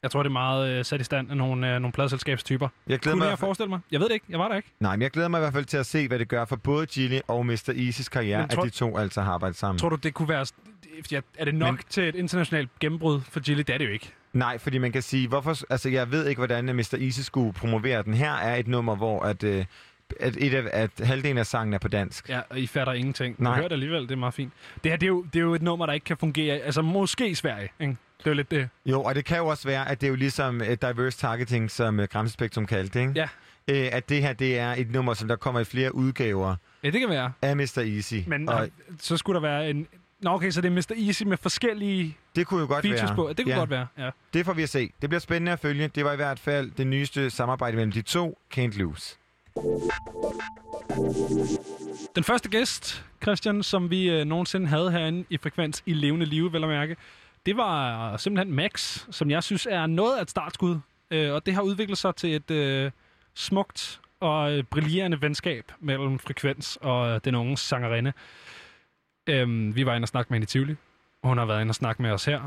[0.03, 2.67] Jeg tror, det er meget øh, sat i stand af nogle, øh, nogle pladselskabstyper.
[2.87, 3.79] Jeg glæder Kunne mig- jeg forestille mig?
[3.91, 4.25] Jeg ved det ikke.
[4.29, 4.69] Jeg var der ikke.
[4.79, 6.55] Nej, men jeg glæder mig i hvert fald til at se, hvad det gør for
[6.55, 7.73] både Gilly og Mr.
[7.77, 9.79] Easys karriere, Men tror- at de to altså har arbejdet sammen.
[9.79, 10.45] Tror du, det kunne være...
[11.37, 11.83] Er det nok Men...
[11.89, 13.59] til et internationalt gennembrud for Gilly?
[13.61, 14.13] Det er det jo ikke.
[14.33, 15.55] Nej, fordi man kan sige, hvorfor...
[15.69, 16.97] Altså, jeg ved ikke, hvordan Mr.
[17.01, 18.13] Easy skulle promovere den.
[18.13, 19.65] Her er et nummer, hvor at, øh,
[20.19, 22.29] at, et af, at halvdelen af sangen er på dansk.
[22.29, 23.35] Ja, og I fatter ingenting.
[23.39, 23.51] Nej.
[23.51, 24.53] Jeg hørte alligevel, det er meget fint.
[24.83, 26.55] Det her, det er, jo, det er jo et nummer, der ikke kan fungere.
[26.57, 27.97] Altså, måske i Sverige, ikke?
[28.17, 28.69] Det er jo lidt det.
[28.85, 31.71] Jo, og det kan jo også være, at det er jo ligesom uh, diverse targeting,
[31.71, 33.11] som uh, Gramsespektrum kaldte, ikke?
[33.15, 33.23] Ja.
[33.71, 36.89] Uh, at det her, det er et nummer, som der kommer i flere udgaver Ja,
[36.89, 37.31] det kan være.
[37.41, 37.77] af Mr.
[37.95, 38.15] Easy.
[38.27, 38.69] Men og...
[38.99, 39.87] så skulle der være en...
[40.21, 41.07] Nå, okay, så det er Mr.
[41.07, 43.15] Easy med forskellige det kunne jo godt features være.
[43.15, 43.33] på.
[43.33, 43.59] Det kunne ja.
[43.59, 44.09] godt være, ja.
[44.33, 44.91] Det får vi at se.
[45.01, 45.87] Det bliver spændende at følge.
[45.87, 49.15] Det var i hvert fald det nyeste samarbejde mellem de to, Can't Lose.
[52.15, 56.53] Den første gæst, Christian, som vi øh, nogensinde havde herinde i Frekvens i levende live,
[56.53, 56.95] vel at mærke,
[57.45, 60.79] det var simpelthen Max, som jeg synes er noget af et startskud.
[61.11, 62.91] Øh, og det har udviklet sig til et øh,
[63.33, 68.13] smukt og øh, brillerende venskab mellem Frekvens og øh, den unge sangerinde.
[69.27, 70.75] Øhm, vi var inde og snakke med hende i Tivoli.
[71.23, 72.39] Hun har været inde og snakke med os her.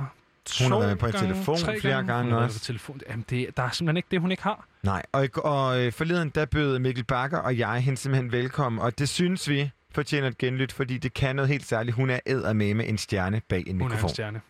[0.63, 2.59] Hun har været med på gange, telefon tre flere gange været også.
[2.59, 3.01] på telefon.
[3.09, 4.67] Jamen, det, der er simpelthen ikke det, hun ikke har.
[4.83, 8.99] Nej, og, og øh, forleden der bød Mikkel Bakker og jeg hende simpelthen velkommen, og
[8.99, 11.95] det synes vi fortjener et genlyt, fordi det kan noget helt særligt.
[11.97, 14.09] Hun er æd med med en stjerne bag en Hun er mikrofon.
[14.11, 14.41] en stjerne.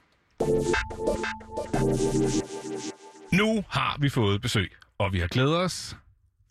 [3.32, 5.97] Nu har vi fået besøg, og vi har glædet os,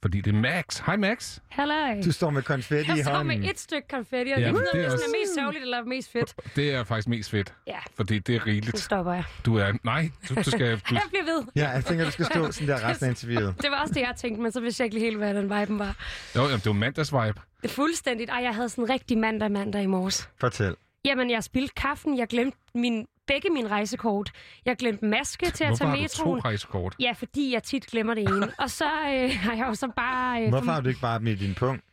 [0.01, 0.79] fordi det er Max.
[0.85, 1.39] Hej Max.
[1.49, 2.01] Halløj.
[2.05, 3.39] Du står med konfetti i Jeg står hånden.
[3.41, 5.83] med et stykke konfetti, og Ja, det om er det også- er mest sørgeligt eller
[5.83, 6.33] mest fedt.
[6.55, 8.79] Det er faktisk mest fedt, Ja, fordi det er rigeligt.
[8.79, 9.23] stopper jeg.
[9.45, 9.73] Du er...
[9.83, 10.79] Nej, du, du skal...
[10.89, 11.43] Du, Jeg bliver ved.
[11.55, 13.55] Ja, jeg tænker, du skal stå sådan der resten af interviewet.
[13.61, 15.43] Det var også det, jeg tænkte, men så vidste jeg ikke lige helt, hvad den
[15.59, 15.95] viben var.
[16.35, 17.41] jo, jamen, det var mandagsvibe.
[17.61, 18.29] Det er fuldstændigt.
[18.29, 20.29] Ej, jeg havde sådan en rigtig mandag mandag i morges.
[20.39, 20.75] Fortæl.
[21.05, 22.17] Jamen, jeg spildte kaffen.
[22.17, 24.31] Jeg glemte min, begge mine rejsekort.
[24.65, 26.41] Jeg glemte maske til at Hvorfor tage har du metroen.
[26.41, 26.95] to rejsekort?
[26.99, 28.51] Ja, fordi jeg tit glemmer det ene.
[28.57, 30.43] Og så øh, har jeg jo så bare...
[30.43, 31.83] Øh, Hvorfor har du ikke bare i din punkt?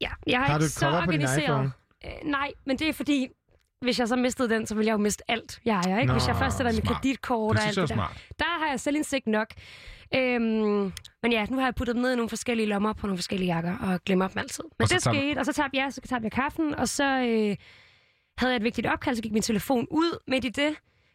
[0.00, 1.72] Ja, jeg har, Har ikke så organiseret.
[2.04, 3.28] Øh, nej, men det er fordi,
[3.80, 5.98] hvis jeg så mistede den, så ville jeg jo miste alt, jeg ejer.
[5.98, 6.06] Ikke?
[6.06, 7.94] Nå, hvis jeg først sætter mit kreditkort og alt det er der.
[7.94, 8.26] smart.
[8.38, 9.48] Der har jeg selvindsigt nok.
[10.14, 10.92] Øhm,
[11.22, 13.54] men ja, nu har jeg puttet dem ned i nogle forskellige lommer på nogle forskellige
[13.54, 14.64] jakker, og glemmer dem altid.
[14.64, 17.04] Men Og det tager skete, og så tabte jeg, så tabte jeg kaffen, og så
[17.04, 17.56] øh,
[18.40, 20.74] havde jeg et vigtigt opkald, så gik min telefon ud midt i det.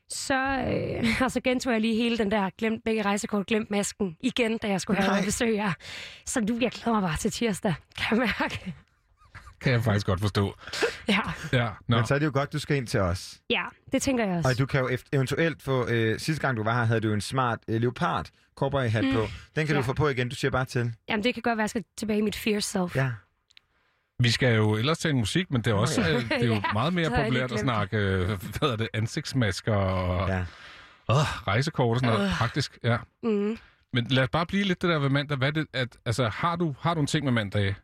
[0.09, 0.33] Så,
[0.67, 4.57] øh, og så gentog jeg lige hele den der glemt begge rejsekort, glemt masken igen,
[4.57, 5.71] da jeg skulle have noget besøg her.
[6.25, 8.73] Så nu, jeg glæder mig bare til tirsdag, kan jeg mærke.
[9.61, 10.55] Kan jeg faktisk godt forstå.
[11.07, 11.19] Ja,
[11.53, 11.97] Ja, nå.
[11.97, 13.37] Men så er det jo godt, du skal ind til os.
[13.49, 14.49] ja det tænker jeg også.
[14.49, 15.87] Og du kan jo eventuelt få...
[15.87, 19.13] Øh, sidste gang du var her, havde du en smart øh, leopard cowboy hat Mm.
[19.13, 19.27] på.
[19.55, 19.81] Den kan Ja.
[19.81, 20.29] du få på igen.
[20.29, 20.93] Du siger bare til.
[21.09, 22.95] Jamen, det kan godt være, at jeg skal tilbage i mit fierce self.
[22.95, 23.09] Ja.
[24.19, 26.15] Vi skal jo ellers tale musik, men det er også ja.
[26.15, 28.27] øh, det er jo Ja, meget mere populært at snakke øh,
[28.59, 30.39] hvad er det, ansigtsmasker og Ja.
[30.39, 30.45] øh,
[31.47, 32.27] rejsekort og sådan noget.
[32.29, 32.37] Øh.
[32.37, 32.97] Praktisk, ja.
[33.23, 33.57] Mm.
[33.93, 35.37] Men lad os bare blive lidt det der ved mandag.
[35.37, 37.61] Hvad det, at, altså, har du, har du en ting med mandag?
[37.61, 37.75] Jamen,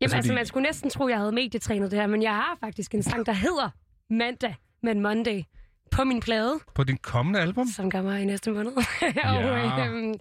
[0.00, 2.56] Altså, altså, fordi- man skulle næsten tro, jeg havde medietrænet det her, men jeg har
[2.60, 3.68] faktisk en sang, der hedder
[4.10, 5.42] Mandag med Monday
[5.90, 7.66] på min plade, På din kommende album?
[7.66, 8.72] som kommer i næste måned.
[9.16, 9.86] Ja.
[9.88, 10.14] øhm,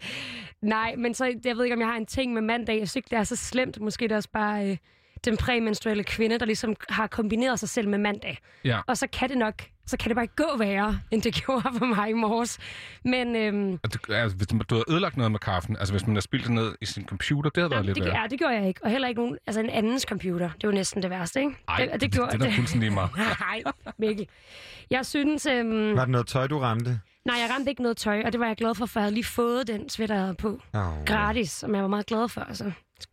[0.61, 2.73] nej, men så, jeg ved ikke, om jeg har en ting med mandag.
[2.79, 3.79] Jeg synes ikke, det er så slemt.
[3.81, 4.77] Måske det er også bare øh,
[5.25, 8.37] den præmenstruelle kvinde, der ligesom har kombineret sig selv med mandag.
[8.65, 8.79] Ja.
[8.87, 9.53] Og så kan det nok,
[9.85, 12.57] så kan det bare ikke gå værre, end det gjorde for mig i morges.
[13.05, 16.21] Men øhm, det- Altså, hvis du har ødelagt noget med kaffen, altså hvis man har
[16.21, 18.21] spildt det ned i sin computer, det havde været lidt det, værre.
[18.21, 18.83] ja, det gjorde jeg ikke.
[18.83, 20.49] Og heller ikke nogen, altså en andens computer.
[20.61, 21.51] Det var næsten det værste, ikke?
[21.67, 23.09] Ej, det, det, det, det er da fuldstændig meget.
[23.39, 23.63] Nej,
[23.97, 24.27] Mikkel.
[24.89, 25.45] Jeg synes...
[25.45, 26.99] Øhm, Var det noget tøj, du ramte?
[27.25, 29.13] nej, jeg ramte ikke noget tøj, og det var jeg glad for, for jeg havde
[29.13, 30.59] lige fået den jeg havde på.
[30.73, 30.81] Oh.
[31.05, 32.41] Gratis, som jeg var meget glad for.
[32.41, 32.71] Altså.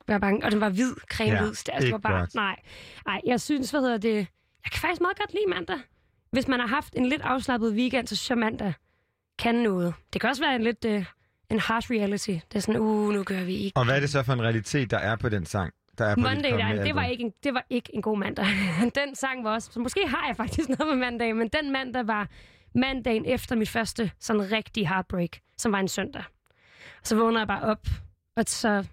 [0.09, 0.45] Var bange.
[0.45, 1.49] Og den var hvid, creme Ja, hvid.
[1.49, 2.35] Altså, det var bare, godt.
[2.35, 2.57] nej,
[3.07, 4.17] nej, jeg synes, hvad hedder det...
[4.65, 5.79] Jeg kan faktisk meget godt lide mandag.
[6.31, 8.73] Hvis man har haft en lidt afslappet weekend, så synes jeg mandag
[9.39, 9.95] kan noget.
[10.13, 10.85] Det kan også være en lidt...
[10.85, 11.05] Øh,
[11.51, 12.31] en harsh reality.
[12.31, 13.77] Det er sådan, uh, nu gør vi ikke.
[13.77, 15.73] Og hvad er det så for en realitet, der er på den sang?
[15.99, 18.47] Der er på Monday, nej, det var, ikke en, det var ikke en god mandag.
[19.05, 19.73] den sang var også...
[19.73, 22.29] Så måske har jeg faktisk noget med mandag, men den mandag var
[22.75, 26.25] mandagen efter mit første sådan rigtige heartbreak, som var en søndag.
[27.03, 27.87] Så vågner jeg bare op,
[28.37, 28.85] og så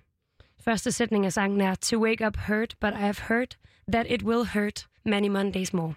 [0.66, 3.48] første sætning af sangen er To wake up hurt, but I have heard
[3.94, 5.94] that it will hurt many Mondays more.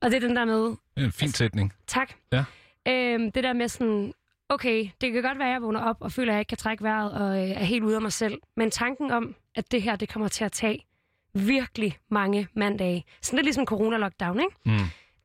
[0.00, 1.72] Og det er den der med, Det er en fin sætning.
[1.86, 2.44] tak, Ja.
[2.88, 4.14] Øhm, det der med sådan,
[4.48, 6.58] okay, det kan godt være, at jeg vågner op og føler, at jeg ikke kan
[6.58, 8.38] trække vejret og øh, er helt ude af mig selv.
[8.56, 10.84] Men tanken om, at det her, det kommer til at tage
[11.34, 13.04] virkelig mange mandage.
[13.22, 14.56] Sådan lidt ligesom corona-lockdown, ikke?
[14.64, 14.78] Mm.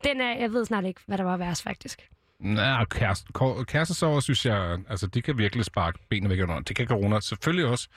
[0.03, 2.09] Den er, jeg ved snart ikke, hvad der var værst, faktisk.
[2.39, 3.33] Nej, kæreste,
[3.67, 6.59] kærestesover, synes jeg, altså, de kan virkelig sparke benene væk under.
[6.59, 7.87] Det kan corona selvfølgelig også.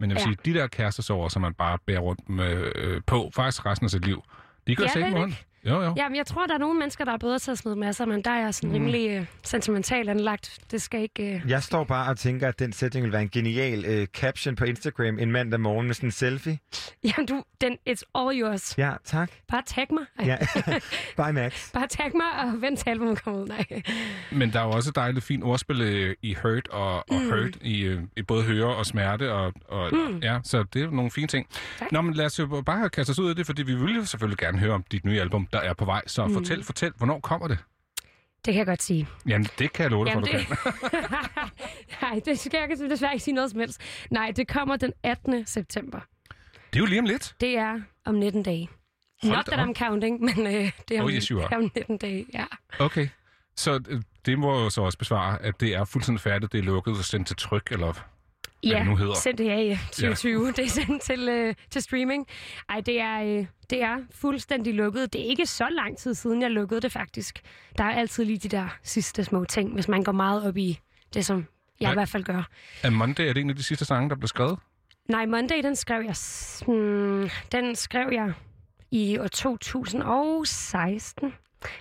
[0.00, 0.24] Men jeg vil Ja.
[0.42, 3.90] sige, de der kærestesover, som man bare bærer rundt med, øh, på, faktisk resten af
[3.90, 4.22] sit liv,
[4.66, 5.44] de gør Ja, sig ikke ondt.
[5.68, 5.94] Jo, jo.
[5.96, 8.22] Jamen, jeg tror, der er nogle mennesker, der er bedre til at smide masser, men
[8.22, 8.74] der er jeg sådan Mm.
[8.74, 10.58] rimelig øh, sentimental anlagt.
[10.70, 11.34] Det skal ikke...
[11.34, 11.50] Øh...
[11.50, 14.64] Jeg står bare og tænker, at den sætning vil være en genial øh, caption på
[14.64, 16.58] Instagram en mandag morgen med sådan en selfie.
[17.04, 18.78] Jamen, du, den, it's all yours.
[18.78, 19.30] Ja, tak.
[19.48, 20.04] Bare tag mig.
[20.18, 20.26] Ej.
[20.26, 20.36] Ja.
[21.24, 21.72] Bye, Max.
[21.72, 23.46] Bare tag mig og vent til albumet kommer ud.
[23.46, 23.82] Nej.
[24.32, 27.30] Men der er jo også et dejligt fint ordspil i hurt og, og Mm.
[27.30, 29.32] hurt, i, i både høre og smerte.
[29.32, 30.18] Og, og, Mm.
[30.22, 31.46] ja, så det er nogle fine ting.
[31.78, 31.92] Tak.
[31.92, 34.04] Nå, men lad os jo bare kaste os ud af det, fordi vi vil jo
[34.04, 36.02] selvfølgelig gerne høre om dit nye album, der er på vej.
[36.06, 36.32] Så Mm.
[36.34, 37.58] fortæl, fortæl, hvornår kommer det?
[38.44, 39.08] Det kan jeg godt sige.
[39.28, 40.56] Jamen, det kan jeg love dig for, du Jamen, kan.
[42.02, 43.80] Nej, det skal jeg desværre ikke sige noget som helst.
[44.10, 45.46] Nej, det kommer den 18.
[45.46, 46.00] september.
[46.72, 47.34] Det er jo lige om lidt.
[47.40, 48.68] Det er om 19 dage.
[49.22, 49.68] Hold Not that op.
[49.68, 52.44] I'm counting, men øh, det, er om, Oh, yes, det er om 19 dage, ja.
[52.78, 53.08] Okay.
[53.56, 56.62] Så øh, det må jo så også besvare, at det er fuldstændig færdigt, det er
[56.62, 57.92] lukket og sendt til tryk, eller...
[58.62, 59.14] hvad Ja, det nu hedder.
[59.14, 60.44] sendt det af 2020.
[60.46, 60.50] Ja.
[60.50, 62.26] Det er sendt til, øh, til streaming.
[62.68, 65.12] Ej, det er, øh, det er fuldstændig lukket.
[65.12, 67.40] Det er ikke så lang tid siden, jeg lukkede det faktisk.
[67.78, 70.80] Der er altid lige de der sidste små ting, hvis man går meget op i
[71.14, 71.36] det, som
[71.80, 71.92] jeg Nej.
[71.92, 72.42] i hvert fald gør.
[72.82, 74.58] Er Monday er det en af de sidste sange, der blev skrevet?
[75.08, 76.14] Nej, Monday, den skrev jeg,
[76.66, 78.32] hmm, den skrev jeg
[78.90, 81.34] i år 2016.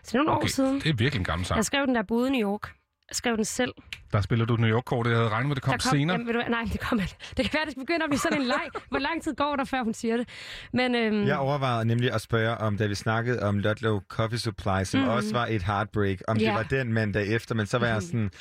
[0.03, 0.76] Så nogle år siden.
[0.81, 1.57] det er virkelig en gammel sang.
[1.57, 2.72] Jeg skrev den der boede i New York.
[3.11, 3.73] Skrev den selv.
[4.11, 5.11] Der spiller du New York-kortet.
[5.11, 6.14] Jeg havde regnet med, at det kom, Der senere.
[6.14, 7.15] Jamen, ved du, nej, det kommer ikke.
[7.38, 8.61] Det kan være, det begynder at blive sådan en leg.
[8.90, 10.30] Hvor lang tid går der, før hun siger det?
[10.73, 14.84] Men øhm, Jeg overvejede nemlig at spørge om, da vi snakkede om Ludlow Coffee Supply,
[14.84, 15.10] som Mhm.
[15.10, 16.45] også var et heartbreak, om Ja.
[16.45, 18.06] det var den mandag efter, men så var jeg Mhm.
[18.06, 18.32] sådan,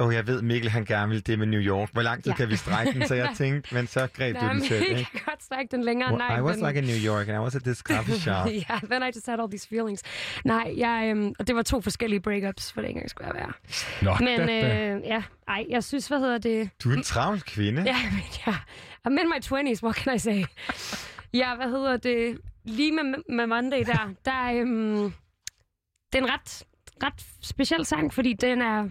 [0.00, 1.88] åh, oh, jeg ved Mikkel, han gerne vil det med New York.
[1.92, 2.36] Hvor lang tid Ja.
[2.36, 3.08] kan vi strække den?
[3.08, 6.08] Så jeg tænkte, men så greb du den selv, jeg kan godt strække den længere.
[6.10, 6.66] Well, nej, I was men...
[6.66, 8.46] like in New York, and I was at this coffee shop.
[8.48, 10.02] yeah, then I just had all these feelings.
[10.44, 13.52] Nej, jeg, øhm, og det var to forskellige breakups, for det ikke engang skulle være.
[14.02, 16.70] Nå, men øh, ja, ej, jeg synes, hvad hedder det?
[16.84, 17.82] Du er en travl kvinde.
[17.82, 18.52] Ja, men ja.
[19.08, 19.40] I'm in my
[19.72, 20.44] 20s, what can I say?
[21.34, 22.38] Ja, hvad hedder det?
[22.64, 23.02] Lige med,
[23.36, 25.12] med Monday der, der øhm,
[26.12, 26.62] det er en ret,
[27.02, 28.88] ret speciel sang, fordi den er...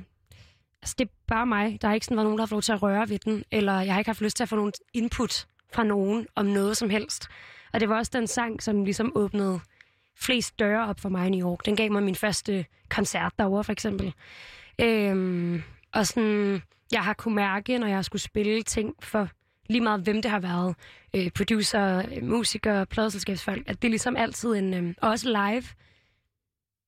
[0.86, 1.78] Altså, det er bare mig.
[1.82, 3.44] Der har ikke sådan været nogen, der har fået lov til at røre ved den,
[3.52, 6.78] eller jeg har ikke haft lyst til at få nogen input fra nogen om noget
[6.78, 7.28] som helst.
[7.74, 9.60] Og det var også den sang, som ligesom åbnede
[10.20, 11.66] flest døre op for mig i New York.
[11.66, 14.14] Den gav mig min første koncert derovre, for eksempel.
[14.82, 15.64] Øhm,
[15.94, 19.30] og sådan, jeg har kunne mærke, når jeg skulle spille ting for
[19.70, 20.76] lige meget, hvem det har været.
[21.14, 23.64] Øh, producer, øh, musikere, pladselskabsfolk.
[23.68, 24.74] At det er ligesom altid en...
[24.74, 25.64] Øh, også live.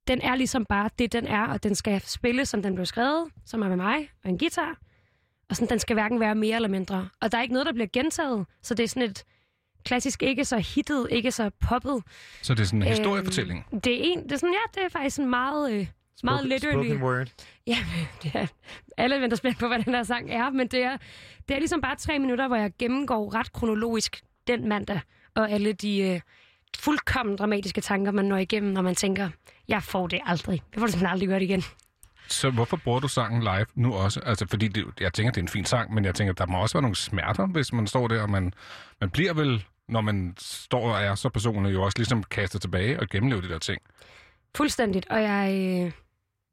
[0.08, 3.26] Den er ligesom bare det, den er, og den skal spille, som den blev skrevet,
[3.46, 4.78] som er med mig, og en guitar.
[5.50, 7.10] Og sådan, den skal hverken være mere eller mindre.
[7.22, 9.24] Og der er ikke noget, der bliver gentaget, så det er sådan et
[9.86, 12.04] klassisk, ikke så hittet, ikke så poppet.
[12.42, 13.66] Så det er sådan en historiefortælling.
[13.72, 15.88] Øhm, det er en, det er sådan, ja, det er faktisk en meget, øh,
[16.24, 16.88] meget Spoken- literally.
[16.88, 17.28] spoken word.
[17.68, 17.78] Ja,
[18.24, 18.48] det er,
[18.98, 20.98] alle venter spændt på, hvad den her sang er, men det er,
[21.48, 25.00] det er ligesom bare tre minutter, hvor jeg gennemgår ret kronologisk den mandag,
[25.36, 26.22] og alle de øh,
[26.78, 29.30] fuldkommen dramatiske tanker, man når igennem, når man tænker,
[29.68, 30.62] jeg får det aldrig.
[30.74, 31.64] Jeg får det simpelthen aldrig gjort igen.
[32.30, 34.20] Så hvorfor bruger du sangen live nu også?
[34.26, 36.58] Altså, fordi det, jeg tænker, det er en fin sang, men jeg tænker, der må
[36.62, 38.54] også være nogle smerter, hvis man står der, og man,
[39.02, 43.00] man bliver vel, når man står og er så personlig, jo også ligesom kastet tilbage
[43.00, 43.82] og gennemlever de der ting.
[44.56, 45.52] Fuldstændigt, og jeg...
[45.86, 45.92] Øh,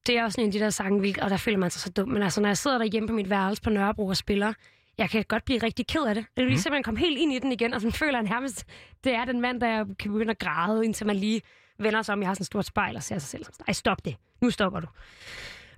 [0.06, 2.08] det er også en af de der sange, og der føler man sig så dum.
[2.08, 4.52] Men altså, når jeg sidder derhjemme på mit værelse på Nørrebro og spiller,
[4.98, 6.26] jeg kan godt blive rigtig ked af det.
[6.36, 6.58] Det er lige Mm.
[6.58, 8.64] simpelthen komme helt ind i den igen, og sådan føler jeg nærmest,
[9.04, 11.40] det er den mand, der jeg kan begynde at græde, indtil man lige
[11.78, 12.20] vender sig om.
[12.20, 13.46] Jeg har sådan et stort spejl og ser sig selv.
[13.68, 14.16] Ej, stop det.
[14.40, 14.86] Nu stopper du.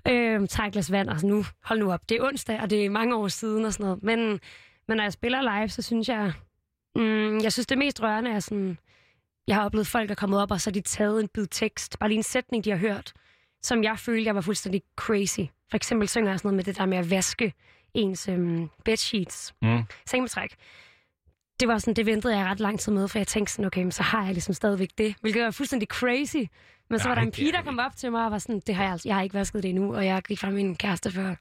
[0.09, 2.09] Øh, et glas vand, og så nu, hold nu op.
[2.09, 4.03] Det er onsdag, og det er mange år siden og sådan noget.
[4.03, 4.41] Men,
[4.89, 6.33] men når jeg spiller live, så synes jeg,
[6.97, 8.79] mm, jeg synes det mest rørende er sådan,
[9.47, 11.47] jeg har oplevet folk, der er kommet op, og så har de taget en bid
[11.51, 13.13] tekst, bare lige en sætning, de har hørt,
[13.63, 15.41] som jeg følte, jeg var fuldstændig crazy.
[15.71, 17.53] For eksempel synger jeg sådan noget med det der med at vaske
[17.95, 19.83] ens øhm, bedsheets, Mm.
[20.07, 20.55] sengebetræk.
[21.61, 23.83] Det var sådan, det ventede jeg ret lang tid med, for jeg tænkte sådan, okay,
[23.83, 26.37] men så har jeg ligesom stadigvæk det, hvilket var fuldstændig crazy.
[26.91, 28.39] Men så Nej, var der en pige, er der kom op til mig og var
[28.39, 30.51] sådan, det har jeg, altså, jeg har ikke vasket det endnu, og jeg gik fra
[30.51, 31.37] min kæreste for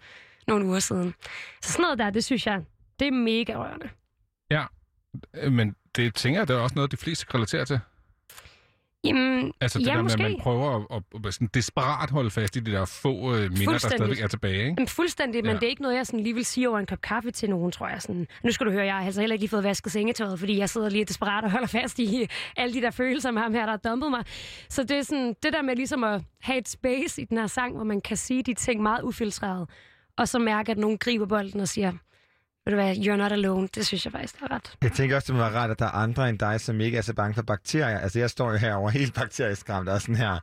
[0.47, 1.13] nogle uger siden.
[1.61, 2.61] Så sådan noget der, det synes jeg,
[2.99, 3.89] det er mega rørende.
[4.51, 4.63] Ja,
[5.33, 7.79] øh, men det tænker jeg, det er også noget, de fleste kan relatere til.
[9.05, 10.23] Jamen, Altså det ja, der med, måske.
[10.23, 13.51] at man prøver at, at, at sådan desperat holde fast i de der få øh,
[13.51, 14.53] minder, der stadigvæk er tilbage.
[14.59, 14.73] Ikke?
[14.77, 15.55] Jamen, fuldstændig, men Ja.
[15.59, 17.71] det er ikke noget, jeg sådan lige vil sige over en kop kaffe til nogen,
[17.71, 18.01] tror jeg.
[18.01, 18.27] Sådan.
[18.43, 20.69] Nu skal du høre, jeg har altså heller ikke lige fået vasket sengetøjet, fordi jeg
[20.69, 22.27] sidder lige desperat og holder fast i
[22.57, 24.23] alle de der følelser med ham her, der har dumpet mig.
[24.69, 27.47] Så det er sådan, det der med ligesom at have et space i den her
[27.47, 29.69] sang, hvor man kan sige de ting meget ufiltreret,
[30.17, 31.91] og så mærke, at nogen griber bolden og siger,
[32.65, 33.67] ved du hvad, you're not alone.
[33.75, 34.73] Det synes jeg faktisk er ret.
[34.81, 36.97] Jeg tænker også, det må være rart, at der er andre end dig, som ikke
[36.97, 37.99] er så bange for bakterier.
[37.99, 40.39] Altså, jeg står jo herovre helt bakterieskræmt og sådan her.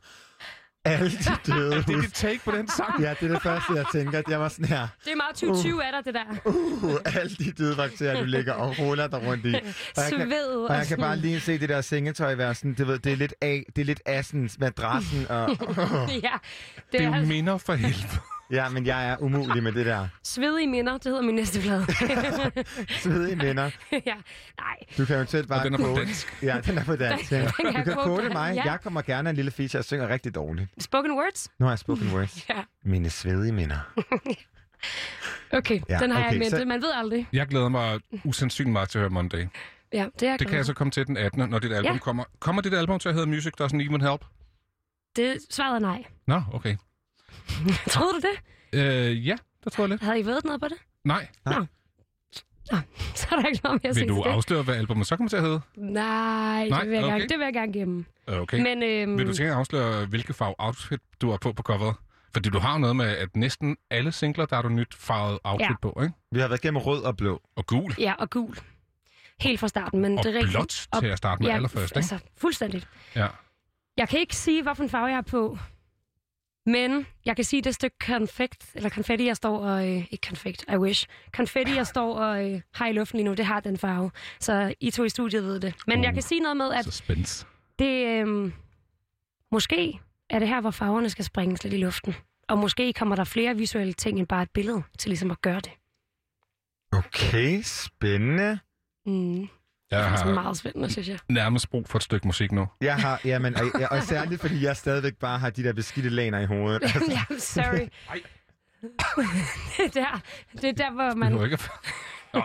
[0.85, 3.01] Alle de døde det er dit take på den sang?
[3.01, 4.19] Ja, det er det første, jeg tænker.
[4.19, 4.87] At jeg var sådan her.
[5.05, 6.49] Det er meget 2020 af dig, det der.
[6.51, 9.53] Uh, alle de døde bakterier, du ligger og ruller dig rundt i.
[9.55, 9.61] Og
[9.97, 12.73] jeg kan, Sved og og jeg kan bare lige se det der sengetøj være sådan,
[12.73, 15.49] det, ved, det er lidt af, det er lidt assens, madrassen og...
[15.49, 18.19] ja, Det det er er jo minder for helvede.
[18.51, 20.07] Ja, men jeg er umulig med det der.
[20.23, 21.85] svedige minder, det hedder min næste plade.
[23.03, 23.63] Svedige minder.
[23.91, 24.15] ja,
[24.59, 24.77] nej.
[24.97, 26.43] Du kan eventuelt bare Og den er på dansk.
[26.43, 27.29] Ja, den er på dansk.
[27.29, 27.45] Den- Ja.
[27.45, 28.33] den kan Du jeg kan dig.
[28.33, 28.55] mig.
[28.55, 28.63] Ja.
[28.71, 29.77] Jeg kommer gerne en lille feature.
[29.77, 30.69] Jeg synger rigtig dårligt.
[30.83, 31.49] Spoken words?
[31.59, 32.49] Nu har jeg spoken words.
[32.49, 32.61] Ja.
[32.83, 33.77] Mine svedige minder.
[35.53, 36.49] Okay, Ja, den har okay, jeg med.
[36.49, 36.65] så-.
[36.65, 37.27] Man ved aldrig.
[37.33, 39.45] Jeg glæder mig usandsynligt meget til at høre Monday.
[39.93, 41.91] Ja, det er jeg Det kan jeg så komme til den 18., når dit album
[41.93, 41.97] Ja.
[41.99, 42.23] kommer.
[42.39, 44.25] Kommer dit album til at hedde Music Doesn't Even Help?
[45.15, 46.03] Det svaret er nej.
[46.27, 46.75] Nå, okay.
[47.93, 48.39] Troede du det?
[48.79, 50.01] Øh, ja, det tror jeg lidt.
[50.01, 50.77] Havde I ved noget på det?
[51.03, 51.27] Nej.
[51.45, 51.51] Nå.
[52.71, 52.77] Nå,
[53.15, 54.29] så er der ikke noget mere at Vil du til det.
[54.35, 55.61] afsløre, hvad albumet så kommer til at hedde?
[55.77, 57.13] Nej, Nej, det vil jeg, okay.
[57.13, 58.05] gerne, det vil jeg gerne gemme.
[58.27, 58.61] Okay.
[58.61, 61.95] Men, øhm, Vil du tænke at afsløre, hvilke farve outfit du har på på coveret?
[62.33, 65.39] Fordi du har jo noget med, at næsten alle singler, der er du nyt farvet
[65.43, 65.75] outfit Ja.
[65.81, 66.13] på, ikke?
[66.31, 67.41] Vi har været gennem rød og blå.
[67.55, 67.93] Og gul.
[67.99, 68.55] Ja, og gul.
[69.41, 70.51] Helt fra starten, men Og det er rigtigt.
[70.53, 71.97] blåt til at starte med ja, allerførst, ikke?
[71.97, 72.87] Altså, fuldstændigt.
[73.15, 73.27] Ja.
[73.97, 75.57] Jeg kan ikke sige, hvilken farve jeg har på,
[76.65, 79.89] men jeg kan sige, det stykke konfekt, eller konfetti, jeg står og...
[79.89, 81.07] Øh, ikke konfekt, I wish.
[81.33, 84.11] Konfetti, jeg står og øh, har i luften lige nu, det har den farve.
[84.39, 85.73] Så I to i studiet ved det.
[85.87, 87.45] Men jeg kan sige noget med, at Suspense.
[87.79, 88.07] det...
[88.07, 88.51] Øh,
[89.51, 89.99] måske
[90.29, 92.15] er det her, hvor farverne skal springes lidt i luften.
[92.49, 95.59] Og måske kommer der flere visuelle ting end bare et billede til ligesom at gøre
[95.59, 95.71] det.
[96.91, 98.59] Okay, spændende.
[99.05, 99.47] Mm.
[99.99, 101.19] Jeg Det er har meget spændende, synes jeg.
[101.29, 102.67] nærmest brug for et stykke musik nu.
[102.81, 106.09] Jeg har, jamen, og, og, og særligt fordi jeg stadigvæk bare har de der beskidte
[106.09, 106.81] laner i hovedet.
[106.95, 107.87] Altså, ja, sorry.
[109.77, 110.19] det, er der,
[110.61, 111.33] det er der, hvor man...
[111.37, 111.59] Det ikke...
[112.33, 112.41] Nå.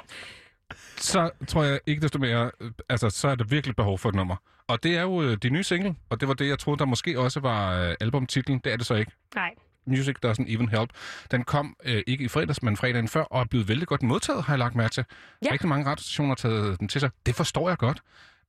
[0.96, 4.14] Så tror jeg ikke desto mere, øh, altså så er der virkelig behov for et
[4.14, 4.36] nummer.
[4.68, 6.84] Og det er jo øh, de nye single, og det var det, jeg troede, der
[6.84, 8.58] måske også var øh, albumtitlen.
[8.64, 9.12] Det er det så ikke.
[9.34, 9.54] Nej.
[9.89, 10.90] Music Doesn't Even Help.
[11.31, 14.43] Den kom øh, ikke i fredags, men fredagen før, og er blevet vældig godt modtaget,
[14.44, 15.05] har jeg lagt mærke til.
[15.44, 15.52] Ja.
[15.52, 17.10] Rigtig mange radiostationer har taget den til sig.
[17.27, 18.02] Det forstår jeg godt.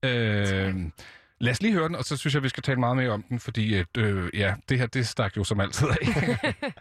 [0.04, 0.76] Øh,
[1.40, 3.24] lad os lige høre den, og så synes jeg, vi skal tale meget mere om
[3.24, 6.54] den, fordi at, øh, ja, det her, det stak jo som altid af.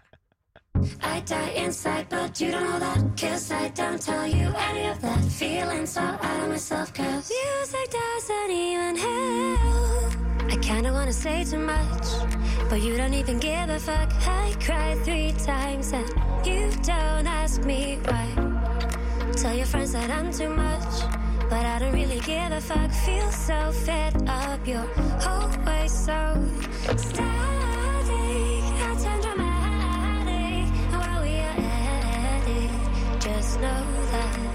[1.16, 3.16] I die inside, but you don't know that.
[3.16, 5.24] Cause I don't tell you any of that.
[5.24, 10.28] Feeling so out of myself, cause music doesn't even help.
[10.52, 12.06] I kinda wanna say too much,
[12.68, 14.10] but you don't even give a fuck.
[14.26, 16.08] I cried three times and
[16.46, 18.26] you don't ask me why.
[19.36, 21.02] Tell your friends that I'm too much,
[21.48, 22.90] but I don't really give a fuck.
[22.90, 24.90] Feel so fed up, you're
[25.26, 26.20] always so
[26.96, 27.18] static.
[28.86, 33.20] I turn dramatic while we are at it.
[33.20, 34.47] Just know that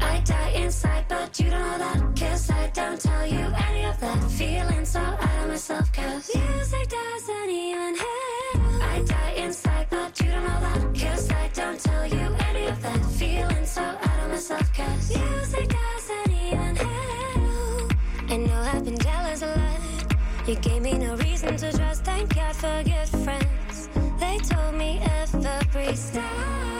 [0.00, 2.16] I die inside, but you don't know that.
[2.18, 4.30] Cause I don't tell you any of that.
[4.30, 8.82] Feeling so out of myself, cause music doesn't even help.
[8.82, 10.80] I die inside, but you don't know that.
[11.00, 13.04] Cause I don't tell you any of that.
[13.18, 17.92] Feeling so out of myself, cause music doesn't even help.
[18.30, 20.48] And no, I've been jealous a lot.
[20.48, 22.04] You gave me no reason to trust.
[22.04, 23.88] Thank God for good friends.
[24.20, 26.73] They told me every static.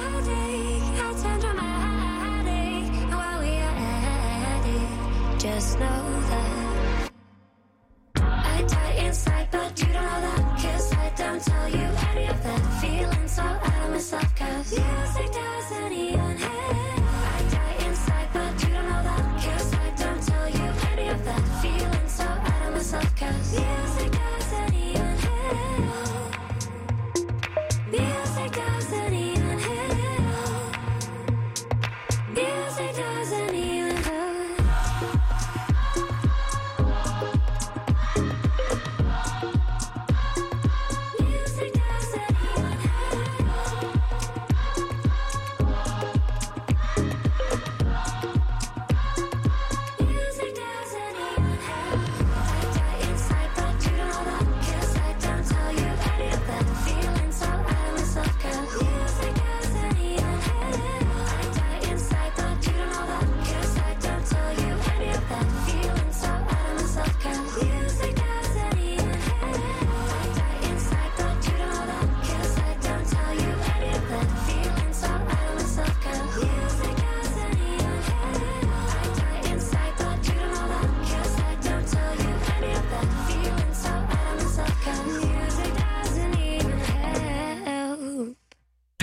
[5.55, 7.11] Just know that
[8.17, 10.43] I die inside, but you don't know that.
[10.61, 12.63] Cause I don't tell you any of that.
[12.81, 17.03] Feeling so out of myself, cause music doesn't even help.
[17.37, 19.25] I die inside, but you don't know that.
[19.45, 21.43] Cause I don't tell you any of that.
[21.63, 23.44] Feeling so out of myself, cause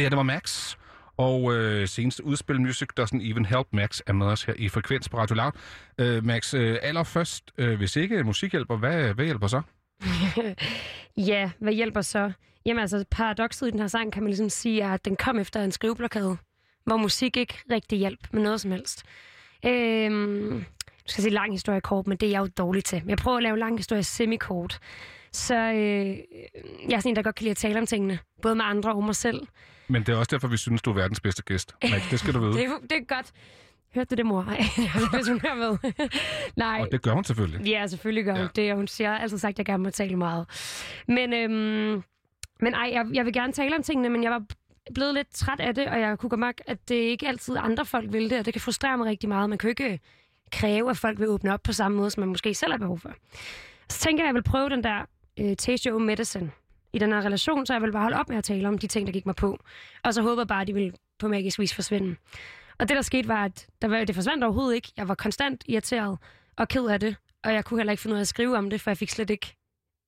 [0.01, 0.75] Det her, det var Max.
[1.17, 5.09] Og øh, seneste udspil Music Doesn't Even Help Max er med os her i Frekvens
[5.09, 5.51] på Radio Loud.
[5.97, 9.61] Øh, Max, øh, allerførst, øh, hvis ikke musik hjælper, hvad, hvad hjælper så?
[11.31, 12.31] ja, hvad hjælper så?
[12.65, 15.39] Jamen altså, paradokset i den her sang kan man ligesom sige, er, at den kom
[15.39, 16.37] efter en skriveblokade,
[16.85, 19.03] hvor musik ikke rigtig hjælp med noget som helst.
[19.65, 23.01] Øhm, du skal sige lang historie kort, men det er jeg jo dårlig til.
[23.03, 24.79] Men jeg prøver at lave lang historie semikort.
[25.33, 26.17] Så øh,
[26.89, 28.93] jeg er sådan en, der godt kan lide at tale om tingene, både med andre
[28.93, 29.47] og mig selv.
[29.87, 31.75] Men det er også derfor, vi synes, du er verdens bedste gæst.
[31.83, 32.53] Max, det skal du vide.
[32.53, 33.31] Det, er, det er godt.
[33.95, 34.41] Hørte du det, mor?
[35.15, 35.93] Hvis hun hører med.
[36.55, 36.81] Nej.
[36.81, 37.67] Og det gør hun selvfølgelig.
[37.67, 38.61] Ja, selvfølgelig gør hun ja.
[38.61, 40.45] det, og hun siger altid sagt, at jeg gerne må tale meget.
[41.07, 42.03] Men, øhm,
[42.59, 44.43] men ej, jeg, jeg vil gerne tale om tingene, men jeg var
[44.93, 47.85] blevet lidt træt af det, og jeg kunne godt mærke, at det ikke altid andre
[47.85, 49.49] folk vil det, og det kan frustrere mig rigtig meget.
[49.49, 49.99] Man kan jo ikke
[50.51, 52.99] kræve, at folk vil åbne op på samme måde, som man måske selv har behov
[52.99, 53.13] for.
[53.89, 55.05] Så tænker jeg, at jeg vil prøve den der
[55.39, 56.51] øh, taste your own medicine
[56.93, 58.87] i den her relation, så jeg vil bare holde op med at tale om de
[58.87, 59.59] ting, der gik mig på.
[60.03, 62.15] Og så håber jeg bare, at de vil på magisk vis forsvinde.
[62.79, 64.91] Og det, der skete, var, at der var, det forsvandt overhovedet ikke.
[64.97, 66.17] Jeg var konstant irriteret
[66.55, 68.69] og ked af det, og jeg kunne heller ikke finde ud af at skrive om
[68.69, 69.55] det, for jeg fik slet ikke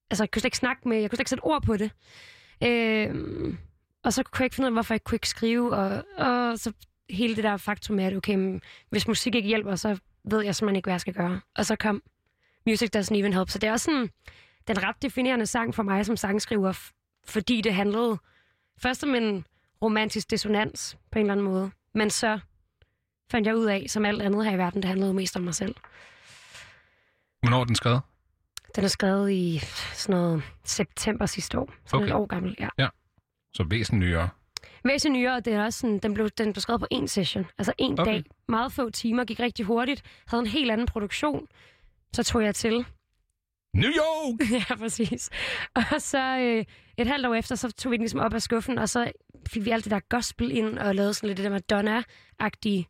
[0.10, 1.92] altså, jeg kunne slet ikke snakke med, jeg kunne slet ikke sætte ord på det.
[2.64, 3.56] Øh,
[4.04, 6.60] og så kunne jeg ikke finde ud af, hvorfor jeg kunne ikke skrive, og, og
[6.60, 6.72] så
[7.10, 10.56] hele det der faktum med, at okay, men hvis musik ikke hjælper, så ved jeg
[10.56, 11.42] simpelthen ikke, hvad jeg skal gøre.
[11.56, 12.02] Og så kom
[12.66, 13.50] Music Doesn't Even Help.
[13.50, 14.10] Så det er også sådan
[14.68, 16.80] den ret definerende sang for mig som sangskriver,
[17.26, 18.18] fordi det handlede
[18.78, 19.46] først om en
[19.82, 22.40] romantisk dissonans på en eller anden måde, men så
[23.32, 25.56] fandt jeg ud af, som alt andet her i verden, det handlede mest om mig
[25.56, 25.76] selv.
[27.42, 28.02] Hvornår er den skrevet?
[28.76, 29.60] Den er skrevet i
[29.94, 32.08] sådan noget september sidste år, så okay.
[32.08, 32.70] Et år gammel, ja.
[32.78, 32.88] Ja.
[33.54, 34.30] Så væsentligt nyere.
[34.84, 37.74] Væsentligt nyere, det er også sådan, den blev, den blev skrevet på en session, altså
[37.78, 38.12] en okay.
[38.12, 38.24] dag.
[38.48, 41.48] Meget få timer, gik rigtig hurtigt, havde en helt anden produktion.
[42.14, 42.86] Så tog jeg til.
[43.74, 44.40] New York!
[44.70, 45.30] ja, præcis.
[45.76, 46.66] Og så øh,
[46.98, 49.12] et halvt år efter, så tog vi den ligesom op af skuffen, og så
[49.48, 52.90] fik vi alt det der gospel ind, og lavede sådan lidt det der Madonna-agtige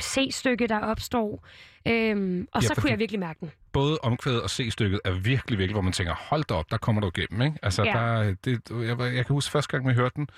[0.00, 1.46] C-stykke, der opstår.
[1.88, 3.50] Øhm, og Ja, så kunne jeg virkelig mærke den.
[3.72, 7.00] Både omkvædet og C-stykket er virkelig, virkelig, hvor man tænker, hold da op, der kommer
[7.00, 7.58] du igennem, ikke?
[7.62, 7.92] Altså, Ja.
[7.92, 10.28] der, det, jeg, jeg kan huske første gang, vi hørte den,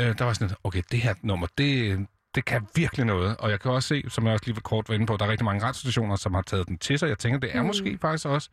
[0.00, 3.36] øh, der var sådan okay, det her nummer, det, det kan virkelig noget.
[3.36, 5.24] Og jeg kan også se, som jeg også lige var kort var inde på, der
[5.26, 7.08] er rigtig mange radiostationer, som har taget den til sig.
[7.08, 7.66] Jeg tænker, det er Mm.
[7.66, 8.50] måske faktisk også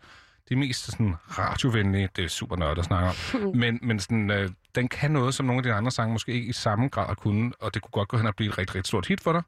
[0.49, 4.49] de mest sådan, radiovenlige, det er super nørdet at snakke om, men, men sådan, øh,
[4.75, 7.51] den kan noget, som nogle af de andre sange måske ikke i samme grad kunne,
[7.59, 9.41] og det kunne godt gå hen og blive et rigtig, rigtig stort hit for dig.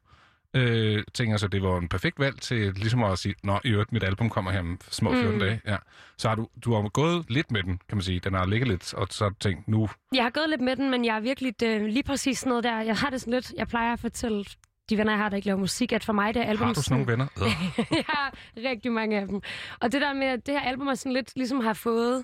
[0.56, 3.92] Øh, tænker så, det var en perfekt valg til ligesom at sige, nå, i øvrigt,
[3.92, 5.38] mit album kommer her om små 14 Mm.
[5.38, 5.60] dage.
[5.66, 5.76] Ja.
[6.18, 8.20] Så har du, du har gået lidt med den, kan man sige.
[8.20, 9.88] Den har ligget lidt, og så har du tænkt, nu...
[10.14, 12.64] Jeg har gået lidt med den, men jeg er virkelig øh, lige præcis sådan noget
[12.64, 12.80] der.
[12.80, 14.44] Jeg har det sådan lidt, jeg plejer at fortælle
[14.90, 16.66] de venner, jeg har, der ikke laver musik, at for mig det er album...
[16.66, 17.26] Har du sådan nogle venner?
[17.42, 17.86] Øh.
[17.90, 18.34] jeg har
[18.70, 19.40] rigtig mange af dem.
[19.80, 22.18] Og det der med, at det her album er sådan lidt ligesom har fået,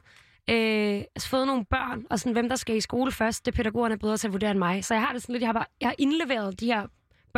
[0.50, 3.56] øh, altså fået nogle børn, og sådan, hvem der skal i skole først, det er
[3.56, 4.84] pædagogerne bedre til at vurdere end mig.
[4.84, 6.86] Så jeg har det sådan lidt, jeg har, bare, jeg har indleveret de her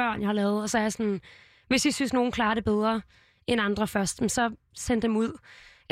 [0.01, 1.21] børn, jeg har lavet, og så er jeg sådan,
[1.69, 3.03] hvis I synes, nogen klarer det bedre
[3.47, 5.39] end andre først, men så send dem ud.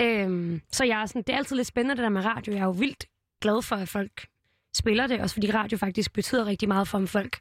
[0.00, 2.52] Øhm, så jeg er sådan, det er altid lidt spændende det der med radio.
[2.52, 3.04] Jeg er jo vildt
[3.40, 4.26] glad for, at folk
[4.74, 7.38] spiller det, også fordi radio faktisk betyder rigtig meget for, om folk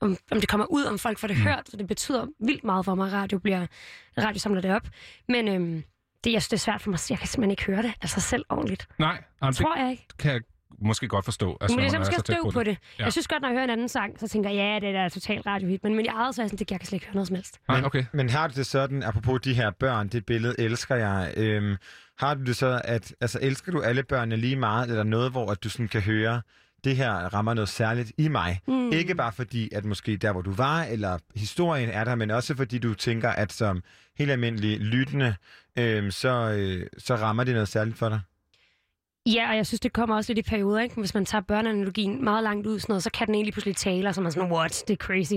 [0.00, 1.42] om, om det kommer ud, om folk får det mm.
[1.42, 3.66] hørt, så det betyder vildt meget for mig, at radio, bliver,
[4.18, 4.88] radio samler det op.
[5.28, 5.84] Men øhm,
[6.24, 8.20] det, jeg synes, det er svært for mig, jeg kan simpelthen ikke høre det, altså
[8.20, 8.88] selv ordentligt.
[8.98, 10.06] Nej, jamen, Tror jeg ikke.
[10.18, 10.42] kan
[10.84, 11.58] måske godt forstå.
[11.60, 12.70] Altså, men det er når så støv på det.
[12.70, 12.76] Ja.
[12.98, 13.04] Ja.
[13.04, 15.02] Jeg synes godt, når jeg hører en anden sang, så tænker jeg, ja, det er
[15.02, 15.84] da totalt radiohit.
[15.84, 17.28] Men, men jeg eget så er jeg sådan, det jeg kan slet ikke høre noget
[17.28, 17.58] som helst.
[17.68, 18.04] Nej, okay.
[18.12, 21.76] Men har du det sådan, apropos de her børn, det billede elsker jeg, øhm,
[22.18, 25.50] har du det så, at altså, elsker du alle børnene lige meget, eller noget, hvor
[25.50, 26.42] at du sådan kan høre,
[26.84, 28.60] det her rammer noget særligt i mig.
[28.68, 28.92] Mm.
[28.92, 32.56] Ikke bare fordi, at måske der, hvor du var, eller historien er der, men også
[32.56, 33.82] fordi du tænker, at som
[34.18, 35.34] helt almindelig lyttende,
[35.78, 36.28] øhm, så,
[36.58, 38.20] øh, så rammer det noget særligt for dig.
[39.26, 40.94] Ja, og jeg synes, det kommer også lidt i perioder, ikke?
[40.94, 44.08] Hvis man tager børneanalogien meget langt ud, sådan noget, så kan den egentlig pludselig tale,
[44.08, 45.34] og så er man sådan, what, det er crazy.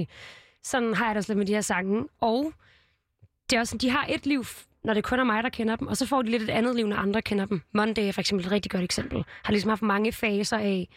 [0.63, 2.05] Sådan har jeg det også lidt med de her sange.
[2.21, 2.53] Og
[3.49, 4.45] det er også, sådan, de har et liv,
[4.83, 6.75] når det kun er mig, der kender dem, og så får de lidt et andet
[6.75, 7.61] liv, når andre kender dem.
[7.73, 9.23] Monday er for eksempel et rigtig godt eksempel.
[9.43, 10.87] Har ligesom haft mange faser af,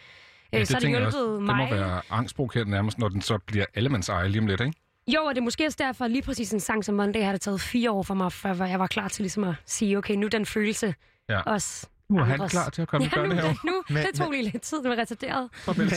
[0.53, 1.41] Ja, øh, så det tænker jeg hjulpet også.
[1.41, 1.71] mig.
[1.71, 4.73] Det må være angstprovokerende nærmest, når den så bliver allemands eje lige om lidt, ikke?
[5.09, 7.41] Jo, og det er måske også derfor, lige præcis en sang som Monday har det
[7.41, 10.27] taget fire år for mig, før jeg var klar til ligesom at sige, okay, nu
[10.29, 10.95] den følelse
[11.29, 11.41] Ja.
[11.41, 12.51] også Nu er han andres.
[12.51, 13.49] klar til at komme i ja, nu, børnehave.
[13.55, 15.49] det, nu, Men- det tog lige lidt tid, det var retarderet.
[15.77, 15.91] Men,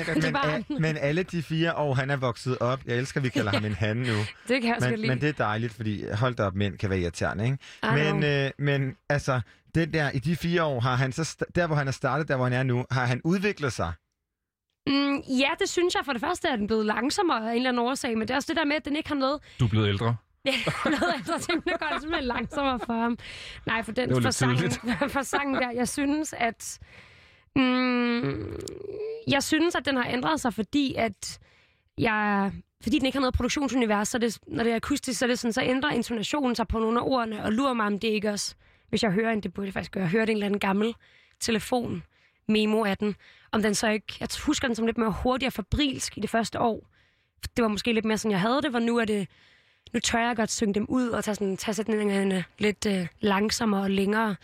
[0.69, 3.51] men, men alle de fire år, han er vokset op, jeg elsker, at vi kalder
[3.57, 4.13] ham en han nu.
[4.47, 5.07] Det kan jeg men, lide.
[5.07, 7.57] men det er dejligt, fordi hold da op, mænd kan være irriterende, ikke?
[7.83, 9.41] I Men, øh, men altså,
[9.75, 12.35] det der, i de fire år, har han så, der hvor han er startet, der
[12.35, 13.93] hvor han er nu, har han udviklet sig?
[14.87, 16.01] Mm, ja, det synes jeg.
[16.05, 18.35] For det første er den blevet langsommere af en eller anden årsag, men det er
[18.35, 19.39] også det der med, at den ikke har noget...
[19.59, 20.15] Du er blevet ældre.
[20.45, 20.53] Ja,
[20.85, 23.17] noget ældre ting, der går det simpelthen langsommere for ham.
[23.65, 24.71] Nej, for den for sangen,
[25.15, 26.79] for sangen der, jeg synes, at...
[27.55, 28.57] Mm,
[29.27, 31.39] jeg synes, at den har ændret sig, fordi at
[31.97, 32.51] jeg...
[32.83, 35.39] Fordi den ikke har noget produktionsunivers, så det, når det er akustisk, så, er det
[35.39, 38.29] sådan, så ændrer intonationen sig på nogle af ordene, og lurer mig, om det ikke
[38.29, 38.55] også,
[38.89, 40.95] hvis jeg hører en, det burde jeg faktisk gøre, høre en eller anden gammel
[41.39, 42.03] telefon
[42.47, 43.15] memo af den,
[43.51, 46.29] om den så ikke, jeg husker den som lidt mere hurtig og fabrilsk i det
[46.29, 46.87] første år.
[47.57, 49.27] Det var måske lidt mere sådan, jeg havde det, hvor nu er det,
[49.93, 53.81] nu tør jeg godt synge dem ud og tage, sådan, tage sætningerne lidt øh, langsommere
[53.81, 54.35] og længere,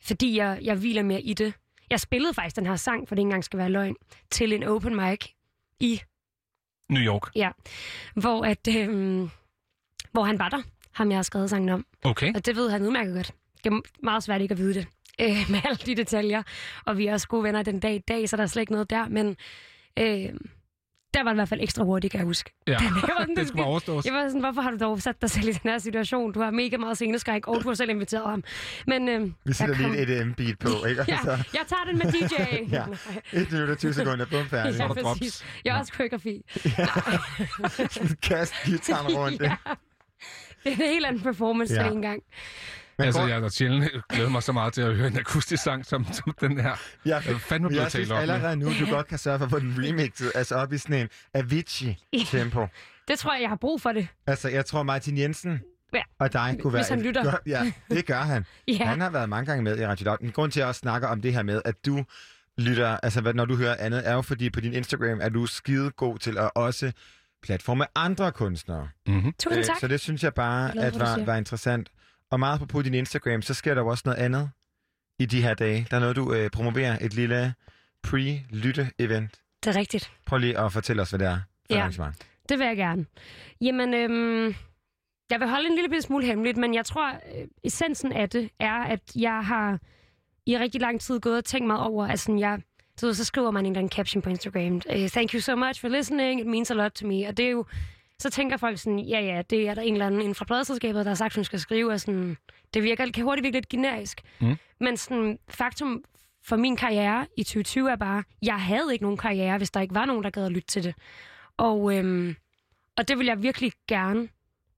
[0.00, 1.54] fordi jeg, jeg hviler mere i det.
[1.90, 3.96] Jeg spillede faktisk den her sang, for det ikke engang skal være løgn,
[4.30, 5.26] til en open mic
[5.80, 6.00] i
[6.88, 7.30] New York.
[7.36, 7.50] Ja,
[8.14, 9.30] hvor, at, øhm,
[10.12, 11.86] hvor han var der, ham jeg har skrevet sangen om.
[12.04, 12.34] Okay.
[12.34, 13.34] Og det ved han udmærket godt.
[13.64, 14.86] Det er meget svært ikke at vide det
[15.22, 16.42] øh, med alle de detaljer.
[16.84, 18.72] Og vi er også gode venner den dag i dag, så der er slet ikke
[18.72, 19.08] noget der.
[19.08, 19.36] Men
[19.98, 20.34] øh,
[21.14, 22.50] der var det i hvert fald ekstra hurtigt, kan jeg huske.
[22.66, 24.04] Ja, Jeg var sådan, det skulle overstås.
[24.04, 26.32] Jeg var sådan, hvorfor har du dog sat dig selv i den her situation?
[26.32, 28.44] Du har mega meget sceneskræk, og du har selv inviteret ham.
[28.86, 31.04] Men øh, Vi sætter kom- lige et EDM-beat på, ikke?
[31.08, 32.72] Ja, Altså, jeg tager den med DJ.
[32.74, 32.84] ja,
[33.40, 34.78] 1 minut og 20 sekunder, bum, færdig.
[34.78, 35.44] Ja, præcis.
[35.64, 36.42] Jeg er også koreografi.
[38.22, 39.42] Kast gitaren rundt.
[39.42, 39.56] ja.
[40.64, 41.82] Det er en helt anden performance Ja.
[41.92, 42.14] ja.
[43.02, 45.62] Men altså, går- jeg har sjældent glædet mig så meget til at høre en akustisk
[45.62, 46.76] sang, som, som den her.
[47.06, 48.16] Ja, Jeg er fandme blevet jeg synes med.
[48.16, 50.96] allerede nu, du godt kan sørge for at få den remixet, altså op i sådan
[51.00, 52.66] en Avicii-tempo.
[53.08, 54.08] Det tror jeg, jeg har brug for det.
[54.26, 55.60] Altså, jeg tror, Martin Jensen
[55.94, 56.02] Ja.
[56.20, 56.84] og dig kunne Hvis være...
[56.88, 57.24] han et lytter.
[57.24, 58.44] Godt, ja, det gør han.
[58.68, 58.84] Ja.
[58.86, 60.16] Han har været mange gange med i Radio Loud.
[60.20, 62.04] En grund til, at jeg også snakker om det her med, at du
[62.58, 65.46] lytter, altså hvad- når du hører andet, er jo fordi på din Instagram er du
[65.46, 66.92] skide god til at også
[67.42, 68.88] platforme andre kunstnere.
[69.06, 69.32] Mm-hmm.
[69.42, 69.76] Tusind tak.
[69.80, 71.88] Så det synes jeg bare, Jeg glad at var, var interessant.
[72.32, 74.50] Og meget på din Instagram, så sker der jo også noget andet
[75.18, 75.86] i de her dage.
[75.90, 77.54] Der er noget, du øh, promoverer, et lille
[78.06, 79.42] pre-lytte-event.
[79.64, 80.12] Det er rigtigt.
[80.26, 81.80] Prøv lige at fortælle os, hvad det er for Ja.
[81.80, 82.16] arrangement.
[82.48, 83.06] Det vil jeg gerne.
[83.60, 84.54] Jamen, øhm,
[85.30, 88.82] jeg vil holde en lille smule hemmeligt, men jeg tror, øh, essensen af det er,
[88.82, 89.78] at jeg har
[90.46, 92.60] i rigtig lang tid gået og tænkt mig over, at sådan, jeg,
[92.96, 95.80] så, så skriver man en eller anden caption på Instagram, uh, thank you so much
[95.80, 97.64] for listening, it means a lot to me, og det er jo,
[98.22, 101.04] så tænker folk sådan, ja ja, det er der en eller anden inden fra pladeselskabet,
[101.04, 102.36] der har sagt, hun skal skrive, og sådan,
[102.74, 104.20] det virker, kan hurtigt virke lidt generisk.
[104.40, 104.56] Mm.
[104.80, 106.04] Men sådan, faktum
[106.44, 109.94] for min karriere i 2020 er bare, jeg havde ikke nogen karriere, hvis der ikke
[109.94, 110.94] var nogen, der gad at lytte til det.
[111.56, 112.36] Og, øhm,
[112.96, 114.28] og det vil jeg virkelig gerne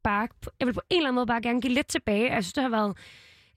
[0.04, 0.28] bare,
[0.60, 2.32] jeg vil på en eller anden måde bare gerne give lidt tilbage.
[2.32, 2.96] Jeg synes, det har været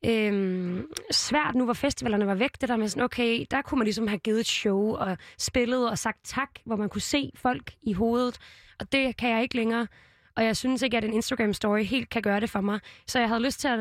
[0.06, 2.62] øhm, svært nu, hvor festivalerne var væk.
[2.62, 5.90] Det der med sådan, okay, der kunne man ligesom have givet et show og spillet
[5.90, 8.38] og sagt tak, hvor man kunne se folk i hovedet.
[8.80, 9.88] Og det kan jeg ikke længere.
[10.36, 12.80] Og jeg synes ikke, at en Instagram-story helt kan gøre det for mig.
[13.08, 13.80] Så jeg havde lyst til at,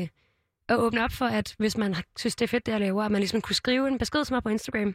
[0.00, 0.08] øh,
[0.68, 3.10] at åbne op for, at hvis man synes, det er fedt, det jeg laver, at
[3.10, 4.94] man ligesom kunne skrive en besked til mig på Instagram.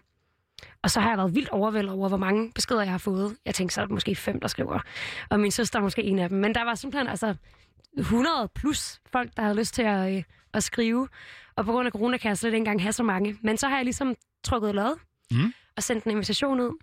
[0.84, 3.38] Og så har jeg været vildt overvældet over, hvor mange beskeder jeg har fået.
[3.46, 4.80] Jeg tænkte, så er der måske fem, der skriver.
[5.30, 6.38] Og min søster er måske en af dem.
[6.38, 7.36] Men der var simpelthen altså
[7.98, 10.24] 100 plus folk, der havde lyst til at, øh,
[10.54, 11.08] at skrive.
[11.56, 13.38] Og på grund af corona kan jeg slet ikke engang have så mange.
[13.42, 15.00] Men så har jeg ligesom trykket lod
[15.32, 15.54] Mm.
[15.78, 16.78] og sendt en invitation ud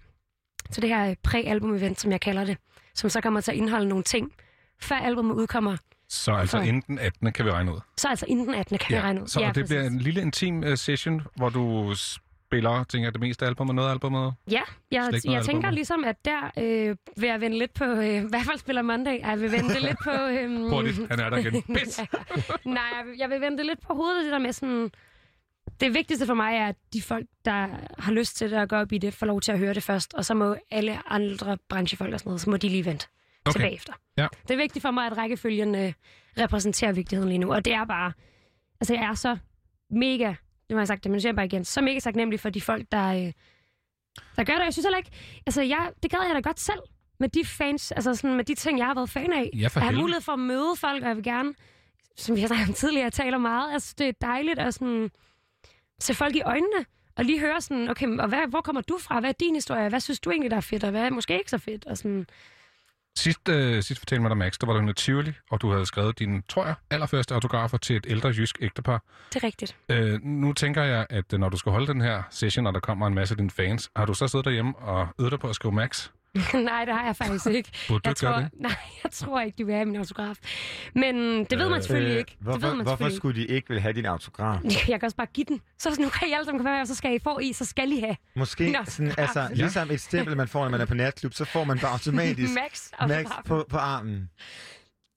[0.72, 2.56] til det her øh, præ-album-event, som jeg kalder det.
[2.94, 4.32] Som så kommer til at indeholde nogle ting,
[4.80, 5.76] før albumet udkommer.
[6.08, 7.32] Så altså For- inden den 18.
[7.32, 7.80] kan vi regne ud.
[7.96, 8.78] Så altså inden den 18.
[8.78, 9.26] kan jeg regne ud.
[9.26, 13.44] Så ja, det bliver en lille intim uh, session, hvor du spiller, tænker det meste
[13.44, 14.34] af albumet, noget af albumet.
[14.50, 15.74] Ja, jeg, jeg tænker album.
[15.74, 19.20] ligesom, at der øh, vil jeg vende lidt på, øh, i hvert fald spiller Monday,
[19.20, 20.10] jeg vil vende det lidt på...
[20.30, 21.62] Øh, Hurtigt, han er der igen.
[21.76, 22.00] Pis!
[22.64, 24.90] Nej, jeg vil, jeg vil vende det lidt på hovedet, det der med sådan...
[25.80, 27.68] Det vigtigste for mig er, at de folk, der
[27.98, 29.82] har lyst til det og går op i det, får lov til at høre det
[29.82, 33.06] først, og så må alle andre branchefolk og sådan noget, så må de lige vente
[33.44, 33.52] okay.
[33.52, 33.92] tilbage efter.
[34.16, 34.26] Ja.
[34.42, 35.92] Det er vigtigt for mig, at rækkefølgen øh,
[36.38, 38.12] repræsenterer vigtigheden lige nu, og det er bare...
[38.80, 39.36] Altså, jeg er så
[39.90, 40.34] mega...
[40.70, 41.64] Nu har jeg sagt det, men nu siger jeg bare igen.
[41.64, 43.32] Så mega taknemmelig for de folk, der, øh,
[44.36, 44.64] der gør det.
[44.64, 45.10] Jeg synes heller ikke...
[45.46, 46.80] Altså, jeg, det gad jeg da godt selv
[47.20, 49.50] med de fans, altså sådan med de ting, jeg har været fan af.
[49.54, 51.54] Ja, for jeg har mulighed for at møde folk, og jeg vil gerne,
[52.16, 53.72] som vi har snakket om tidligere, jeg taler meget.
[53.72, 55.10] Altså, det er dejligt at sådan,
[56.00, 56.84] se folk i øjnene,
[57.16, 59.20] og lige høre sådan, okay, og hvad, hvor kommer du fra?
[59.20, 59.88] Hvad er din historie?
[59.88, 61.86] Hvad synes du egentlig, der er fedt, og hvad er måske ikke så fedt?
[61.86, 62.26] Og sådan,
[63.18, 65.86] Sidst, øh, sidst fortalte mig dig, Max, der var du i Tivoli, og du havde
[65.86, 69.02] skrevet dine, tror jeg, allerførste autografer til et ældre jysk ægtepar.
[69.34, 69.76] det er rigtigt.
[69.88, 72.80] Øh, nu tænker jeg, at øh, når du skal holde den her session, og der
[72.80, 75.48] kommer en masse af dine fans, har du så siddet derhjemme og øvet dig på
[75.48, 76.08] at skrive Max?
[76.54, 77.70] nej, det har jeg faktisk ikke.
[77.88, 78.48] Burde du jeg ikke tror, det?
[78.54, 78.74] Nej,
[79.04, 80.36] jeg tror ikke, de vil have min autograf.
[80.94, 82.36] Men det ved man selvfølgelig ikke.
[82.38, 84.58] Øh, Hvorfor, det ved man hvorfor selvfølgelig skulle de ikke vil have din autograf?
[84.64, 84.76] ikke.
[84.92, 85.60] Jeg kan også bare give den.
[85.78, 87.64] Så nu kan I alle sammen komme her, og så skal I få i, så
[87.64, 88.16] skal I have.
[88.36, 91.64] Måske sådan, altså, ligesom et stempel, man får, når man er på natklub, så får
[91.64, 93.44] man bare automatisk Max Max autograf.
[93.44, 94.30] på, på armen.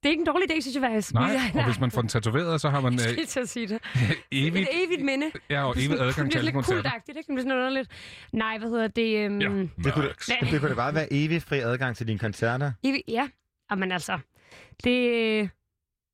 [0.03, 1.13] Det er ikke en dårlig idé, synes jeg faktisk.
[1.13, 3.79] Nej, og hvis man får den tatoveret, så har man Jeg øh, at sige det.
[4.31, 5.31] evigt, Et evigt minde.
[5.49, 6.81] ja, og Det er evigt adgang det til er alle lidt koncerter.
[6.81, 7.31] kultagtigt, ikke?
[7.33, 7.89] Det er sådan underligt.
[8.33, 9.17] Nej, hvad hedder det?
[9.25, 9.47] Øhm, Ja.
[9.83, 12.71] Det kunne, det, det kunne da bare være evig fri adgang til dine koncerter.
[12.83, 13.27] Evig, ja.
[13.77, 14.19] Men altså,
[14.83, 15.49] det...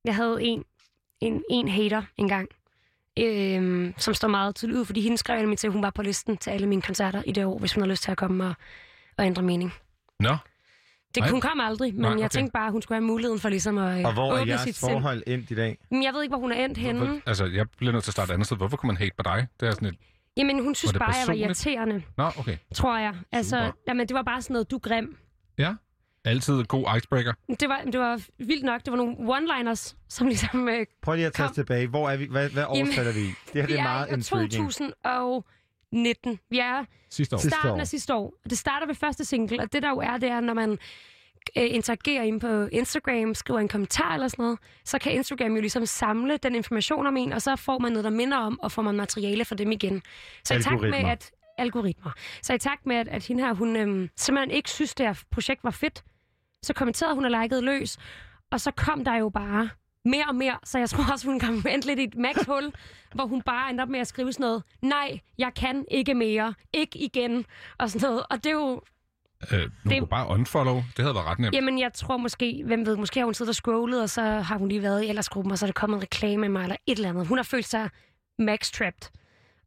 [0.06, 0.64] Jeg havde en,
[1.22, 2.48] en, en hater engang,
[3.20, 6.02] øhm, som står meget tydeligt ud, fordi hende skrev nemlig til, at hun var på
[6.02, 8.46] listen til alle mine koncerter i det år, hvis hun havde lyst til at komme
[8.46, 8.54] og,
[9.18, 9.74] og ændre mening.
[10.20, 10.38] Nå,
[11.16, 11.30] Det, Nej.
[11.30, 12.30] hun kom aldrig, men Nej, jeg okay.
[12.30, 14.62] tænkte bare, at hun skulle have muligheden for ligesom at Og hvor er åbne jeres
[14.62, 14.92] sit sind.
[14.92, 15.78] forhold endt i dag?
[15.92, 17.06] Men jeg ved ikke, hvor hun er endt henne.
[17.06, 18.58] Hvor- altså, jeg bliver nødt til at starte et andet sted.
[18.58, 19.48] Hvorfor kunne man hate på dig?
[19.60, 19.96] Det er sådan et...
[20.38, 21.46] Jamen, hun synes bare, jeg var personligt?
[21.46, 22.58] irriterende, Nå, okay.
[22.76, 23.16] tror jeg.
[23.32, 23.72] Altså, Super.
[23.88, 25.18] jamen, det var bare sådan noget, du er grim.
[25.58, 25.76] Ja,
[26.26, 27.34] altid god icebreaker.
[27.60, 28.82] Det var, det var vildt nok.
[28.86, 30.70] Det var nogle one-liners, som ligesom...
[30.70, 31.88] Øh, Prøv lige at tage os tilbage.
[31.88, 32.28] Hvor er vi?
[32.32, 33.32] Hvad, hvad årstal er vi i?
[33.54, 34.94] Det her det er meget i år intriguing.
[35.92, 36.40] 2019.
[36.50, 37.40] Vi er Sidste år.
[37.40, 37.80] Sidste starten år.
[37.80, 38.34] af sidste år.
[38.50, 40.72] Det starter ved første single, og det der jo er, det er, når man
[41.58, 45.62] øh, interagerer ind på Instagram, skriver en kommentar eller sådan noget, så kan Instagram jo
[45.62, 48.72] ligesom samle den information om en, og så får man noget, der minder om, og
[48.72, 50.02] får man materiale for dem igen.
[50.44, 51.12] Så i takt med, Algoritmer.
[51.12, 52.12] at algoritmer.
[52.42, 55.24] Så i takt med, at, at hende her, hun øhm, simpelthen ikke synes, det her
[55.32, 56.04] projekt var fedt,
[56.64, 57.98] så kommenterede hun og likede løs,
[58.52, 59.70] og så kom der jo bare
[60.10, 62.72] mere og mere, så jeg tror også, hun kom endt lidt i et max-hul,
[63.14, 66.54] hvor hun bare endte op med at skrive sådan noget, nej, jeg kan ikke mere,
[66.74, 67.46] ikke igen,
[67.78, 68.24] og sådan noget.
[68.30, 68.82] Og det er jo,
[69.52, 70.76] Øh, du Det- kunne bare unfollow.
[70.76, 71.56] Det havde været ret nemt.
[71.56, 74.58] Jamen, jeg tror måske, hvem ved, måske har hun siddet og scrollet, og så har
[74.58, 76.76] hun lige været i aldersgruppen, og så er der kommet en reklame med mig, eller
[76.88, 77.28] et eller andet.
[77.28, 77.90] Hun har følt sig
[78.42, 79.10] max-trapped.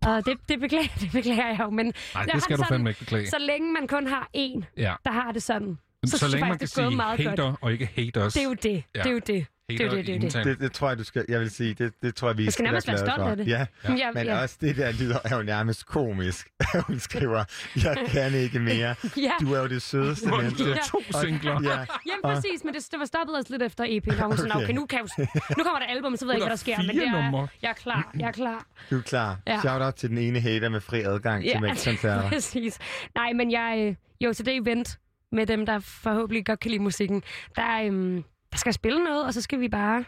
[0.07, 1.93] Og det, det, beklager, det beklager jeg jo, men...
[2.15, 3.27] Nej, det skal du sådan, fandme ikke beklage.
[3.31, 4.95] Så længe man kun har én, Ja.
[5.05, 7.19] der har det sådan, Så, så, så længe man kan faktisk, det gået sige meget
[7.19, 7.57] hater godt.
[7.61, 8.33] og ikke haters.
[8.35, 8.83] Det er jo det.
[8.95, 9.03] Ja.
[9.03, 9.47] Det er jo det.
[9.71, 10.45] Det er jo det, det er jo det.
[10.45, 11.25] Det, det tror jeg, du skal...
[11.29, 13.25] Jeg vil sige, det, det tror jeg, vi Jeg skal nærmest være stolt for.
[13.25, 13.49] af det.
[13.49, 13.95] Ja, Ja.
[13.95, 14.43] Ja, men ja.
[14.43, 16.49] også det der lyder er jo nærmest komisk.
[16.87, 17.45] Hun skriver,
[17.85, 18.95] jeg kan ikke mere.
[19.17, 19.33] Ja.
[19.41, 20.65] Du er jo det sødeste er menneske.
[20.65, 21.53] det to Og- singler?
[21.53, 21.71] Ja.
[21.71, 21.87] Jamen
[22.23, 24.65] og- præcis, men det, det var stoppet os lidt efter EP'en, og hun sådan, Okay.
[24.65, 25.27] okay, nu, kan jeg,
[25.59, 27.23] nu kommer der album, så ved jeg ikke, hvad der sker, men det fire er,
[27.31, 27.49] numre.
[27.63, 28.67] jeg er klar, jeg er klar.
[28.91, 29.39] Du er klar.
[29.47, 29.61] Ja.
[29.61, 32.29] Shout out til den ene hater med fri adgang til Max-koncerter.
[32.35, 32.79] præcis.
[33.15, 34.99] Nej, men jeg, øh, jo, til det event
[35.33, 37.23] med dem, der forhåbentlig godt kan lide musikken,
[37.57, 40.05] der, øhm, der skal jeg spille noget, og så skal vi bare,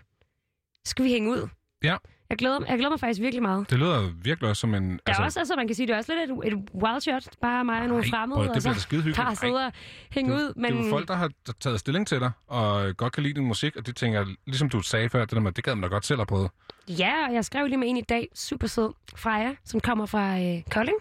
[0.85, 1.49] skal vi hænge ud.
[1.85, 1.97] Ja.
[2.31, 3.71] Jeg glæder, jeg glæder mig faktisk virkelig meget.
[3.71, 5.01] Det lyder virkelig også som en...
[5.07, 7.25] Der er også, altså man kan sige, det er også lidt et, et wild shot,
[7.41, 9.17] bare mig og nogle fremmede, prøv, det og så bliver da skidehyggeligt.
[9.17, 9.73] bare sidde og
[10.11, 10.53] hænge ud.
[10.57, 11.31] Men, Det er jo folk, der har
[11.61, 14.83] taget stilling til dig, og godt kan lide din musik, og de tænker, ligesom du
[14.83, 16.51] sagde før, det der med, det gad man da godt selv have prøvet.
[16.89, 20.39] Ja, og jeg skrev lige med en i dag, super sød, Freja, som kommer fra
[20.41, 20.97] øh, Kolding.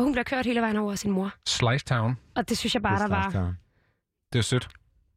[0.00, 1.32] Og hun bliver kørt hele vejen over af sin mor.
[1.46, 3.54] Slice Town, Og det synes jeg bare, der var...
[4.32, 4.68] det er sødt.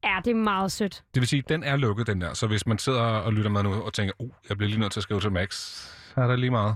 [0.03, 1.03] Ja, det er meget sødt.
[1.13, 2.33] Det vil sige, den er lukket, den der.
[2.33, 4.91] Så hvis man sidder og lytter med nu og tænker, uh, jeg bliver lige nødt
[4.91, 5.53] til at skrive til Max,
[6.13, 6.75] så er der lige meget.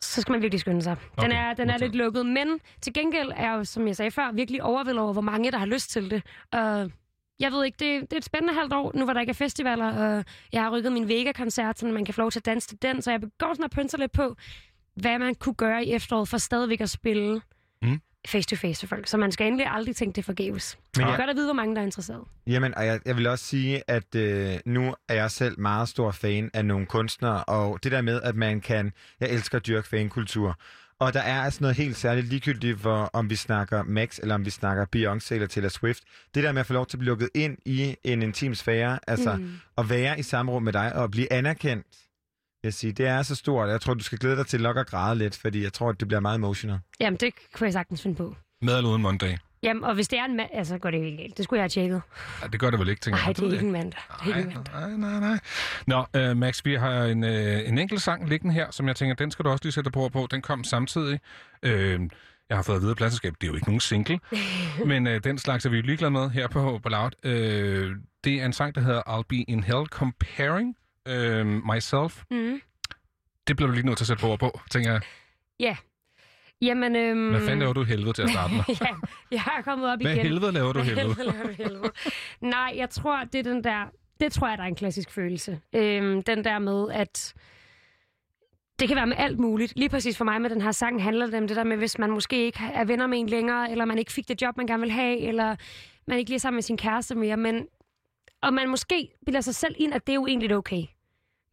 [0.00, 0.96] Så skal man virkelig skynde sig.
[1.20, 3.96] Den Okay, er, den er lidt lukket, men til gengæld er jeg jo, som jeg
[3.96, 6.22] sagde før, virkelig overvældet over, hvor mange der har lyst til det.
[6.52, 6.90] Og
[7.40, 9.34] jeg ved ikke, det, det er et spændende halvt år, nu hvor der ikke er
[9.34, 12.68] festivaler, og jeg har rykket min Vega-koncert, så man kan få lov til at danse
[12.68, 14.36] til den, så jeg går sådan og pynser lidt på,
[14.96, 17.40] hvad man kunne gøre i efteråret for stadigvæk at spille
[17.82, 18.00] Mm.
[18.28, 19.08] face-to-face for folk.
[19.08, 20.78] Så man skal endelig aldrig tænke det forgæves.
[20.96, 21.18] Men jeg- jeg...
[21.18, 22.20] godt at vide, hvor mange der er interesseret.
[22.46, 26.10] Jamen, og jeg, jeg vil også sige, at øh, nu er jeg selv meget stor
[26.10, 28.92] fan af nogle kunstnere, og det der med, at man kan...
[29.20, 30.58] Jeg elsker at dyrke fankultur.
[30.98, 34.44] Og der er altså noget helt særligt ligegyldigt, for, om vi snakker Max, eller om
[34.44, 36.02] vi snakker Beyoncé eller Taylor Swift.
[36.34, 38.98] Det der med at få lov til at blive lukket ind i en intim sfære,
[39.06, 39.52] altså Mm.
[39.78, 41.86] at være i samme rum med dig og blive anerkendt,
[42.64, 43.68] jeg sige, det er så stort.
[43.68, 46.00] Jeg tror, du skal glæde dig til nok at græde lidt, fordi jeg tror, at
[46.00, 46.78] det bliver meget emotional.
[47.00, 48.36] Jamen, det kunne jeg sagtens finde på.
[48.62, 49.36] Med eller uden Monday.
[49.62, 51.36] Jamen, og hvis det er en mand, altså går det helt galt.
[51.36, 52.02] Det skulle jeg have tjekket.
[52.42, 53.58] Ja, det gør det vel ikke, tænker Nej, jeg.
[53.58, 53.92] er mand.
[54.24, 55.00] Det er ikke en mand.
[55.00, 55.38] Nej, nej, nej.
[55.86, 59.14] Nå, øh, Max, vi har en, øh, en enkelt sang liggende her, som jeg tænker,
[59.14, 60.28] den skal du også lige sætte på på.
[60.30, 61.20] Den kom samtidig.
[61.62, 62.00] Øh,
[62.48, 64.20] jeg har fået at vide pladserskab, det er jo ikke nogen single,
[64.86, 67.10] men øh, den slags er vi jo ligeglade med her på, på Loud.
[67.22, 70.76] Øh, det er en sang, der hedder I'll Be In Hell Comparing
[71.08, 72.22] øh, Myself.
[72.30, 72.60] Mm.
[73.48, 75.00] Det bliver du lige nødt til at sætte på på, tænker jeg.
[75.60, 75.76] Ja.
[76.62, 77.30] Jamen, øhm...
[77.30, 78.62] Hvad fanden laver du helvede til at starte med?
[78.80, 78.86] ja,
[79.30, 80.22] jeg har kommet op Hvad igen.
[80.22, 81.24] helvede laver du i Hvad helvede?
[81.24, 81.90] laver du helvede?
[82.40, 83.84] Nej, jeg tror, det er den der...
[84.20, 85.60] Det tror jeg, der er en klassisk følelse.
[85.74, 87.34] Øhm, den der med, at
[88.78, 89.72] det kan være med alt muligt.
[89.76, 91.98] Lige præcis for mig med den her sang handler det om det der med, hvis
[91.98, 94.66] man måske ikke er venner med en længere, eller man ikke fik det job, man
[94.66, 95.56] gerne vil have, eller
[96.06, 97.66] man ikke lige er sammen med sin kæreste mere, men
[98.42, 100.82] og man måske bilder sig selv ind, at det er jo egentlig okay.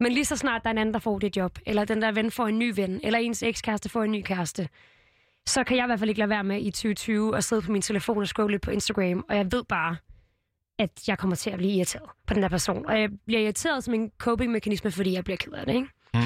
[0.02, 2.12] Men lige så snart der er en anden, der får det job, eller den der
[2.12, 4.68] ven får en ny ven, eller ens ekskæreste får en ny kæreste,
[5.46, 7.72] så kan jeg i hvert fald ikke lade være med i 2020 at sidde på
[7.72, 9.96] min telefon og scrolle lidt på Instagram, og jeg ved bare,
[10.78, 12.86] at jeg kommer til at blive irriteret på den der person.
[12.86, 15.88] Og jeg bliver irriteret som en coping-mekanisme, fordi jeg bliver ked af det, ikke?
[16.14, 16.20] Mm.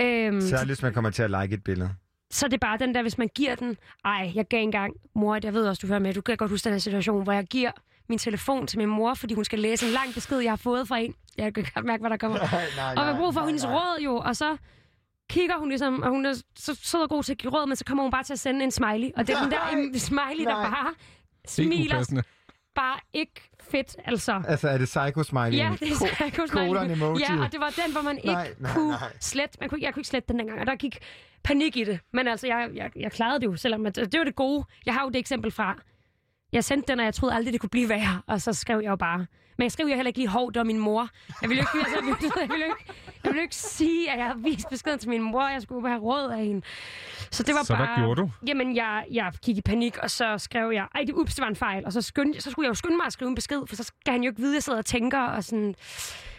[0.00, 1.90] Øhm, Særligt, hvis man kommer til at like et billede.
[2.30, 3.76] så er det bare den der, hvis man giver den...
[4.04, 6.64] Ej, jeg gav engang, mor, jeg ved også, du hører med, du kan godt huske
[6.64, 7.70] den her situation, hvor jeg giver
[8.08, 10.88] min telefon til min mor, fordi hun skal læse en lang besked, jeg har fået
[10.88, 11.14] fra en.
[11.38, 12.38] Jeg kan godt mærke, hvad der kommer.
[12.76, 14.56] nej, og jeg har brug for hendes råd jo, og så
[15.30, 17.76] kigger hun ligesom, og hun er så sød og god til at give råd, men
[17.76, 19.10] så kommer hun bare til at sende en smiley.
[19.16, 20.70] Og det er den der Nej, smiley, der nej.
[20.70, 20.94] bare
[21.40, 22.22] Helt smiler.
[22.74, 24.42] Bare ikke fedt, altså.
[24.48, 25.56] Altså, er det psycho-smiley?
[25.56, 27.22] Ja, det er psycho Colon emoji.
[27.28, 29.12] Ja, og det var den, hvor man ikke Nej, nej, kunne nej.
[29.20, 29.56] slet.
[29.60, 30.98] Man kunne, ikke- jeg kunne ikke slette den dengang, og der gik
[31.42, 32.00] panik i det.
[32.12, 34.64] Men altså, jeg, jeg, jeg klarede det jo, selvom at, det var det gode.
[34.86, 35.76] Jeg har jo det eksempel fra.
[36.54, 38.90] Jeg sendte den, og jeg troede aldrig, det kunne blive værre, og så skrev jeg
[38.90, 39.26] jo bare.
[39.58, 41.08] Men jeg skrev jo heller ikke lige, hov, det var min mor.
[41.42, 42.92] Jeg ville jo ikke, altså, jeg ville, jeg ville, ikke,
[43.24, 45.92] jeg ville ikke sige, at jeg havde vist beskeden til min mor, jeg skulle bare
[45.92, 46.62] have råd af hende.
[47.30, 48.00] Så det var Så hvad bare...
[48.00, 48.30] gjorde du?
[48.46, 51.48] Jamen, jeg, jeg gik i panik, og så skrev jeg, ej, det, ups, det var
[51.48, 51.86] en fejl.
[51.86, 53.82] Og så, skyndte, så skulle jeg jo skynde mig at skrive en besked, for så
[53.82, 55.74] skal han jo ikke vide, at jeg sidder og tænker, og sådan...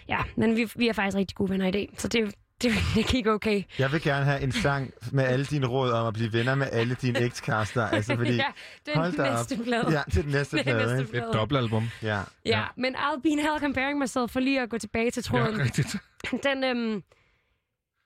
[0.07, 3.07] Ja, men vi, vi er faktisk rigtig gode venner i dag, så det, det, det
[3.07, 3.63] gik okay.
[3.79, 6.67] Jeg vil gerne have en sang med alle dine råd om at blive venner med
[6.71, 7.87] alle dine ekskærester.
[7.95, 8.45] Altså, fordi, ja,
[8.85, 9.91] det er den næste plade.
[9.91, 10.97] Ja, det er den næste Det er plade.
[10.97, 11.27] næste plade.
[11.27, 11.89] Et dobbeltalbum.
[12.03, 12.21] Ja.
[12.45, 15.57] Ja, men I'll be in hell comparing myself, for lige at gå tilbage til tråden.
[15.57, 15.95] Ja, rigtigt.
[16.47, 17.03] Den, øhm,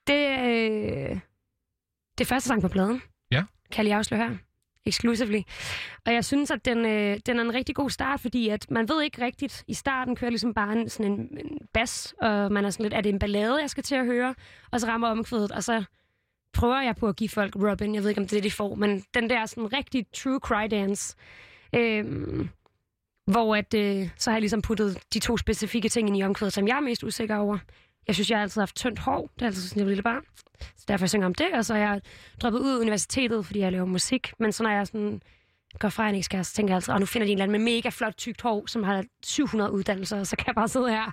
[0.08, 1.20] det, øh,
[2.18, 3.02] det er første sang på pladen.
[3.32, 3.44] Ja.
[3.72, 4.36] Kan jeg lige afsløre her.
[4.85, 5.41] Exclusively.
[6.06, 8.89] Og jeg synes, at den, øh, den er en rigtig god start, fordi at man
[8.89, 9.64] ved ikke rigtigt.
[9.68, 12.93] I starten kører ligesom bare en, sådan en, en bas, og man er sådan lidt,
[12.93, 14.35] er det en ballade, jeg skal til at høre?
[14.72, 15.84] Og så rammer omkvædet, og så
[16.53, 17.95] prøver jeg på at give folk Robin.
[17.95, 20.39] Jeg ved ikke, om det er det, de får, men den der sådan rigtig true
[20.39, 21.15] cry dance
[21.76, 22.06] øh,
[23.31, 26.53] hvor at, øh, så har jeg ligesom puttet de to specifikke ting ind i omkvædet,
[26.53, 27.57] som jeg er mest usikker over.
[28.08, 29.30] Jeg synes, jeg har altid haft tyndt hår.
[29.36, 30.22] Det er altid sådan, jeg var lille barn.
[30.78, 32.02] Så derfor synger jeg om det, og så er jeg
[32.42, 34.34] droppet ud af universitetet, fordi jeg laver musik.
[34.40, 35.22] Men så når jeg sådan
[35.80, 37.74] går fra en så tænker jeg altid, at nu finder de en eller anden med
[37.74, 41.12] mega flot tykt hår, som har 700 uddannelser, og så kan jeg bare sidde her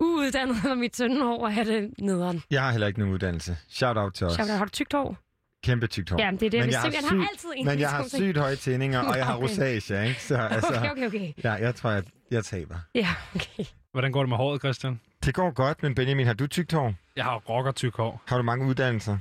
[0.00, 2.42] uuddannet med mit tynde hår og have det nederen.
[2.50, 3.56] Jeg har heller ikke nogen uddannelse.
[3.68, 4.32] Shout out til os.
[4.32, 5.16] Shout out, har du tykt hår?
[5.64, 6.20] Kæmpe tykt hår.
[6.22, 7.90] Ja, det er det, jeg Men jeg har simpelthen- han har altid en Men jeg
[7.90, 10.22] har sygt høje tændinger, og jeg har rosacea, ikke?
[10.22, 11.32] Så altså, Okay, okay, okay.
[11.44, 12.76] Ja, jeg tror, jeg, jeg taber.
[12.94, 13.64] Ja, okay.
[13.92, 15.00] Hvordan går det med håret, Christian?
[15.24, 16.94] Det går godt, men Benjamin, har du tykt hår?
[17.16, 18.22] Jeg har rocker tyk hår.
[18.26, 19.18] Har du mange uddannelser?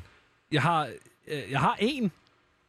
[0.51, 0.89] Jeg har,
[1.27, 2.11] øh, jeg har en.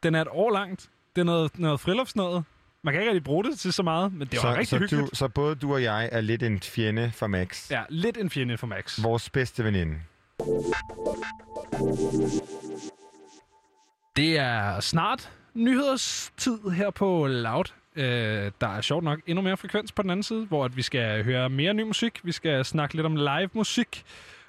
[0.03, 0.89] Den er et år langt.
[1.15, 2.43] Det er noget, noget friluftsnødet.
[2.83, 4.77] Man kan ikke rigtig bruge det til så meget, men det var så, rigtig så,
[4.77, 5.11] hyggeligt.
[5.11, 7.71] du, så både du og jeg er lidt en fjende for Max.
[7.71, 9.03] Ja, lidt en fjende for Max.
[9.03, 9.95] Vores bedste veninde.
[14.15, 17.65] Det er snart nyhedstid her på Loud.
[17.95, 20.81] Øh, der er sjovt nok endnu mere frekvens på den anden side, hvor at vi
[20.81, 22.19] skal høre mere ny musik.
[22.23, 24.03] Vi skal snakke lidt om live musik.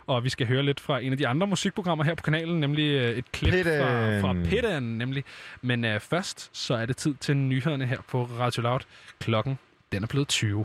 [0.07, 2.91] Og vi skal høre lidt fra en af de andre musikprogrammer her på kanalen, nemlig
[2.91, 3.81] øh, et klip Pitten.
[3.81, 5.25] fra, fra Pitten, nemlig.
[5.63, 8.81] Men øh, først, så er det tid til nyhederne her på Radio Loud.
[9.21, 9.59] Klokken,
[9.93, 10.65] den er blevet 20.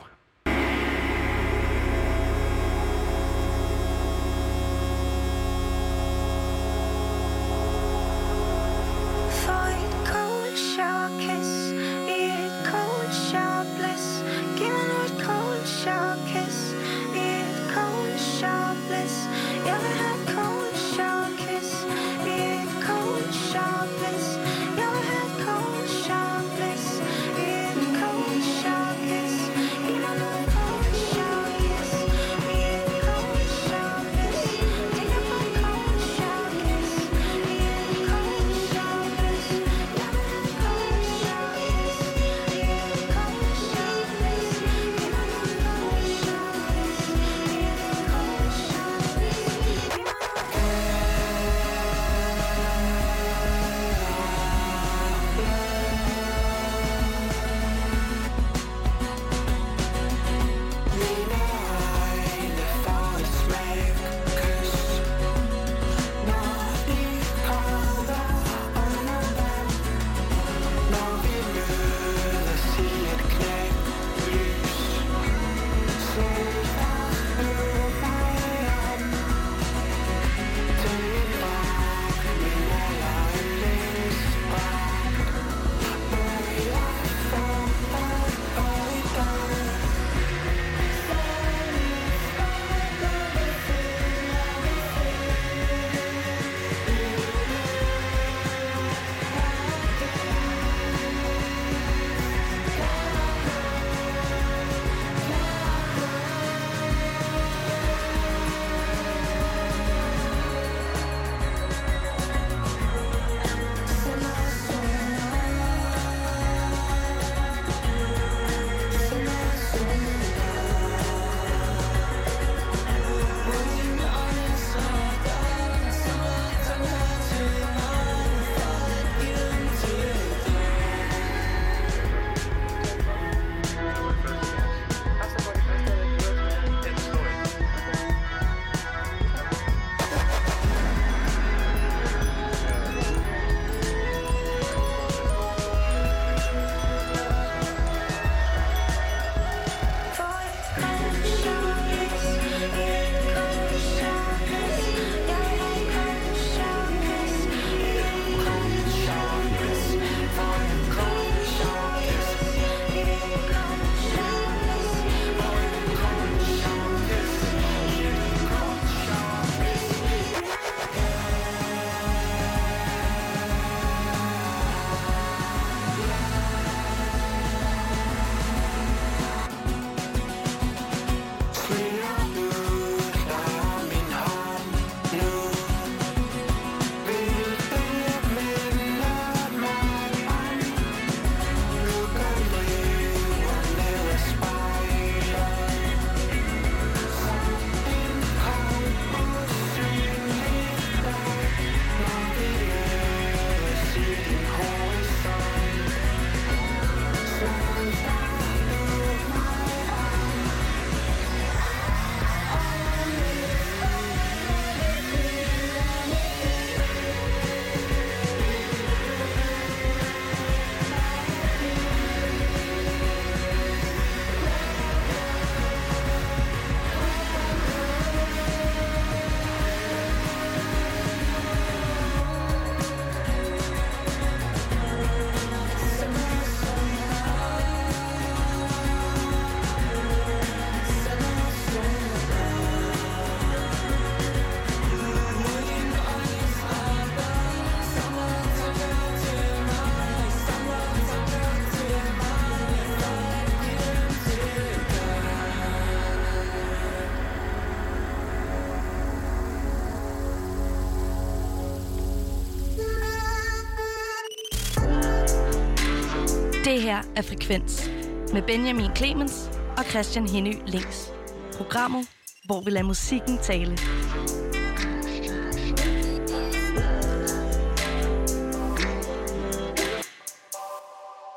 [267.11, 267.89] Det er Frekvens
[268.33, 271.11] med Benjamin Clemens og Christian Henny Links.
[271.57, 272.07] Programmet,
[272.45, 273.71] hvor vi lader musikken tale.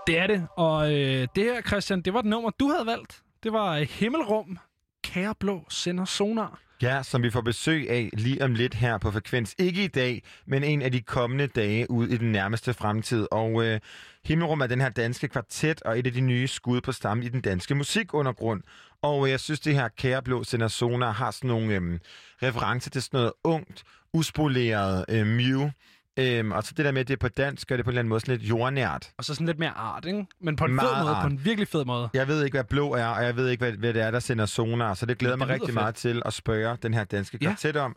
[0.06, 0.46] Det er det.
[0.56, 3.22] Og øh, det her, Christian, det var et nummer, du havde valgt.
[3.42, 4.58] Det var øh, Himmelrum.
[5.04, 6.60] Kære blå sender sonar.
[6.82, 9.54] Ja, som vi får besøg af lige om lidt her på Frekvens.
[9.58, 13.26] Ikke i dag, men en af de kommende dage ud i den nærmeste fremtid.
[13.30, 13.80] Og øh,
[14.24, 17.28] Himmelrum er den her danske kvartet og et af de nye skud på stammen i
[17.28, 18.62] den danske musikundergrund.
[19.02, 21.98] Og øh, jeg synes, det her Kære Blå Sender Sonar har sådan nogle øh,
[22.42, 23.82] referencer til sådan noget ungt,
[24.12, 25.70] uspoleret øh, Mew.
[26.18, 27.92] Øhm, og så det der med, at det er på dansk, gør det på en
[27.92, 29.10] eller anden måde sådan lidt jordnært.
[29.18, 30.26] Og så sådan lidt mere art, ikke?
[30.40, 31.22] Men på en fed Meget måde, art.
[31.22, 32.08] på en virkelig fed måde.
[32.14, 34.20] Jeg ved ikke, hvad blå er, og jeg ved ikke, hvad, hvad det er, der
[34.20, 35.74] sender sonar, så det glæder mig det lyder rigtig fedt.
[35.82, 37.46] meget til at spørge den her danske Ja.
[37.46, 37.96] kvartet om.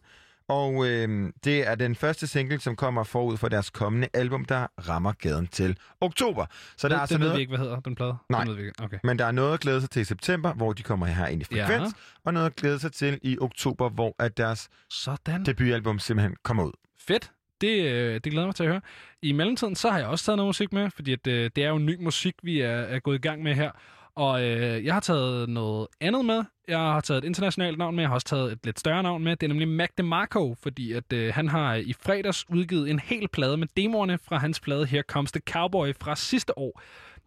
[0.49, 4.67] Og øh, det er den første single, som kommer forud for deres kommende album, der
[4.89, 6.45] rammer gaden til oktober.
[6.77, 7.37] Så der er det, altså det ved noget...
[7.37, 8.15] vi ikke, hvad hedder den plade.
[8.29, 8.39] Nej.
[8.39, 8.83] Det ved vi ikke.
[8.83, 8.97] Okay.
[9.03, 11.41] Men der er noget at glæde sig til i september, hvor de kommer her ind
[11.41, 11.67] i Ja.
[11.67, 11.93] Frekvens,
[12.25, 15.45] og noget at glæde sig til i oktober, hvor at deres Sådan.
[15.45, 16.71] debutalbum simpelthen kommer ud.
[16.99, 17.31] Fedt.
[17.61, 18.81] Det, øh, det glæder mig til at høre.
[19.21, 21.69] I mellemtiden, så har jeg også taget noget musik med, fordi at, øh, det er
[21.69, 23.71] jo ny musik, vi er, er gået i gang med her.
[24.17, 26.43] Og øh, jeg har taget noget andet med.
[26.67, 28.03] Jeg har taget et internationalt navn med.
[28.03, 29.35] Jeg har også taget et lidt større navn med.
[29.35, 33.27] Det er nemlig Mac DeMarco, fordi at, øh, han har i fredags udgivet en hel
[33.27, 36.81] plade med demoerne fra hans plade Here Comes the Cowboy fra sidste år.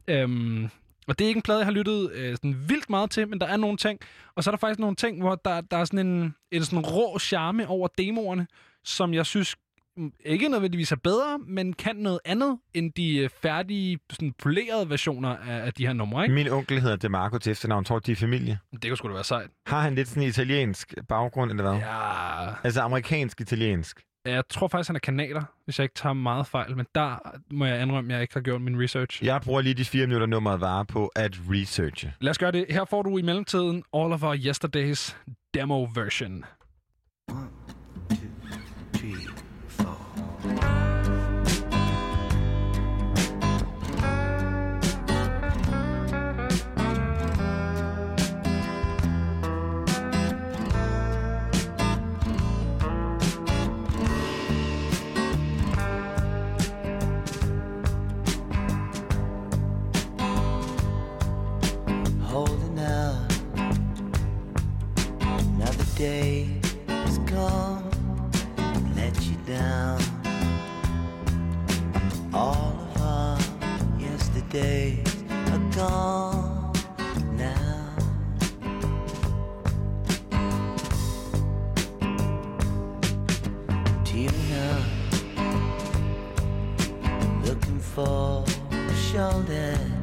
[0.08, 0.64] Øhm,
[1.08, 3.40] og det er ikke en plade, jeg har lyttet øh, sådan vildt meget til, men
[3.40, 4.00] der er nogle ting.
[4.34, 6.86] Og så er der faktisk nogle ting, hvor der, der er sådan en, en sådan
[6.86, 8.46] rå charme over demoerne,
[8.84, 9.56] som jeg synes
[10.24, 15.28] ikke nødvendigvis er bedre, men kan noget andet end de øh, færdige, sådan polerede versioner
[15.28, 16.34] af, af de her numre, ikke?
[16.34, 17.84] Min onkel hedder DeMarco til efternavn.
[17.84, 18.58] Tror de er familie?
[18.72, 19.50] Det kunne sgu da være sejt.
[19.66, 21.80] Har han lidt sådan en italiensk baggrund, eller hvad?
[21.80, 22.54] Ja.
[22.64, 24.00] Altså amerikansk-italiensk.
[24.24, 27.66] Jeg tror faktisk, han er kanader, hvis jeg ikke tager meget fejl, men der må
[27.66, 29.24] jeg indrømme, at jeg ikke har gjort min research.
[29.24, 32.12] Jeg bruger lige de fire minutter nummeret var på at researche.
[32.20, 32.66] Lad os gøre det.
[32.70, 35.16] Her får du i mellemtiden All of Our Yesterdays
[35.54, 36.44] demo version.
[37.30, 37.59] holding
[66.00, 66.48] day
[66.88, 67.90] has come,
[68.56, 70.00] and let you down.
[72.32, 73.38] All of our
[73.98, 76.72] yesterdays are gone
[77.36, 77.76] now.
[84.52, 84.84] Up,
[87.44, 89.99] looking for a shoulder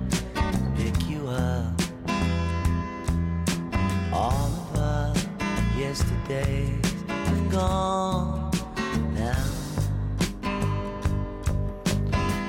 [5.87, 8.51] yesterdays have gone
[9.13, 9.45] now.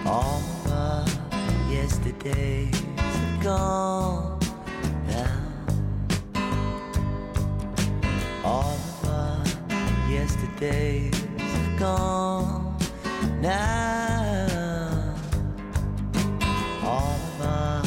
[0.04, 1.06] All of our
[1.70, 4.40] yesterdays have gone
[5.06, 5.38] now.
[8.44, 9.44] All of our
[10.10, 12.76] yesterdays have gone
[13.40, 15.14] now.
[16.82, 17.84] All of our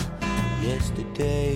[0.63, 1.50] yesterdays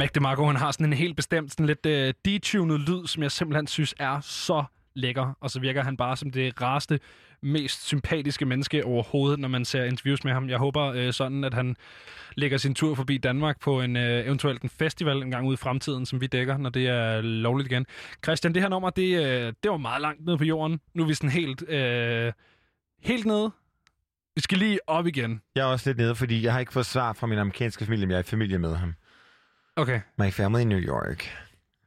[0.00, 3.30] Mac DeMarco, han har sådan en helt bestemt, sådan lidt uh, detuned lyd, som jeg
[3.30, 4.64] simpelthen synes er så
[4.94, 5.36] lækker.
[5.40, 7.00] Og så virker han bare som det rareste,
[7.42, 10.48] mest sympatiske menneske overhovedet, når man ser interviews med ham.
[10.48, 11.76] Jeg håber uh, sådan, at han
[12.36, 15.56] lægger sin tur forbi Danmark på en uh, eventuelt en festival en gang ude i
[15.56, 17.86] fremtiden, som vi dækker, når det er lovligt igen.
[18.24, 20.80] Christian, det her nummer, det, uh, det var meget langt nede på jorden.
[20.94, 22.32] Nu er vi sådan helt, uh,
[23.02, 23.50] helt nede.
[24.34, 25.40] Vi skal lige op igen.
[25.54, 28.06] Jeg er også lidt nede, fordi jeg har ikke fået svar fra min amerikanske familie,
[28.06, 28.94] men jeg er i familie med ham.
[29.76, 30.00] Okay.
[30.18, 31.30] My family in New York.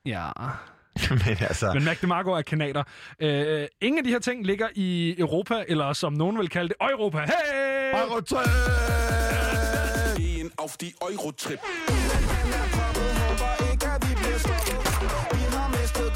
[0.06, 0.32] Ja.
[1.10, 1.74] men altså...
[1.74, 2.84] Men Mac DeMarco er kanader.
[3.20, 6.76] Øh, ingen af de her ting ligger i Europa, eller som nogen vil kalde det,
[6.82, 7.20] Europa.
[7.20, 8.02] Hey!
[8.02, 8.48] Eurotrip!
[10.18, 11.60] Gehen auf die Eurotrip.
[14.08, 14.74] Vi bliver stoppet.
[15.34, 16.14] Vi har mistet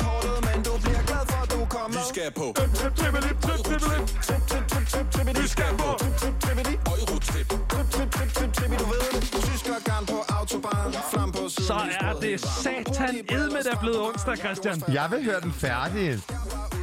[11.68, 14.78] Så er det satan edme, der er blevet onsdag, Christian.
[14.94, 16.20] Jeg vil høre den færdig.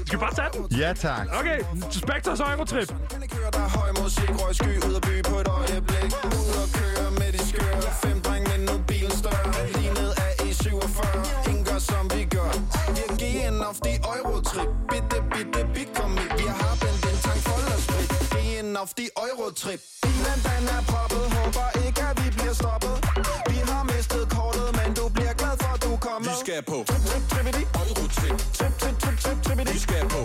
[0.06, 0.78] Skal vi bare tage den?
[0.80, 1.26] Ja, tak.
[1.40, 1.58] Okay,
[1.90, 2.88] Spectres Eurotrip.
[3.34, 6.10] Kører der høj sky ud af by på et øjeblik.
[6.38, 7.82] Ud og køre med de skøre.
[8.04, 9.52] Fem dreng, men nu bilen større.
[9.76, 11.00] Lignet af E47.
[11.50, 12.52] Ingen gør som vi gør.
[12.94, 14.70] Vi er gehen auf die Eurotrip.
[14.90, 16.28] Bitte, bitte, bitte, kom med.
[16.40, 18.10] Vi har bendt en tank fuld af sprit.
[18.34, 19.80] Gehen auf die Eurotrip.
[20.02, 23.03] Bilen den er poppet, håber ikke at vi bliver stoppet.
[26.34, 26.78] Vi skal på.
[27.82, 28.36] Eurotrip.
[29.72, 30.20] Vi skal på.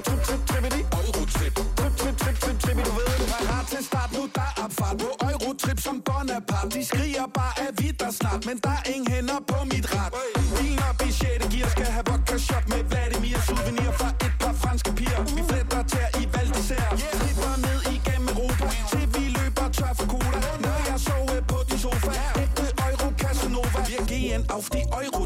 [1.00, 3.08] Eurotrip Trip, trip, trip, trip, trip, du ved.
[3.32, 6.70] Parat til start, nu der er opfart på Eurotrip som Bonaparte.
[6.80, 10.12] De skriger bare, at vi der snart, men der er ingen hænder på mit ret.
[10.58, 11.48] Bilen op i 6.
[11.54, 13.38] gear skal have vodka shot med Vladimir.
[13.48, 15.22] Souvenir fra et par franske piger.
[15.36, 16.94] Vi fletter tær i Val d'Isère.
[17.20, 20.40] Slipper ned igennem Europa, til vi løber tør for cola.
[20.66, 22.12] Når jeg sover på din sofa,
[22.44, 23.80] ægte Euro Casanova.
[23.90, 25.19] Vi er gehen auf die Eurotrip.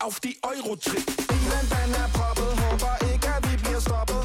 [0.00, 1.06] Auf die Eurotrip.
[1.28, 4.22] Bilen den er poppet, håber ikke at vi bliver stoppet.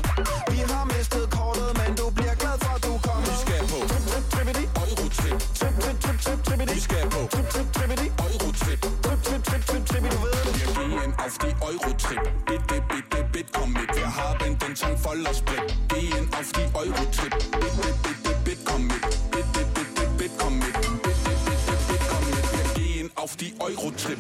[0.51, 3.27] Vi har mistet kortet, men du bliver glad for at du kommer.
[3.29, 4.63] Vi skal på Trip, trip, trippidi.
[4.83, 6.73] Eurotrip Trip, trip, trip, trip, trippidi.
[6.73, 8.07] Vi skal på Trip, trip, trippidi.
[8.25, 10.15] Eurotrip Trip, trip, trip, trip, trippidi.
[10.15, 10.53] Du ved det.
[10.59, 10.69] Wir
[11.01, 15.65] gehen auf die Eurotrip Bitte, bitte, bitte, komm mit Wir haben den Tank voller Sprit
[15.91, 19.01] Gehen auf die Eurotrip Bitte, bitte, bitte, komm mit
[19.33, 24.19] Bitte, bitte, bitte, komm mit Bitte, bitte, bitte, komm mit Wir gehen auf die Eurotrip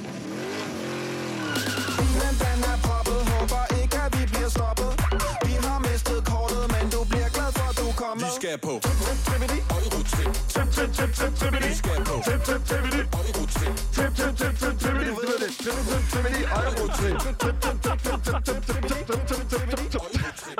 [8.51, 8.91] skal på Trip,
[10.75, 11.53] trip, Trip, trip, trip, trip.
[11.63, 15.07] Vi skal Trip, trip, Trip, trip, trip, trip.
[15.07, 15.51] Du ved det.
[15.57, 15.75] Trip,
[16.11, 16.33] trip.
[17.39, 18.81] Trip, trip, trip, trip, trip, trip, trip.
[18.87, 20.59] Trip, trip, trip, trip, trip.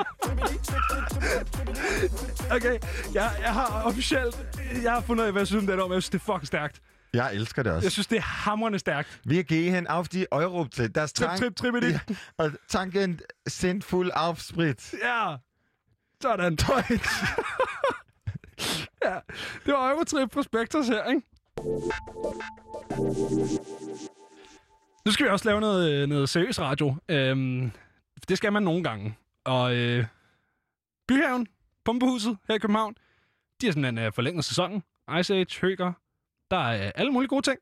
[2.50, 2.78] Okay,
[3.14, 4.36] jeg, jeg har officielt...
[4.82, 5.96] Jeg har fundet ud af, hvad jeg synes om det her nummer.
[5.96, 6.80] Jeg synes, det er fucking stærkt.
[7.14, 7.84] Jeg elsker det også.
[7.86, 9.20] Jeg synes, det er hamrende stærkt.
[9.28, 10.94] Wir gehen auf die Eurotrip.
[10.94, 11.90] Das Trip, Tank, trip, trippidi.
[11.92, 11.98] Ja,
[12.38, 14.94] og tanken sind full auf Sprit.
[15.02, 15.36] Ja.
[16.22, 16.56] Sådan.
[16.56, 17.24] Deutsch.
[19.04, 19.18] ja,
[19.66, 21.22] det var Eurotrip på Spectres her, ikke?
[25.04, 26.96] Nu skal vi også lave noget, øh, noget seriøs radio.
[27.08, 27.70] Øhm,
[28.28, 29.16] det skal man nogle gange.
[29.44, 30.06] Og øh,
[31.08, 31.46] Byhaven,
[31.84, 32.94] Pumpehuset her i København,
[33.60, 34.82] de har simpelthen øh, forlænget sæsonen.
[35.20, 35.92] Ice Age, Høger,
[36.50, 37.58] der er øh, alle mulige gode ting.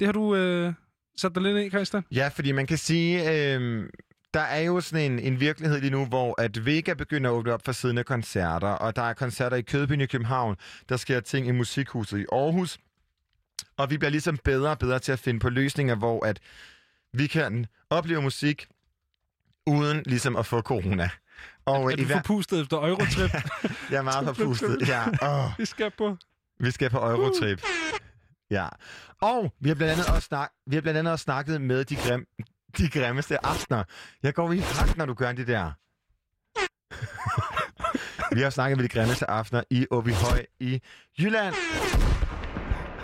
[0.00, 0.72] Det har du øh,
[1.16, 2.04] sat dig lidt ind i, Christian?
[2.12, 3.88] Ja, fordi man kan sige, øh,
[4.36, 7.52] der er jo sådan en, en virkelighed lige nu, hvor at Vega begynder at åbne
[7.52, 10.56] op for siden af koncerter, og der er koncerter i Kødbyen i København,
[10.88, 12.78] der sker ting i Musikhuset i Aarhus,
[13.76, 16.40] og vi bliver ligesom bedre og bedre til at finde på løsninger, hvor at
[17.12, 18.66] vi kan opleve musik
[19.66, 21.08] uden ligesom at få corona.
[21.64, 22.16] Og Er øh, du hver...
[22.16, 23.30] forpustet efter Eurotrip?
[23.90, 24.88] Jeg er meget forpustet.
[24.88, 25.04] Ja.
[25.22, 25.50] Oh.
[25.58, 26.16] Vi skal på...
[26.60, 27.62] Vi skal på Eurotrip.
[28.50, 28.68] Ja.
[29.20, 30.50] Og vi har blandt andet også, snak...
[30.66, 32.26] vi har blandt andet også snakket med de, grim...
[32.78, 33.84] de grimmeste aftener.
[34.22, 35.72] Jeg går i hak, når du gør det der.
[38.34, 40.80] vi har snakket med de grimmeste aftener i Åbyhøj i
[41.18, 41.54] Jylland.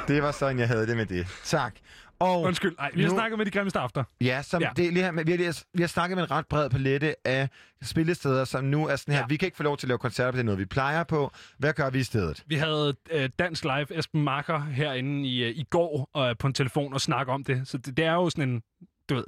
[0.08, 1.26] Det var sådan, jeg havde det med det.
[1.44, 1.74] Tak.
[2.18, 4.04] Og Undskyld, ej, vi har nu- snakket med de grimmeste aftener.
[4.20, 4.70] Ja, som Ja.
[4.76, 7.48] Det, lige her, vi, har, lige- vi har snakket med en ret bred palette af
[7.82, 9.20] spillesteder, som nu er sådan her.
[9.20, 9.26] Ja.
[9.28, 11.30] Vi kan ikke få lov til at lave koncerter på det noget, vi plejer på.
[11.58, 12.42] Hvad gør vi i stedet?
[12.46, 16.54] Vi havde øh, Dansk Live Esben Marker herinde i, øh, i går øh, på en
[16.54, 17.68] telefon og snakke om det.
[17.68, 18.62] Så det, det er jo sådan en,
[19.08, 19.24] du ved,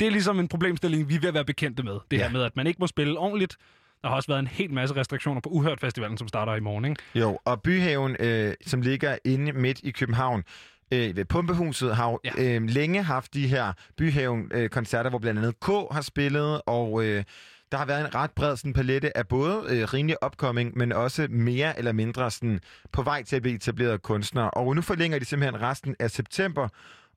[0.00, 1.92] det er ligesom en problemstilling, vi er ved at være bekendte med.
[2.10, 2.22] Det Ja.
[2.22, 3.56] her med, at man ikke må spille ordentligt.
[4.02, 6.84] Der har også været en hel masse restriktioner på Uhørt Festivalen, som starter i morgen.
[6.84, 7.02] Ikke?
[7.14, 10.44] Jo, og Byhaven, øh, som ligger inde midt i København,
[10.92, 12.30] øh, ved Pumpehuset, har jo ja.
[12.56, 17.24] øh, længe haft de her Byhaven-koncerter, hvor blandt andet K har spillet, og øh,
[17.72, 21.26] der har været en ret bred sådan, palette af både øh, rimelig upcoming, men også
[21.30, 22.60] mere eller mindre sådan,
[22.92, 24.50] på vej til at blive etablerede kunstnere.
[24.50, 26.68] Og nu forlænger de simpelthen resten af september,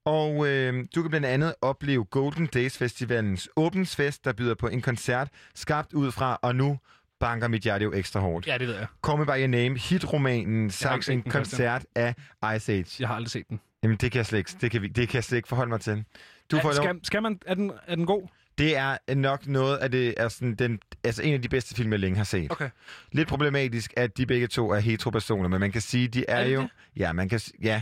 [0.05, 4.81] og øh, du kan blandt andet opleve Golden Days Festivalens åbningsfest, der byder på en
[4.81, 6.79] koncert, skabt ud fra, og nu
[7.19, 8.47] banker mit hjerte jo ekstra hårdt.
[8.47, 8.87] Ja, det ved jeg.
[9.05, 12.15] Call Me By Your Name, hitromanen, samt en den, koncert af
[12.55, 12.85] Ice Age.
[12.99, 13.59] Jeg har aldrig set den.
[13.83, 15.69] Jamen, det kan jeg slet ikke, det kan vi, det kan jeg slet ikke forholde
[15.69, 16.03] mig til.
[16.51, 18.27] Du Er- får skal, skal man, er, den, er den god?
[18.57, 21.91] Det er nok noget af det, er sådan den, altså en af de bedste film,
[21.91, 22.51] jeg længe har set.
[22.51, 22.69] Okay.
[23.11, 26.43] Lidt problematisk, at de begge to er heteropersoner, men man kan sige, de er, Er
[26.43, 26.61] det jo...
[26.61, 26.69] det?
[26.97, 27.81] Ja, man kan ja.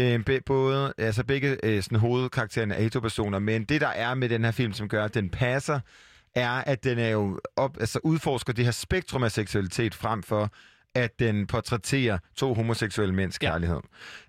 [0.00, 4.28] Øh, be, både, altså begge øh, sådan, hovedkaraktererne er heteropersoner, men det, der er med
[4.28, 5.80] den her film, som gør, at den passer,
[6.34, 10.50] er, at den er jo op, altså udforsker det her spektrum af seksualitet frem for,
[10.94, 13.80] at den portrætterer to homoseksuelle mænds kærlighed.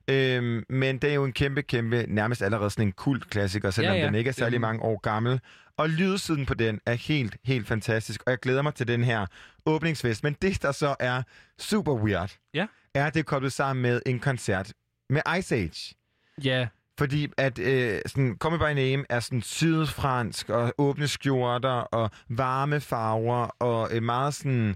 [0.07, 3.89] Øhm, men det er jo en kæmpe, kæmpe, nærmest allerede sådan en kult klassiker, selvom
[3.89, 4.01] Ja, ja, ja.
[4.03, 4.07] ja.
[4.07, 4.61] den ikke er særlig Øhm.
[4.61, 5.39] mange år gammel.
[5.77, 9.25] Og lydsiden på den er helt, helt fantastisk, og jeg glæder mig til den her
[9.65, 10.23] åbningsfest.
[10.23, 11.23] Men det, der så er
[11.59, 12.65] super weird, Ja.
[12.93, 14.73] er, at det er koblet sammen med en koncert
[15.09, 15.95] med Ice Age.
[16.43, 16.67] Ja.
[16.97, 22.11] Fordi at øh, sådan, Call Me By Name er sådan sydfransk og åbne skjorter og
[22.29, 24.75] varme farver og øh, meget sådan...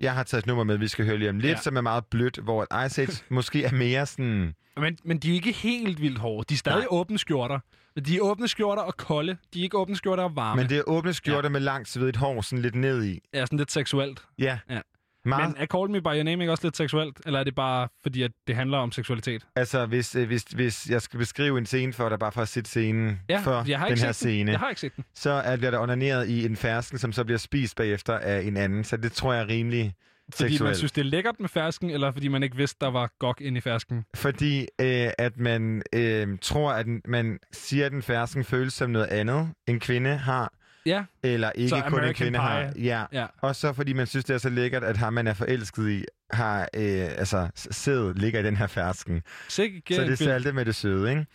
[0.00, 1.50] Jeg har taget et nummer med, vi skal høre lige om lidt, Ja.
[1.50, 1.60] ja.
[1.60, 4.54] som er meget blødt, hvor Ice Age måske er mere sådan...
[4.76, 6.44] Men, men de er ikke helt vildt hårde.
[6.48, 6.86] De er stadig Nej.
[6.90, 7.58] åbne skjorter.
[7.94, 9.36] Men de er åbne skjorter og kolde.
[9.54, 10.62] De er ikke åbne skjorter og varme.
[10.62, 11.48] Men det er åbne skjorter ja.
[11.48, 13.20] med langt svedigt hår sådan lidt ned i.
[13.32, 14.22] er sådan lidt seksuelt.
[14.38, 14.58] Ja.
[14.70, 14.80] ja.
[15.24, 17.20] Meget- Men er Call Me By Your Name ikke også lidt seksuelt?
[17.26, 19.46] Eller er det bare fordi, at det handler om seksualitet?
[19.56, 22.48] Altså, hvis, øh, hvis, hvis jeg skal beskrive en scene for dig, bare for at
[22.48, 24.30] sætte scenen Ja, for jeg har den ikke her set den.
[24.32, 25.04] scene, Jeg har ikke set den.
[25.14, 28.56] så er, bliver der onaneret i en fersken, som så bliver spist bagefter af en
[28.56, 28.84] anden.
[28.84, 29.94] Så det tror jeg er rimelig
[30.34, 33.10] Fordi man synes, det er lækkert med fersken, eller fordi man ikke vidste, der var
[33.18, 34.04] gok inde i fersken?
[34.14, 38.90] Fordi øh, at man øh, tror, at den- man siger, at den fersken føles som
[38.90, 40.52] noget andet, en kvinde har.
[40.86, 41.04] Ja.
[41.22, 42.48] Eller ikke Så kun en American kvinde Pie.
[42.48, 42.72] har.
[42.76, 43.04] Ja.
[43.12, 43.26] Ja.
[43.40, 46.04] Og så fordi man synes, det er så lækkert, at ham, man er forelsket i,
[46.30, 49.22] har øh, altså sæd ligger i den her fersken.
[49.48, 51.26] Sikke så det er salte med det søde, ikke?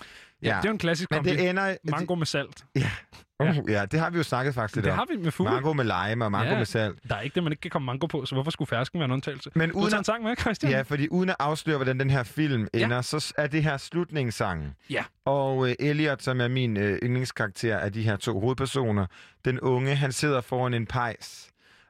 [0.43, 1.30] Ja, det er jo en klassisk Men kombi.
[1.30, 1.76] det ender...
[1.84, 2.65] Mango med salt.
[2.76, 2.91] Ja.
[3.39, 4.97] Uh, ja, det har vi jo snakket faktisk lidt Det om.
[4.97, 5.51] har vi med fugle.
[5.53, 6.57] Mango med lime og mango Ja.
[6.57, 6.99] med salt.
[7.09, 9.05] Der er ikke det, man ikke kan komme mango på, så hvorfor skulle fersken være
[9.05, 9.51] en undtagelse?
[9.55, 10.72] Men du uden tager at- en sang med, Christian?
[10.72, 12.84] Ja, fordi uden at afsløre, hvordan den her film Ja.
[12.84, 14.73] ender, så er det her slutningssangen.
[14.89, 15.03] Ja.
[15.26, 19.05] Og øh, Elliot, som er min øh, yndlingskarakter af de her to hovedpersoner,
[19.45, 21.49] den unge, han sidder foran en pejs.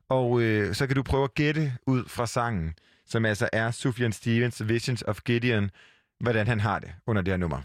[0.09, 2.73] Og øh, så kan du prøve at gætte ud fra sangen,
[3.05, 5.69] som altså er Sufjan Stevens' Visions of Gideon,
[6.19, 7.61] hvordan han har det under det her nummer.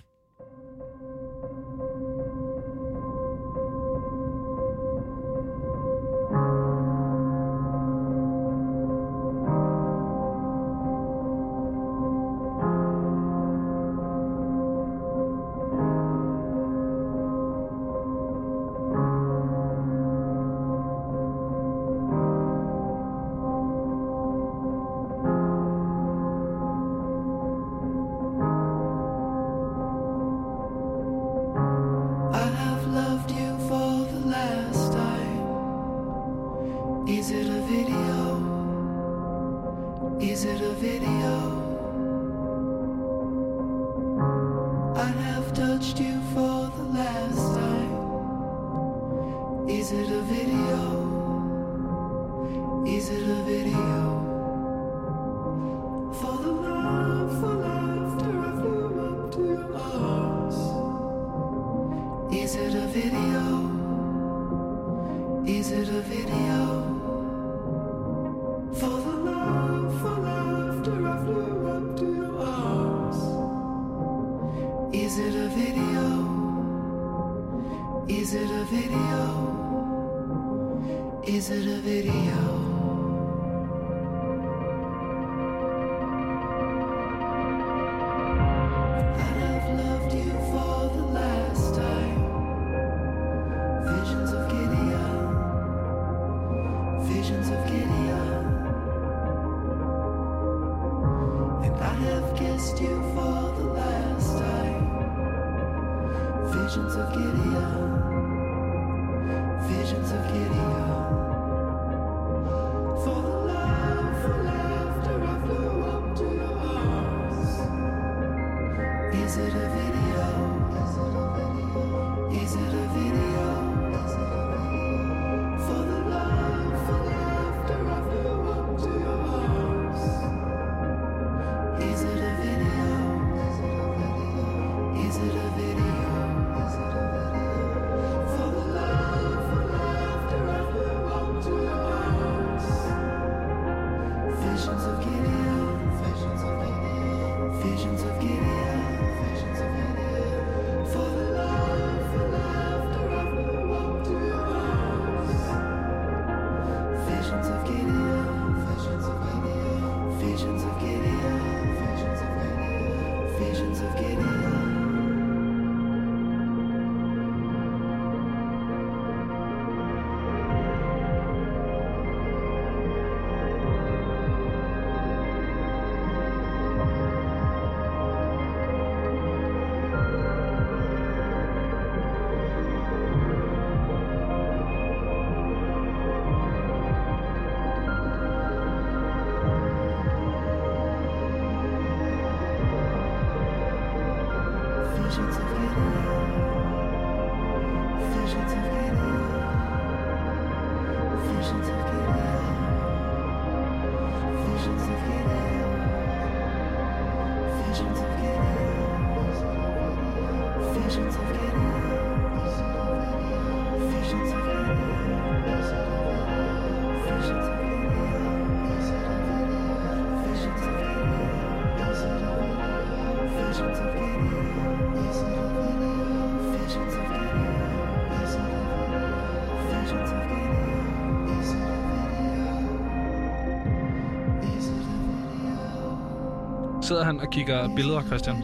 [237.03, 238.37] Sidder han og kigger billeder, Christian?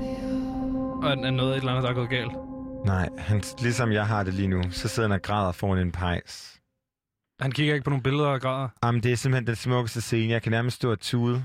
[1.03, 2.33] Og er er noget et eller andet, der er gået galt?
[2.87, 5.93] Nej, han, ligesom jeg har det lige nu, så sidder han og græder foran en
[5.93, 6.61] pejs.
[7.41, 8.69] Han kigger ikke på nogle billeder og græder?
[8.85, 10.33] Jamen, det er simpelthen den smukkeste scene.
[10.33, 11.35] Jeg kan nærmest stå og tude.
[11.35, 11.45] Det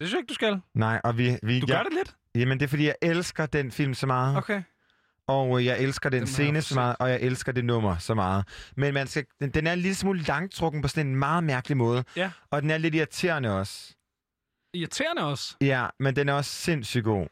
[0.00, 0.60] synes jeg ikke, du skal.
[0.74, 1.38] Nej, og vi...
[1.42, 2.16] vi Du jeg, gør det lidt?
[2.34, 4.36] Jamen, det er fordi, jeg elsker den film så meget.
[4.36, 4.62] Okay.
[5.28, 8.14] Og øh, jeg elsker den Den scene så meget, og jeg elsker det nummer så
[8.14, 8.44] meget.
[8.76, 11.76] Men man skal, den, den er en lille smule langtrukken på sådan en meget mærkelig
[11.76, 12.04] måde.
[12.16, 12.30] Ja.
[12.50, 13.94] Og den er lidt irriterende også.
[14.74, 15.56] Irriterende også.
[15.60, 17.26] Ja, men den er også sindssygt god.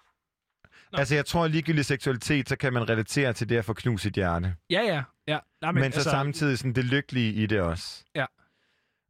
[0.93, 0.99] Nå.
[0.99, 4.03] Altså, jeg tror, at ligegyldig seksualitet, så kan man relatere til det at få knust
[4.03, 4.55] sit hjerte.
[4.71, 5.03] Ja, ja.
[5.29, 5.39] ja.
[5.63, 8.05] Nej, Men, men så samtidig sådan det lykkelige i det også.
[8.15, 8.25] Ja.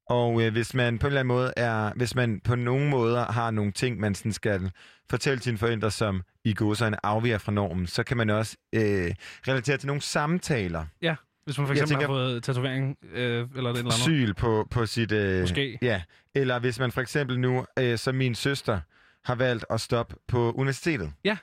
[0.09, 3.25] Og øh, hvis man på en eller anden måde er, hvis man på nogen måder
[3.25, 4.71] har nogle ting, man sådan skal
[5.11, 9.15] fortælle sine forældre, som i en afviger fra normen, så kan man også øh,
[9.49, 10.87] relatere til nogle samtaler.
[11.03, 11.17] Ja,
[11.47, 13.93] hvis man for eksempel tænker- har fået tatovering, øh, eller et eller andet.
[13.93, 15.13] Syl på, på sit...
[15.13, 15.79] Øh, Måske.
[15.83, 16.03] Ja.
[16.35, 18.81] Eller hvis man for eksempel nu, øh, som min søster,
[19.25, 21.13] har valgt at stoppe på universitetet.
[21.25, 21.37] Ja.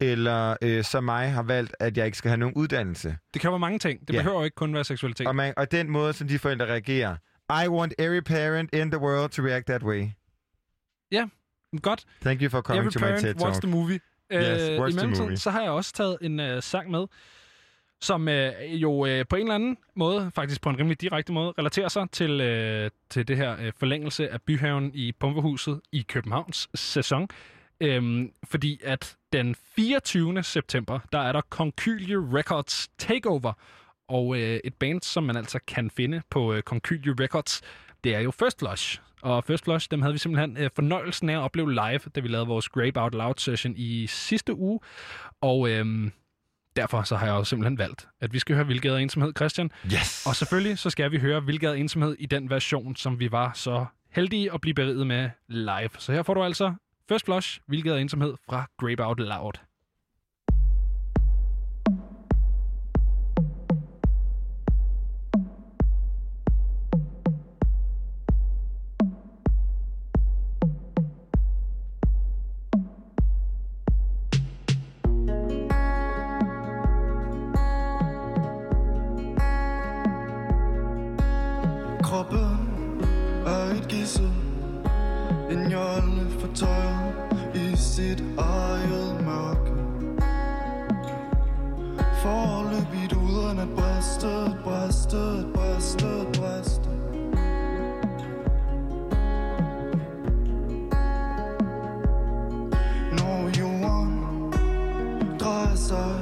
[0.00, 3.16] Eller øh, som mig har valgt, at jeg ikke skal have nogen uddannelse.
[3.34, 4.00] Det kan være mange ting.
[4.08, 4.18] Det Ja.
[4.18, 5.26] behøver jo ikke kun være seksualitet.
[5.26, 7.16] Og, man, og den måde, som de forældre reagerer.
[7.64, 10.08] I want every parent in the world to react that way.
[11.12, 11.26] Ja,
[11.82, 12.04] godt.
[12.22, 13.62] Thank you for coming Every to my parent TED watch Talk.
[13.62, 14.00] the movie.
[14.32, 15.36] Yes, Øh, watch I the mellemtiden, movie.
[15.36, 17.06] så har jeg også taget en øh, sang med,
[18.00, 18.52] som øh,
[18.82, 22.10] jo øh, på en eller anden måde, faktisk på en rimelig direkte måde, relaterer sig
[22.12, 27.28] til, øh, til det her øh, forlængelse af byhaven i Pumpehuset i Københavns sæson.
[27.80, 30.42] Øhm, fordi at den 24.
[30.42, 33.52] september, der er der Conkylie Records Takeover,
[34.08, 37.62] og øh, et band, som man altså kan finde på øh, Conkylie Records,
[38.04, 39.00] det er jo First Flush.
[39.22, 42.28] Og First Flush, dem havde vi simpelthen øh, fornøjelsen af at opleve live, da vi
[42.28, 44.80] lavede vores Grape Out Loud session i sidste uge.
[45.40, 46.10] Og øh,
[46.80, 49.70] derfor så har jeg jo simpelthen valgt, at vi skal høre Vildgade og Ensomhed, Christian.
[49.86, 50.26] Yes!
[50.26, 53.52] Og selvfølgelig så skal vi høre Vildgade og Ensomhed i den version, som vi var
[53.54, 55.90] så heldige at blive beriget med live.
[55.98, 56.74] Så her får du altså
[57.08, 59.52] First Flush, Vildgade og Ensomhed fra Grape Out Loud.
[95.10, 96.98] Brystet, brystet, brystet
[103.12, 104.12] Når jorden
[105.38, 106.14] drejer sig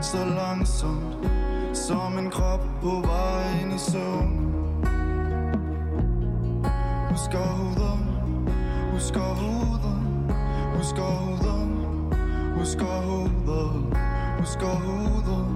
[0.00, 1.28] så langsomt
[1.72, 4.54] Som en krop på vej ind i søvn
[7.10, 7.98] Husk hovedet,
[8.92, 9.98] husk hovedet,
[10.76, 11.68] husk hovedet,
[12.58, 13.96] husk hovedet,
[14.38, 15.55] husk hovedet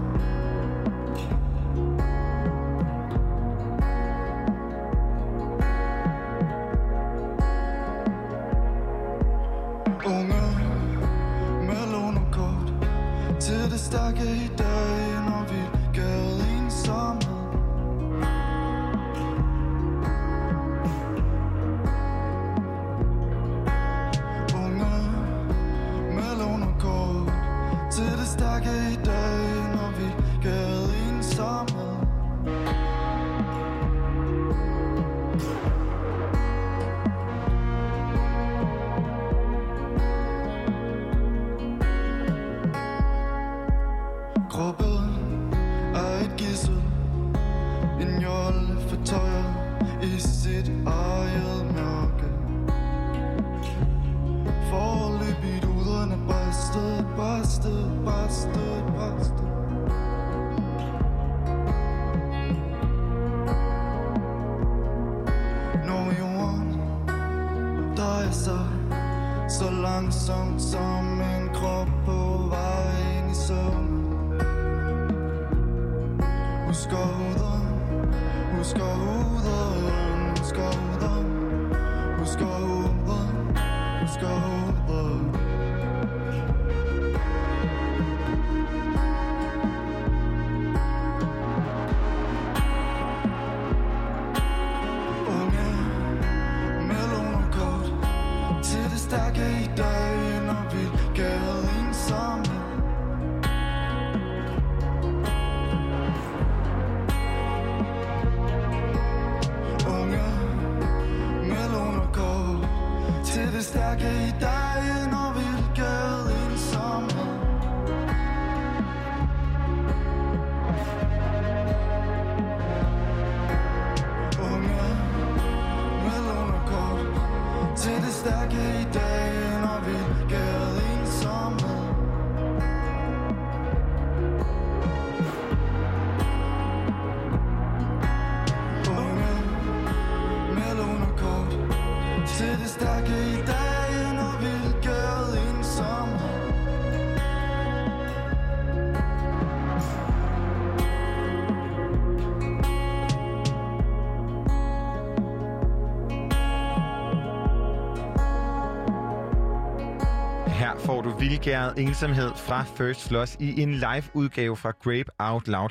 [161.41, 165.69] vildgæret ensomhed fra First Floss i en live-udgave fra Grape Out Loud.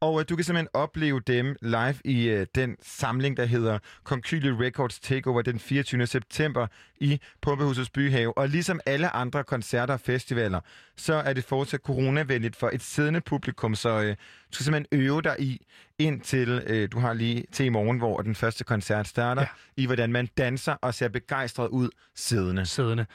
[0.00, 4.66] Og uh, du kan simpelthen opleve dem live i uh, den samling, der hedder Concyle
[4.66, 6.06] Records Takeover den 24.
[6.06, 6.66] september
[7.00, 8.38] i Pumpehusets Byhave.
[8.38, 10.60] Og ligesom alle andre koncerter og festivaler,
[10.96, 14.14] så er det fortsat coronavenligt for et siddende publikum, så uh, du
[14.50, 15.66] skal simpelthen øve dig i,
[15.98, 19.48] indtil uh, du har lige til i morgen, hvor den første koncert starter, ja.
[19.76, 22.66] i hvordan man danser og ser begejstret ud siddende.
[22.66, 23.06] Siddende.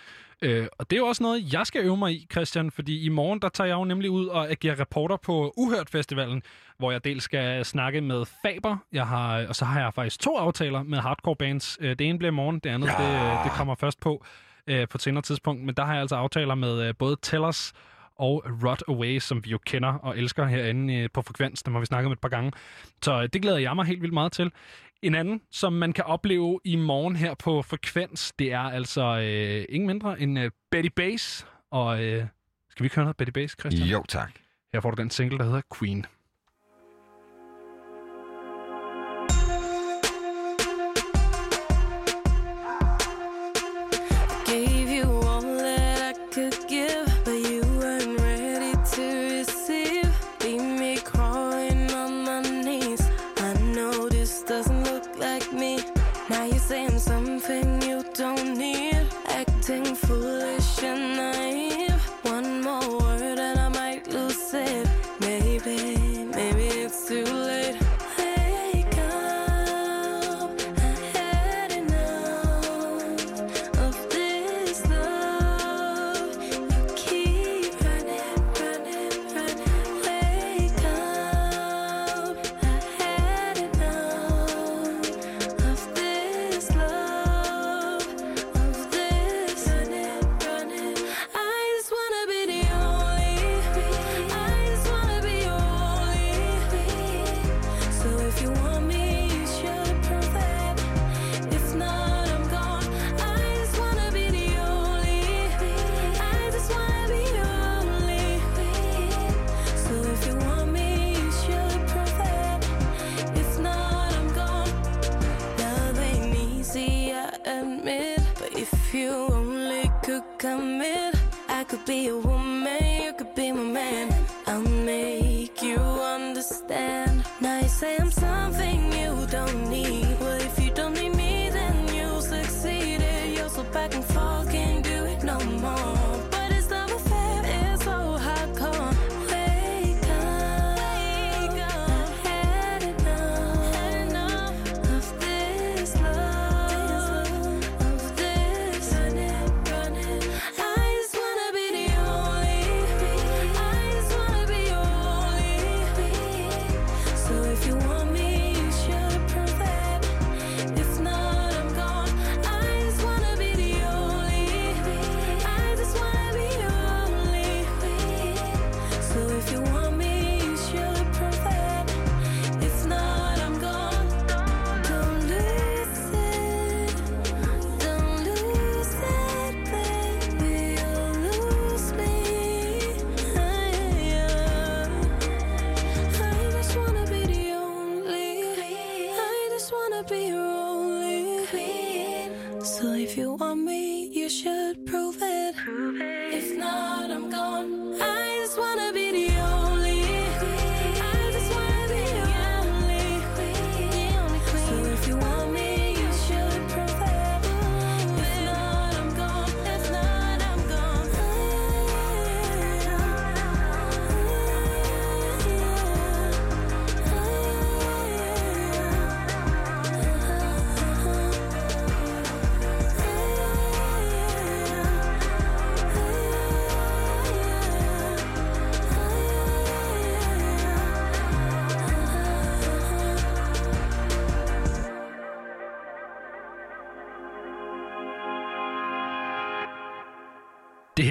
[0.42, 3.10] Øh, og det er jo også noget, jeg skal øve mig i, Christian, fordi i
[3.10, 6.44] morgen, der tager jeg jo nemlig ud og agerer reporter på Uhørt Festivalen,
[6.78, 10.38] hvor jeg dels skal snakke med Faber, jeg har, og så har jeg faktisk to
[10.38, 11.78] aftaler med hardcore bands.
[11.82, 13.04] Øh, det ene bliver i morgen, det andet, ja.
[13.04, 14.26] det, det kommer først på
[14.68, 17.74] øh, på et senere tidspunkt, men der har jeg altså aftaler med øh, både Tellers
[18.20, 21.64] og Rot Away, som vi jo kender og elsker herinde øh, på Frekvens.
[21.64, 22.52] Dem har vi snakket om et par gange.
[23.02, 24.52] Så øh, det glæder jeg mig helt vildt meget til.
[25.02, 29.66] En anden, som man kan opleve i morgen her på Frekvens, det er altså øh,
[29.70, 31.48] ingen mindre end øh, Betty Bass.
[31.72, 32.26] Og øh,
[32.70, 33.88] skal vi ikke høre noget Betty Bass, Christian?
[33.88, 34.32] Jo, tak.
[34.74, 36.06] Her får du den single, der hedder Queen.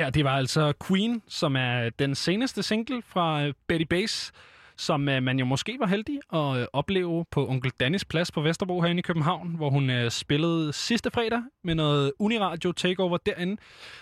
[0.07, 4.33] Her, det var altså Queen, som er den seneste single fra øh, Betty Bass,
[4.77, 8.41] som øh, man jo måske var heldig at øh, opleve på Onkel Dannis plads på
[8.41, 13.57] Vesterbro herinde i København, hvor hun spillede sidste fredag med noget Uniradio Takeover derinde.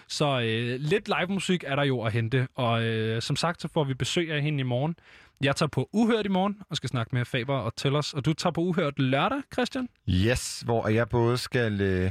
[0.08, 3.68] Så øh, lidt live musik er der jo at hente, og øh, som sagt, så
[3.68, 4.94] får vi besøg af hende i morgen.
[5.40, 8.32] Jeg tager på Uhørt i morgen og skal snakke med Faber og Tellers, og du
[8.32, 9.88] tager på Uhørt lørdag, Christian?
[10.08, 12.10] Yes, hvor jeg både skal øh,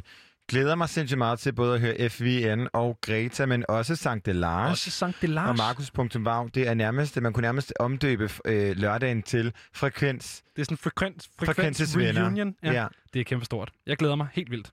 [0.50, 4.70] glæder mig sindssygt meget til både at høre FVN og Greta, men også Sankt Delage.
[4.70, 5.48] Også Sankt Delage.
[5.50, 6.50] Og Markus.vav.
[6.54, 10.44] Det er nærmest, man kunne nærmest omdøbe øh, lørdagen til Frekvens.
[10.56, 12.22] Det er sådan en frekvens, frekvens Frekvensesvenner.
[12.22, 12.56] reunion.
[12.64, 12.88] Ja, Ja.
[13.14, 13.72] Det er kæmpestort.
[13.88, 14.72] Jeg glæder mig helt vildt.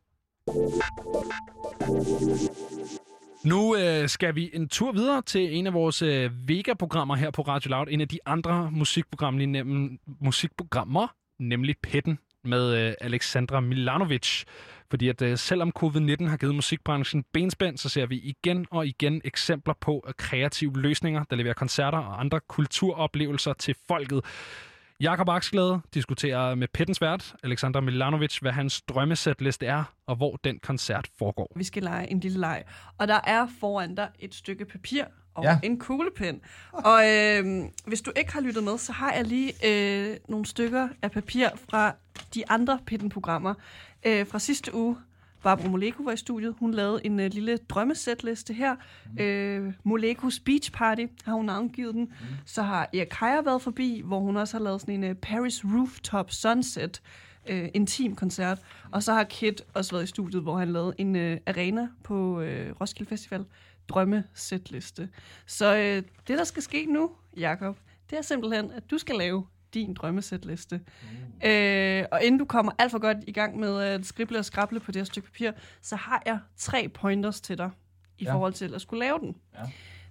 [3.44, 7.42] Nu øh, skal vi en tur videre til en af vores øh, Vega-programmer her på
[7.42, 7.86] Radio Loud.
[7.90, 11.06] En af de andre musikprogrammer, nem, musikprogrammer
[11.38, 14.44] nemlig Petten med øh, Alexandra Milanovic.
[14.90, 19.20] Fordi at øh, selvom covid-19 har givet musikbranchen benspænd, så ser vi igen og igen
[19.24, 24.24] eksempler på øh, kreative løsninger, der leverer koncerter og andre kulturoplevelser til folket.
[25.00, 30.58] Jakob Aksglæde diskuterer med Pettens vært, Alexander Milanovic, hvad hans drømmesætliste er, og hvor den
[30.58, 31.52] koncert foregår.
[31.56, 32.64] Vi skal lege en lille leg.
[32.98, 35.04] Og der er foran dig et stykke papir
[35.34, 35.58] og Ja.
[35.62, 36.40] en kuglepen.
[36.72, 37.44] Og øh,
[37.86, 41.48] hvis du ikke har lyttet med, så har jeg lige øh, nogle stykker af papir
[41.70, 41.94] fra
[42.34, 43.54] de andre Pitten-programmer.
[44.06, 44.96] Øh, fra sidste uge,
[45.42, 46.54] Barbara Moleko var i studiet.
[46.58, 48.76] Hun lavede en øh, lille drømmesætliste her.
[49.12, 49.22] Mm.
[49.22, 52.02] Øh, Molekos Beach Party har hun navngivet den.
[52.02, 52.26] Mm.
[52.46, 55.64] Så har Erik Kaya været forbi, hvor hun også har lavet sådan en øh, Paris
[55.64, 57.02] Rooftop Sunset
[57.48, 58.58] øh, intim koncert.
[58.90, 62.40] Og så har Kit også været i studiet, hvor han lavede en øh, arena på
[62.40, 63.44] øh, Roskilde Festival
[63.88, 65.08] drømmesætliste.
[65.46, 67.78] Så øh, det, der skal ske nu, Jakob,
[68.10, 70.80] det er simpelthen, at du skal lave din drømmesætliste.
[71.42, 71.48] Mm.
[71.48, 74.80] Øh, og inden du kommer alt for godt i gang med at skrible og skrable
[74.80, 75.50] på det her stykke papir,
[75.82, 77.70] så har jeg tre pointers til dig
[78.18, 78.34] i Ja.
[78.34, 79.36] forhold til at skulle lave den.
[79.54, 79.60] Ja.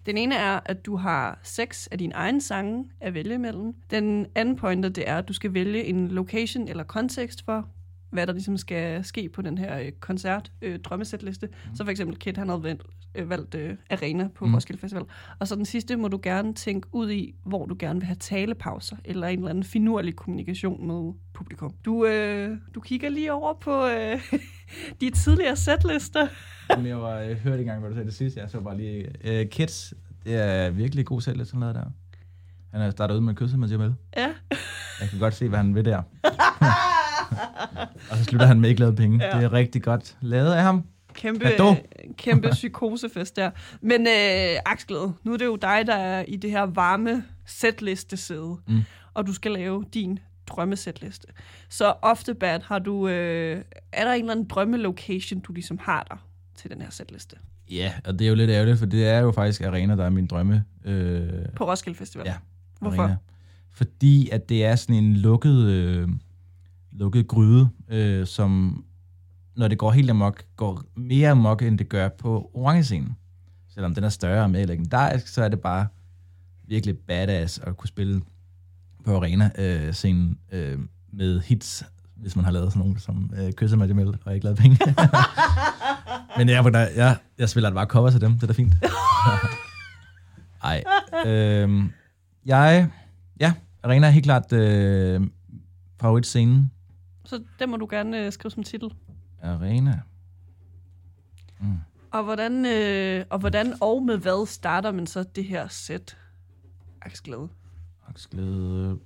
[0.06, 3.74] Den ene er, at du har seks af dine egne sange at vælge imellem.
[3.90, 7.70] Den anden pointer, det er, at du skal vælge en location eller kontekst for,
[8.10, 11.48] hvad der ligesom skal ske på den her øh, koncert, øh, drømmesætliste.
[11.48, 11.76] Mm.
[11.76, 12.84] Så for eksempel Kit, han havde valgt,
[13.16, 14.54] øh, valgt øh, arena på Mm.
[14.54, 15.04] Roskilde Festival.
[15.40, 18.16] Og så den sidste må du gerne tænke ud i, hvor du gerne vil have
[18.20, 21.74] talepauser, eller en eller anden finurlig kommunikation med publikum.
[21.86, 24.22] Du, øh, du kigger lige over på øh,
[25.02, 26.28] de tidligere sætlister.
[26.84, 28.40] Jeg var, jeg hørte ikke engang, hvad du sagde det sidste.
[28.40, 29.08] Jeg så bare lige...
[29.44, 29.94] Uh, Kids,
[30.26, 31.84] det er virkelig god selv, sådan noget der.
[32.72, 33.96] Han er startet ud med at kysse med Jamel.
[34.18, 34.30] Ja.
[35.02, 36.02] Jeg kan godt se, hvad han vil der.
[38.12, 39.26] Og så slutter han med ikke lavet penge.
[39.26, 39.38] Ja.
[39.38, 40.84] Det er rigtig godt lavet af ham.
[41.14, 41.76] Kæmpe, Cadeau.
[42.18, 43.52] kæmpe psykosefest der.
[43.82, 48.18] Men øh, Aksglæde, nu er det jo dig, der er i det her varme sætliste
[48.18, 48.82] sæde, Mm.
[49.14, 51.28] og du skal lave din drømmesætliste.
[51.70, 53.62] Så ofte bad har du, øh,
[53.94, 56.26] er der en eller anden drømmelocation, du ligesom har der
[56.56, 57.36] til den her sætliste?
[57.72, 60.10] Ja, og det er jo lidt ærgerligt, for det er jo faktisk Arena, der er
[60.10, 60.64] min drømme.
[60.86, 62.26] Øh, På Roskilde Festival.
[62.28, 62.34] Ja.
[62.82, 63.02] Hvorfor?
[63.02, 63.16] Arena.
[63.72, 66.08] Fordi at det er sådan en lukket, øh,
[66.92, 68.84] lukket gryde, øh, som
[69.56, 73.16] når det går helt amok, går mere amok, end det gør på orange-scenen.
[73.70, 75.88] Selvom den er større og mere legendarisk, så er det bare
[76.68, 78.22] virkelig badass at kunne spille
[79.06, 80.80] på arena-scenen øh, øh,
[81.14, 81.84] med hits,
[82.16, 84.78] hvis man har lavet sådan nogle som øh, Kysser mig Jamel, og ikke lavet penge.
[86.38, 88.74] Men jeg, jeg, jeg, jeg spiller det bare cover til dem, det er da fint.
[90.64, 90.84] Ej.
[91.26, 91.84] Øh,
[92.46, 92.90] jeg,
[93.40, 93.54] ja,
[93.84, 95.22] Arena er helt klart øh,
[96.02, 96.72] favoritscenen.
[97.30, 98.94] Så det må du gerne øh, skrive som titel.
[99.42, 100.02] Arena.
[102.12, 106.18] Og hvordan, øh, og hvordan og med hvad starter man så det her sæt?
[107.02, 107.50] Aksglæde.
[108.08, 109.00] Aksglæde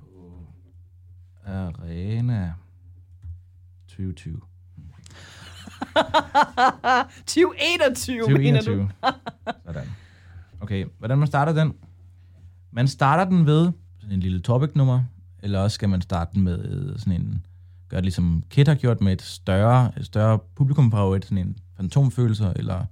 [0.00, 0.46] på
[1.46, 2.54] Arena
[3.88, 4.40] 2020.
[7.16, 8.64] 2021, mener du?
[8.64, 8.90] 2021.
[9.66, 9.88] Sådan.
[10.60, 11.74] Okay, hvordan man starter den?
[12.70, 15.04] Man starter den ved sådan en lille topic-nummer,
[15.42, 17.46] eller også skal man starte den med sådan en,
[17.88, 22.52] gøre det ligesom Kit har gjort med et større, et større publikumfavorit, sådan en fantomfølelse,
[22.56, 22.84] eller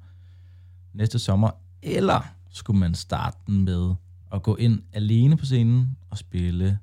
[0.92, 1.50] næste sommer,
[1.82, 3.94] eller skulle man starte den med
[4.32, 6.78] at gå ind alene på scenen og spille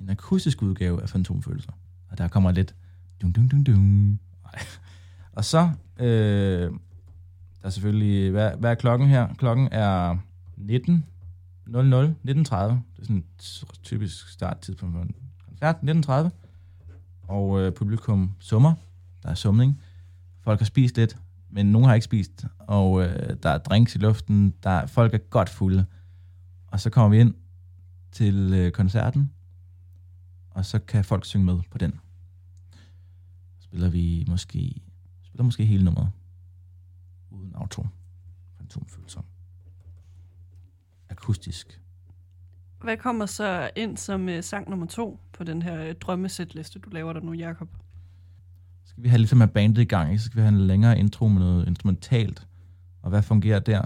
[0.00, 1.72] en akustisk udgave af Fantomfølelser.
[2.10, 2.74] Og der kommer lidt
[3.22, 4.18] dum dum dum dum.
[5.32, 6.70] Og så, øh,
[7.60, 9.34] der er selvfølgelig, hvad, hvad er klokken her?
[9.34, 10.16] Klokken er
[10.56, 11.04] 19.
[11.66, 12.32] 00, 19.30.
[12.32, 15.14] Det er sådan et typisk starttidspunkt for en
[15.48, 15.76] koncert.
[16.30, 16.45] 19.30.
[17.28, 18.74] Og øh, publikum summer.
[19.22, 19.82] Der er sumning.
[20.40, 21.16] Folk har spist lidt,
[21.50, 22.44] men nogen har ikke spist.
[22.58, 24.54] Og øh, der er drinks i luften.
[24.62, 25.86] Der er, folk er godt fulde.
[26.66, 27.34] Og så kommer vi ind
[28.12, 29.32] til øh, koncerten.
[30.50, 32.00] Og så kan folk synge med på den.
[33.60, 34.82] Spiller vi måske,
[35.22, 36.10] spiller måske hele nummeret.
[37.30, 37.86] Uden auto.
[38.56, 39.20] Fantomfølelser.
[41.08, 41.80] Akustisk.
[42.86, 46.90] Hvad kommer så ind som øh, sang nummer to på den her øh, drømmesætliste, du
[46.90, 47.68] laver der nu, Jacob?
[48.84, 50.18] skal vi have ligesom have bandet i gang, ikke?
[50.18, 52.46] så skal vi have en længere intro med noget instrumentalt,
[53.02, 53.82] og hvad fungerer der?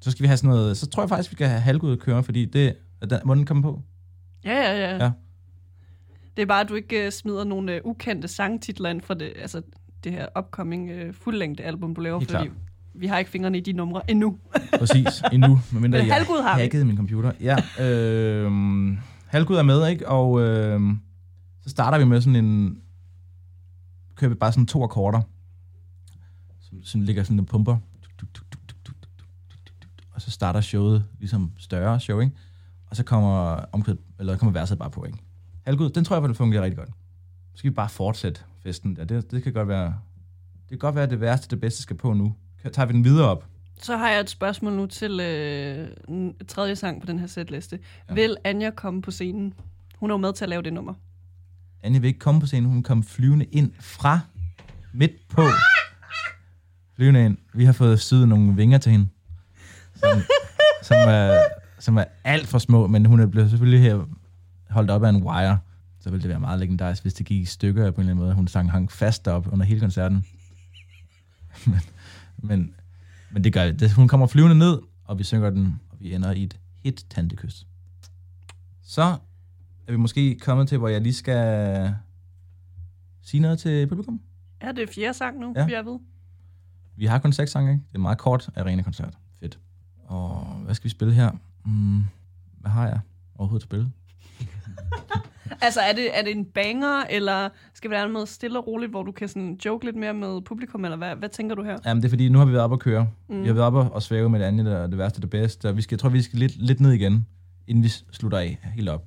[0.00, 2.22] Så skal vi have sådan noget, så tror jeg faktisk, vi kan have halvgud køre,
[2.22, 2.76] fordi det,
[3.10, 3.82] den, må den komme på?
[4.44, 5.04] Ja, ja, ja.
[5.04, 5.10] Ja.
[6.36, 9.32] Det er bare, at du ikke uh, smider nogle uh, ukendte sangtitler ind fra det,
[9.36, 9.62] altså,
[10.04, 12.56] det her upcoming uh, fuldlængde album, du laver, Helt fordi klart.
[12.98, 14.38] Vi har ikke fingrene i de numre endnu.
[14.78, 16.60] Præcis, endnu, medmindre Men jeg halvgud har vi.
[16.62, 17.32] hackede min computer.
[17.40, 18.52] Ja, øh,
[19.26, 20.08] halvgud er med, ikke?
[20.08, 20.80] Og øh,
[21.62, 22.78] så starter vi med sådan en,
[24.14, 25.20] kører vi bare sådan to akkorder,
[26.60, 27.76] som, som ligger sådan en pumper,
[30.10, 32.36] og så starter showet ligesom større show, ikke?
[32.90, 35.18] Og så kommer, omkvæd, eller kommer verset bare på, ikke?
[35.66, 36.88] Halvgud, den tror jeg, den fungerer rigtig godt.
[36.88, 39.04] Så skal vi bare fortsætte festen der.
[39.04, 39.86] Det, det kan godt være,
[40.62, 42.34] det kan godt være, at det værste det bedste skal på nu.
[42.72, 43.44] Tager vi den videre op?
[43.82, 45.88] Så har jeg et spørgsmål nu til øh,
[46.48, 47.78] tredje sang på den her sætliste.
[48.08, 48.14] Ja.
[48.14, 49.54] Vil Anja komme på scenen?
[49.96, 50.94] Hun er jo med til at lave det nummer.
[51.82, 54.20] Anja vil ikke komme på scenen, hun kom flyvende ind fra
[54.92, 55.42] midt på.
[56.96, 57.36] Flyvende ind.
[57.54, 59.08] Vi har fået syet nogle vinger til hende,
[59.94, 60.20] som,
[60.82, 61.42] som, er,
[61.78, 64.08] som er alt for små, men hun er blevet selvfølgelig her
[64.70, 65.58] holdt op af en wire.
[66.00, 68.24] Så ville det være meget legendarisk, hvis det gik i stykker på en eller anden
[68.24, 68.34] måde.
[68.34, 70.24] Hun sang hang fast op under hele koncerten.
[71.66, 71.80] men,
[72.38, 72.74] men,
[73.30, 73.92] men det gør det.
[73.92, 77.66] Hun kommer flyvende ned, og vi synger den, og vi ender i et hit tantekys.
[78.82, 79.02] Så
[79.86, 81.94] er vi måske kommet til, hvor jeg lige skal
[83.22, 84.20] sige noget til publikum.
[84.62, 85.66] Ja, det er fjerde sang nu, Ja.
[85.66, 85.98] vi er ved.
[86.96, 87.84] Vi har kun seks sange, ikke?
[87.88, 89.18] Det er meget kort arena-koncert.
[89.40, 89.58] Fedt.
[90.04, 91.30] Og hvad skal vi spille her?
[91.64, 92.02] Mm,
[92.60, 93.00] hvad har jeg
[93.34, 93.92] overhovedet at spille?
[95.60, 98.90] Altså, er det, er det en banger, eller skal vi være noget stille og roligt,
[98.90, 101.78] hvor du kan sådan joke lidt mere med publikum, eller hvad, hvad tænker du her?
[101.86, 103.08] Jamen, det er fordi, nu har vi været oppe at køre.
[103.28, 103.42] Mm.
[103.42, 105.68] Vi har været oppe og svæve med det andet, og det værste og det bedste.
[105.68, 107.26] Og vi skal, jeg tror, vi skal lidt, lidt ned igen,
[107.66, 109.04] inden vi slutter af helt op.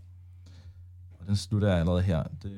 [1.19, 2.23] Og den slutter jeg allerede her.
[2.23, 2.51] Det,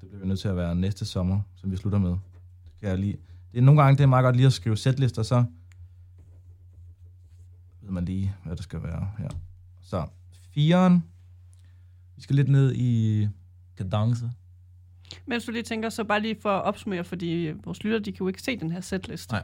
[0.00, 2.10] det bliver vi nødt til at være næste sommer, som vi slutter med.
[2.10, 3.16] Det kan jeg lige.
[3.52, 5.44] Det er nogle gange, det er meget godt lige at skrive sætlister, så
[7.82, 9.28] ved man lige, hvad der skal være her.
[9.82, 10.06] Så,
[10.54, 11.04] firen.
[12.18, 13.26] Vi skal lidt ned i
[13.76, 14.30] kadence.
[15.26, 18.18] Mens du lige tænker, så bare lige for at opsummere, fordi vores lytter, de kan
[18.20, 19.30] jo ikke se den her setlist.
[19.30, 19.42] Nej.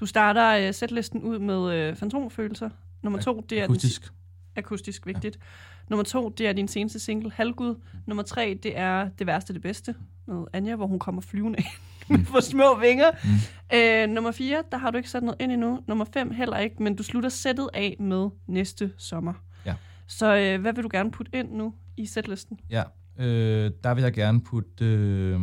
[0.00, 2.70] Du starter uh, setlisten ud med uh, fantomfølelser.
[3.02, 3.64] Nummer to, det er...
[3.64, 4.02] Akustisk.
[4.02, 4.12] Den,
[4.56, 5.36] akustisk, vigtigt.
[5.36, 5.44] Ja.
[5.88, 7.74] Nummer to, det er din seneste single, Halvgud.
[8.06, 9.94] Nummer tre, det er Det værste det bedste
[10.26, 11.66] med Anja, hvor hun kommer flyvende ind
[12.18, 13.10] med for små vinger.
[13.24, 14.08] Mm.
[14.08, 15.80] Uh, nummer fire, der har du ikke sat noget ind endnu.
[15.88, 19.32] Nummer fem, heller ikke, men du slutter sættet af med næste sommer.
[19.66, 19.74] Ja.
[20.06, 22.60] Så uh, hvad vil du gerne putte ind nu i setlisten?
[22.70, 22.82] Ja,
[23.16, 24.84] øh, der vil jeg gerne putte...
[24.84, 25.40] Øh,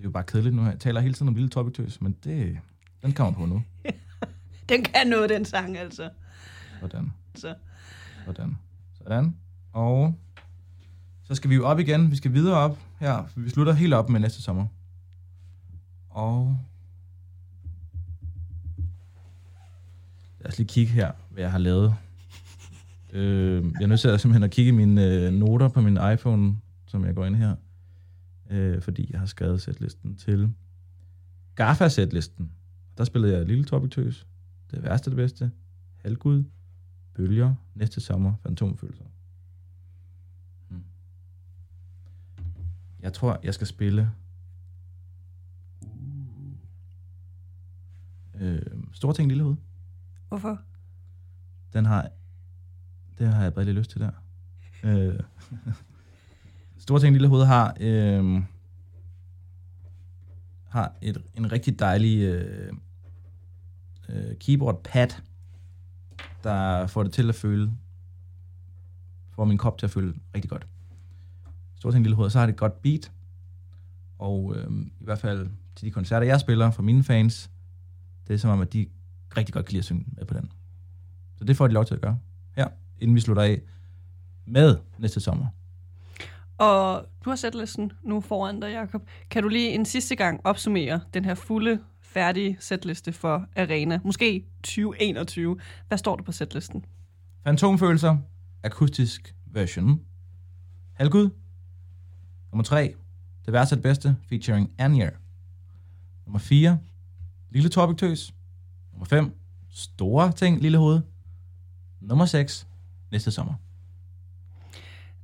[0.00, 0.64] er jo bare kedeligt nu.
[0.64, 2.58] Jeg taler hele tiden om lille topiktøs, men det,
[3.02, 3.62] den kommer på nu.
[4.68, 6.10] Den kan noget, den sang, altså.
[6.80, 7.12] Sådan.
[7.34, 7.54] Så.
[8.24, 8.58] Sådan.
[8.98, 9.36] Sådan.
[9.72, 10.14] Og
[11.24, 12.10] så skal vi jo op igen.
[12.10, 13.24] Vi skal videre op her.
[13.36, 14.66] Vi slutter helt op med næste sommer.
[16.10, 16.58] Og...
[20.40, 21.94] Lad os lige kigge her, hvad jeg har lavet.
[23.12, 25.98] Øh, jeg er nødt til at, simpelthen at kigge i mine øh, noter på min
[26.12, 26.56] iPhone,
[26.86, 27.56] som jeg går ind her.
[28.50, 30.54] Øh, fordi jeg har skrevet sætlisten til
[31.54, 32.52] GAFA-sætlisten.
[32.98, 33.94] Der spillede jeg Lille Topic
[34.70, 35.50] Det værste det bedste.
[35.96, 36.44] Halvgud.
[37.14, 37.54] Bølger.
[37.74, 38.34] Næste sommer.
[38.42, 39.04] Fantomfølelser.
[40.68, 40.84] Hmm.
[43.00, 44.10] Jeg tror, jeg skal spille...
[48.40, 49.56] Øh, Store ting, lille hoved.
[50.28, 50.58] Hvorfor?
[51.72, 52.10] Den har...
[53.20, 54.10] Det har jeg bare lidt lyst til der.
[54.84, 55.20] Øh,
[56.78, 57.76] Store ting, lille hoved har...
[57.80, 58.42] Øh,
[60.68, 62.72] har et, en rigtig dejlig øh,
[64.08, 65.08] øh, keyboard pad,
[66.44, 67.72] der får det til at føle,
[69.34, 70.66] får min kop til at føle rigtig godt.
[71.76, 73.12] Stort ting lille hoved, så har det et godt beat,
[74.18, 77.50] og øh, i hvert fald til de koncerter, jeg spiller for mine fans,
[78.28, 78.86] det er som om, at de
[79.36, 80.52] rigtig godt kan lide at synge med på den.
[81.36, 82.18] Så det får de lov til at gøre
[83.00, 83.60] inden vi slutter af
[84.46, 85.46] med næste sommer.
[86.58, 89.02] Og du har sætlisten nu foran dig, Jacob.
[89.30, 94.00] Kan du lige en sidste gang opsummere den her fulde, færdige sætliste for Arena?
[94.04, 95.56] Måske 2021.
[95.88, 96.84] Hvad står der på sætlisten?
[97.44, 98.16] Fantomfølelser,
[98.62, 100.00] akustisk version.
[100.92, 101.30] Halvgud.
[102.52, 102.94] Nummer 3,
[103.46, 105.10] Det værste det bedste, featuring Anya.
[106.26, 106.78] Nummer 4,
[107.50, 108.34] Lille Tøs.
[108.92, 109.36] Nummer 5,
[109.70, 111.00] Store ting, Lille Hoved.
[112.00, 112.66] Nummer 6,
[113.12, 113.54] Næste sommer.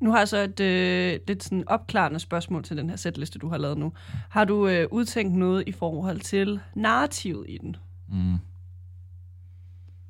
[0.00, 3.48] Nu har jeg så et øh, lidt sådan opklarende spørgsmål til den her sætliste, du
[3.48, 3.92] har lavet nu.
[4.28, 7.76] Har du øh, udtænkt noget i forhold til narrativet i den?
[8.08, 8.38] Mm.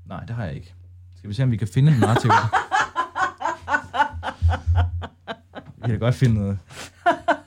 [0.07, 0.75] Nej, det har jeg ikke.
[1.17, 2.31] Skal vi se, om vi kan finde en narrativ?
[5.83, 6.59] vi kan godt finde noget.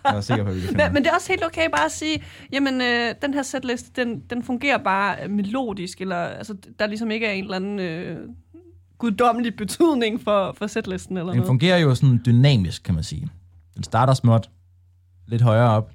[0.03, 1.69] Jeg er sikker på, at vi kan finde Men, men det er også helt okay
[1.69, 6.55] bare at sige, jamen øh, den her setliste, den, den fungerer bare melodisk, eller altså,
[6.79, 8.29] der ligesom ikke er en eller anden øh,
[8.99, 11.47] guddommelig betydning for, for setlisten eller Den noget.
[11.47, 13.27] fungerer jo sådan dynamisk, kan man sige.
[13.75, 14.49] Den starter småt,
[15.27, 15.91] lidt højere op,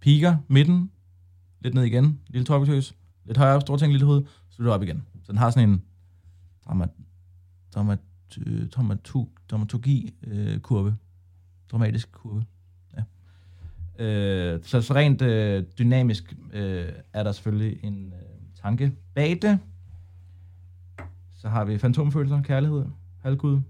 [0.00, 0.90] piker midten,
[1.60, 5.06] lidt ned igen, lille toppetøs, lidt højere op, store ting, lille hoved, slutter op igen.
[5.24, 5.82] Så den har sådan en
[6.66, 6.86] drama,
[7.74, 7.96] drama,
[8.74, 10.96] dramaturg, dramaturgi øh, kurve.
[11.72, 12.44] Dramatisk kurve.
[12.96, 14.04] Ja.
[14.04, 18.18] Øh, så, så rent øh, dynamisk øh, er der selvfølgelig en øh,
[18.62, 19.58] tanke bag det.
[21.46, 22.84] Så har vi fantomfølelser, kærlighed,
[23.22, 23.60] halvgud,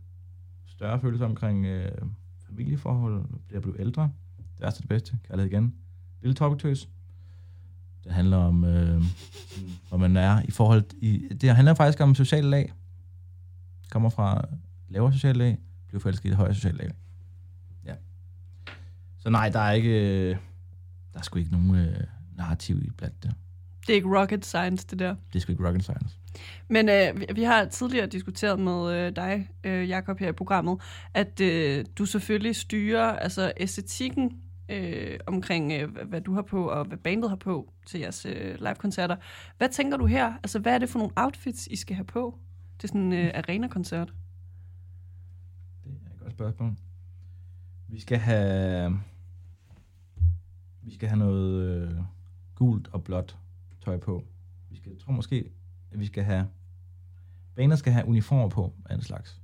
[0.66, 1.92] større følelser omkring øh,
[2.46, 5.74] familieforhold, det at blive ældre, det værste det bedste, kærlighed igen,
[6.22, 6.88] lille topiktøs.
[8.04, 9.02] Det handler om, øh,
[9.88, 10.84] hvor man er i forhold...
[11.02, 12.72] I, det handler faktisk om sociale lag.
[13.90, 14.44] Kommer fra
[14.88, 16.90] lavere sociale lag, bliver forelsket i det højere sociale lag.
[17.84, 17.94] Ja.
[19.18, 20.30] Så nej, der er ikke...
[20.30, 20.36] Øh,
[21.12, 22.00] der er sgu ikke nogen øh,
[22.36, 23.34] narrativ i blandt det.
[23.80, 25.14] Det er ikke rocket science, det der.
[25.32, 26.18] Det er sgu ikke rocket science.
[26.68, 30.80] Men øh, vi, vi har tidligere diskuteret med øh, dig, øh, Jakob her i programmet,
[31.14, 36.84] at øh, du selvfølgelig styrer altså æstetikken øh, omkring, øh, hvad- du har på, og
[36.84, 39.16] hvad bandet har på til jeres øh, live-koncerter.
[39.58, 40.32] Hvad tænker du her?
[40.34, 42.38] Altså, hvad er det for nogle outfits, I skal have på
[42.78, 44.12] til sådan en øh, arena-koncert?
[45.84, 46.72] Det er et Godt spørgsmål.
[47.88, 49.00] Vi skal have...
[50.82, 51.90] Vi skal have noget øh,
[52.54, 53.36] gult og blåt
[53.84, 54.24] tøj på.
[54.70, 55.50] Vi skal, jeg tror måske,
[55.96, 56.46] at vi skal have...
[57.54, 59.40] Baner skal have uniformer på af en slags.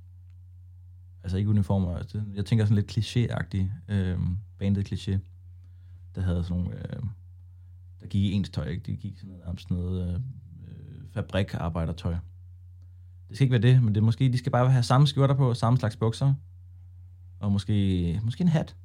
[1.23, 1.97] Altså ikke uniformer.
[1.97, 3.93] altså, Jeg tænker sådan lidt kliché-agtigt.
[3.93, 4.19] Øh,
[4.59, 5.17] bandet kliché.
[6.15, 6.77] Der havde sådan nogle...
[6.77, 7.03] Øh,
[8.01, 8.83] der gik i ens tøj, ikke?
[8.85, 10.21] Det gik sådan noget, sådan noget øh,
[11.13, 12.15] fabrikarbejdertøj.
[13.29, 15.35] Det skal ikke være det, men det er måske, de skal bare have samme skjorter
[15.35, 16.33] på, samme slags bukser,
[17.39, 18.75] og måske, måske en hat.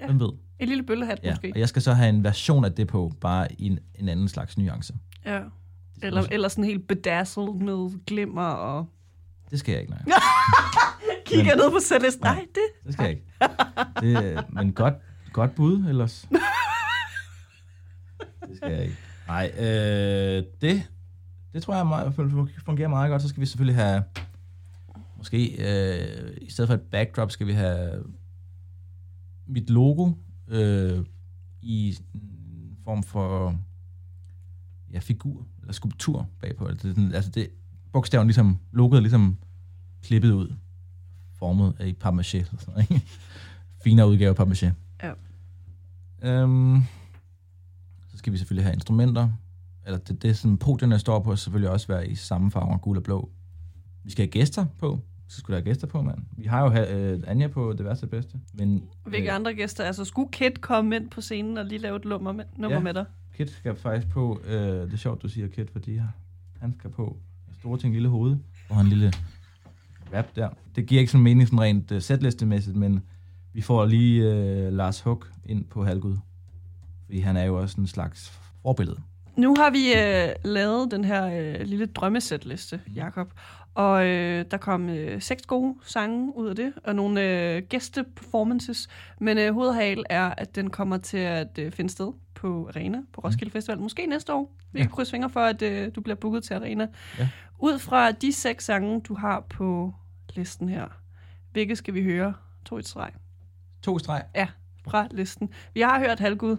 [0.00, 0.06] Ja.
[0.06, 0.32] Hvem ved?
[0.58, 1.52] En lille bøllehat Ja, måske.
[1.54, 4.28] og jeg skal så have en version af det på, bare i en, en anden
[4.28, 4.94] slags nuance.
[5.24, 5.42] Ja.
[6.02, 8.86] Eller, eller sådan helt bedazzled med glimmer og...
[9.50, 10.02] Det skal jeg ikke, nej.
[11.26, 12.22] Kigger Men- ned på sætlisten.
[12.24, 12.84] Nej, det...
[12.86, 13.24] Det skal jeg ikke.
[14.00, 14.94] Det, er- men godt,
[15.32, 16.28] godt bud ellers.
[18.48, 18.96] Det skal jeg ikke.
[19.26, 20.82] Nej, øh, det,
[21.54, 22.14] det tror jeg meget,
[22.64, 23.22] fungerer meget godt.
[23.22, 24.02] Så skal vi selvfølgelig have,
[25.16, 28.04] måske øh, i stedet for et backdrop, skal vi have
[29.46, 30.12] mit logo
[30.48, 31.04] øh,
[31.62, 33.58] i en form for
[34.92, 36.66] ja, figur eller skulptur bagpå.
[36.66, 37.48] Altså, det, er sådan- altså det,
[37.92, 39.36] bogstaven ligesom, logoet er ligesom
[40.02, 40.54] klippet ud,
[41.38, 43.06] formet af i papmaché eller sådan noget, ikke?
[43.84, 44.70] Finere udgave af papmaché.
[45.02, 45.12] Ja.
[46.22, 46.82] Øhm,
[48.08, 49.30] så skal vi selvfølgelig have instrumenter
[49.86, 53.02] eller det, det som podierne står på, selvfølgelig også være i samme farver, gul og
[53.02, 53.30] blå.
[54.04, 55.00] Vi skal have gæster på.
[55.28, 56.18] Så skulle der have gæster på, mand.
[56.36, 58.38] Vi har jo øh, Anja på det værste bedste.
[58.54, 59.84] Men, Hvilke andre gæster?
[59.84, 62.82] Altså, skulle Kit komme ind på scenen og lige lave et lummer med, nummer Ja.
[62.82, 63.04] med dig?
[63.38, 66.00] Kit skal faktisk på, øh, det er sjovt, du siger Kit, fordi
[66.60, 67.16] han skal på
[67.58, 68.36] store ting lille hoved,
[68.68, 69.12] og han en lille
[70.14, 70.48] rap der.
[70.76, 73.02] Det giver ikke sådan mening sådan rent øh, uh, sætlistemæssigt, men
[73.52, 74.30] vi får lige
[74.66, 76.16] uh, Lars Hug ind på Halgud,
[77.04, 79.00] fordi han er jo også en slags forbillede.
[79.38, 83.32] Nu har vi øh, lavet den her øh, lille drømmesætliste, Jakob.
[83.74, 88.88] Og øh, der kom øh, seks gode sange ud af det, og nogle øh, gæste-performances.
[89.20, 93.20] Men øh, hovedhal er, at den kommer til at øh, finde sted på Arena, på
[93.20, 93.78] Roskilde Festival.
[93.78, 94.52] Måske næste år.
[94.72, 94.86] Vi Ja.
[94.86, 96.86] krydser fingre for, at øh, du bliver booket til Arena.
[97.18, 97.28] Ja.
[97.58, 99.94] Ud fra de seks sange, du har på
[100.34, 100.86] listen her,
[101.52, 102.34] hvilke skal vi høre?
[102.64, 103.10] To i streg.
[103.82, 104.22] To streg?
[104.34, 104.46] Ja,
[104.84, 105.50] fra listen.
[105.74, 106.56] Vi har hørt Halgud.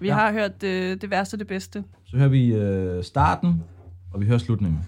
[0.00, 0.14] Vi Ja.
[0.14, 1.84] har hørt øh, det værste det bedste.
[2.14, 3.62] Så hører vi øh, starten,
[4.12, 4.80] og vi hører slutningen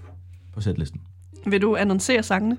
[0.54, 1.00] på sætlisten.
[1.46, 2.56] Vil du annoncere sangene?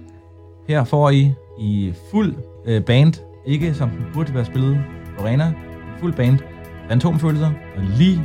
[0.68, 3.14] Her får I i fuld øh, band,
[3.46, 4.78] ikke som den burde være spillet
[5.18, 5.54] på arena,
[6.00, 6.40] fuld band,
[6.90, 8.24] fantomfølelser, og lige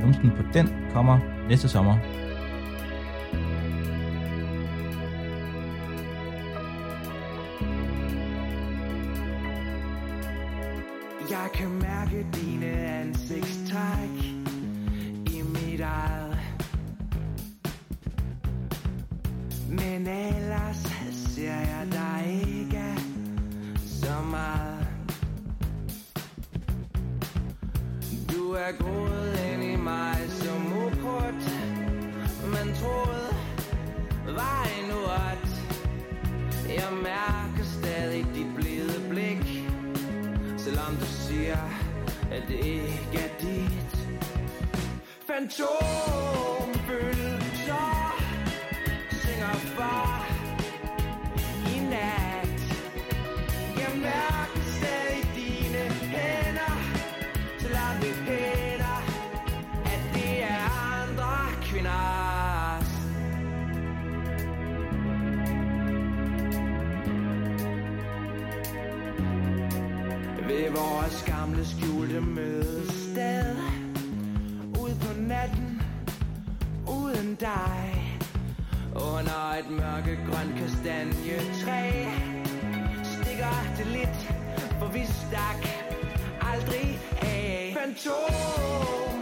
[0.00, 1.96] numsen på den kommer næste sommer.
[20.04, 20.76] Men ellers
[21.34, 22.84] ser jeg dig ikke
[23.86, 24.86] så meget.
[28.34, 31.44] Du er groet ind i mig som ukrudt
[32.44, 33.34] Men troet
[34.26, 35.48] var en urt
[36.68, 39.68] Jeg mærker stadig dit blide blik
[40.58, 41.58] Selvom du siger,
[42.32, 44.08] at det ikke er dit.
[45.26, 46.81] Fantom
[49.42, 50.26] Synger for
[51.74, 52.62] i nat
[53.78, 56.74] Jeg mærker stadig dine hænder
[57.58, 58.98] Selvom det hænder
[59.84, 60.64] At det er
[61.02, 62.90] andre kvinders
[70.48, 73.56] Ved vores gamle skjulte mødested.
[74.80, 75.82] Ud på natten
[76.86, 78.01] Uden dig.
[78.94, 81.80] Under et mørkegrønt kastanjetræ.
[83.04, 84.18] Stikker det lidt
[84.78, 85.60] For vi stak
[86.40, 87.76] aldrig af.
[87.78, 89.21] Fantom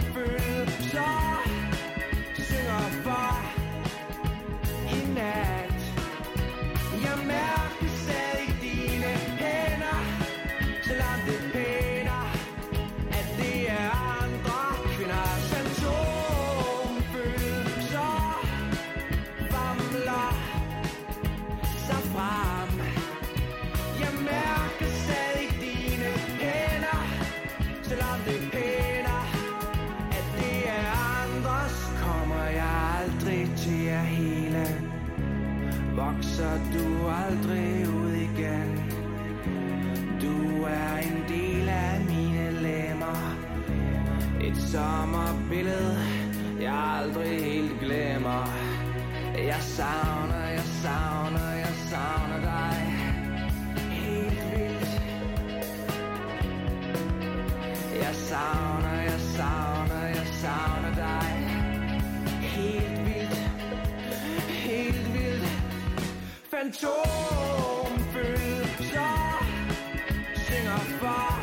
[36.01, 38.71] Vokser du aldrig ud igen.
[40.23, 43.37] Du er en del af mine lemmer.
[44.41, 45.99] Et sommerbillede
[46.61, 48.49] Jeg aldrig helt glemmer.
[49.35, 52.79] Jeg savner, jeg savner, jeg savner dig.
[53.91, 55.03] Helt vildt.
[58.03, 58.70] Jeg savner,
[66.61, 67.01] Fantomfølelser
[70.37, 71.40] Synger far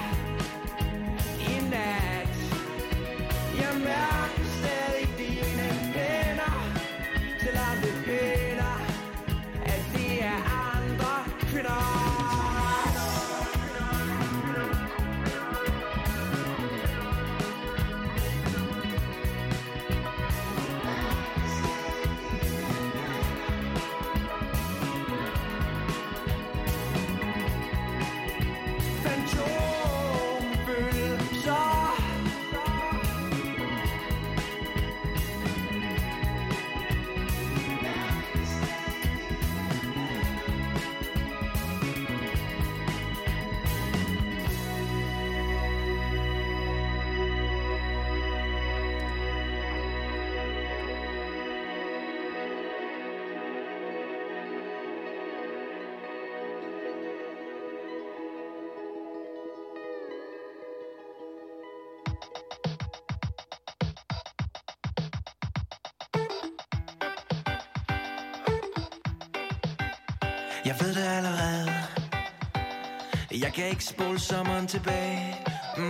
[73.58, 75.36] kan ikke spole sommeren tilbage.
[75.78, 75.84] Mm.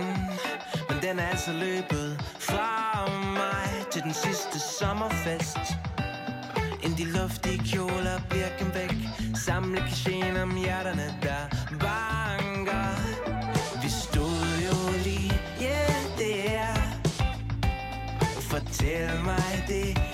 [0.88, 5.58] Men den er altså løbet fra mig Til den sidste sommerfest.
[6.82, 8.94] Ind de luftige kjoler bliver væk.
[9.44, 12.88] Samle kachéen om hjerterne der banker.
[13.82, 15.32] Vi stod jo lige,
[15.62, 16.76] yeah det er.
[18.40, 20.07] Fortæl mig det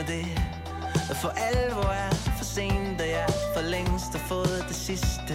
[0.00, 0.26] når det.
[1.22, 5.34] For alvor er for sent Og jeg for længst har fået det sidste.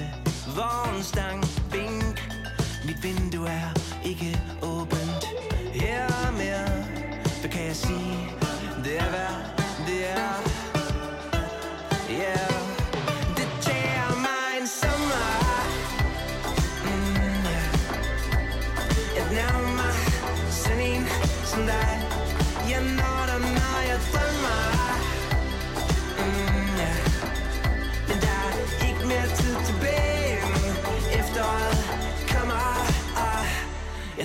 [0.56, 2.18] Vognstang, bink
[2.86, 3.70] Mit vindue er
[4.06, 5.24] ikke åbent.
[5.74, 6.68] Her mere
[7.42, 8.18] Hvad kan jeg sige?
[8.84, 9.38] Det er værd,
[9.88, 10.65] det er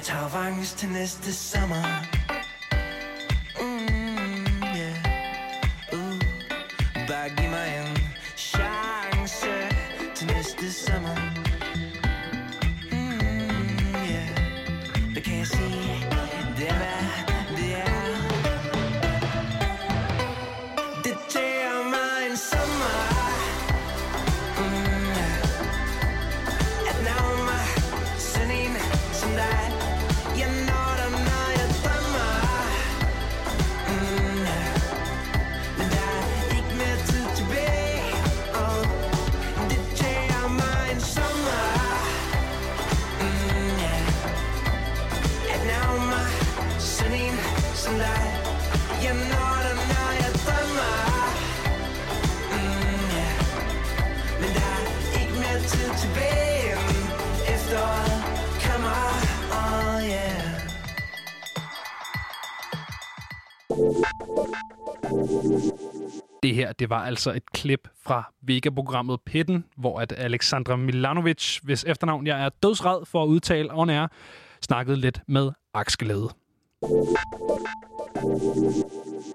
[0.00, 2.19] Jeg tager revanche til næste sommer mm,
[66.50, 71.84] Det her, det var altså et klip fra Vega-programmet Pitten, hvor at Alexandra Milanovic, hvis
[71.84, 74.06] efternavn jeg er dødsred for at udtale on air,
[74.60, 76.28] snakkede lidt med Akskelede.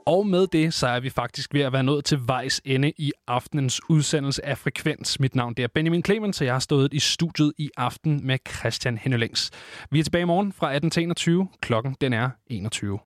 [0.05, 3.11] Og med det, så er vi faktisk ved at være nået til vejs ende i
[3.27, 5.19] aftenens udsendelse af Frekvens.
[5.19, 8.37] Mit navn det er Benjamin Clemens, og jeg har stået i studiet i aften med
[8.49, 9.51] Christian Hennelings.
[9.91, 11.47] Vi er tilbage i morgen fra 18 til 21.
[11.61, 12.93] Klokken den er 21.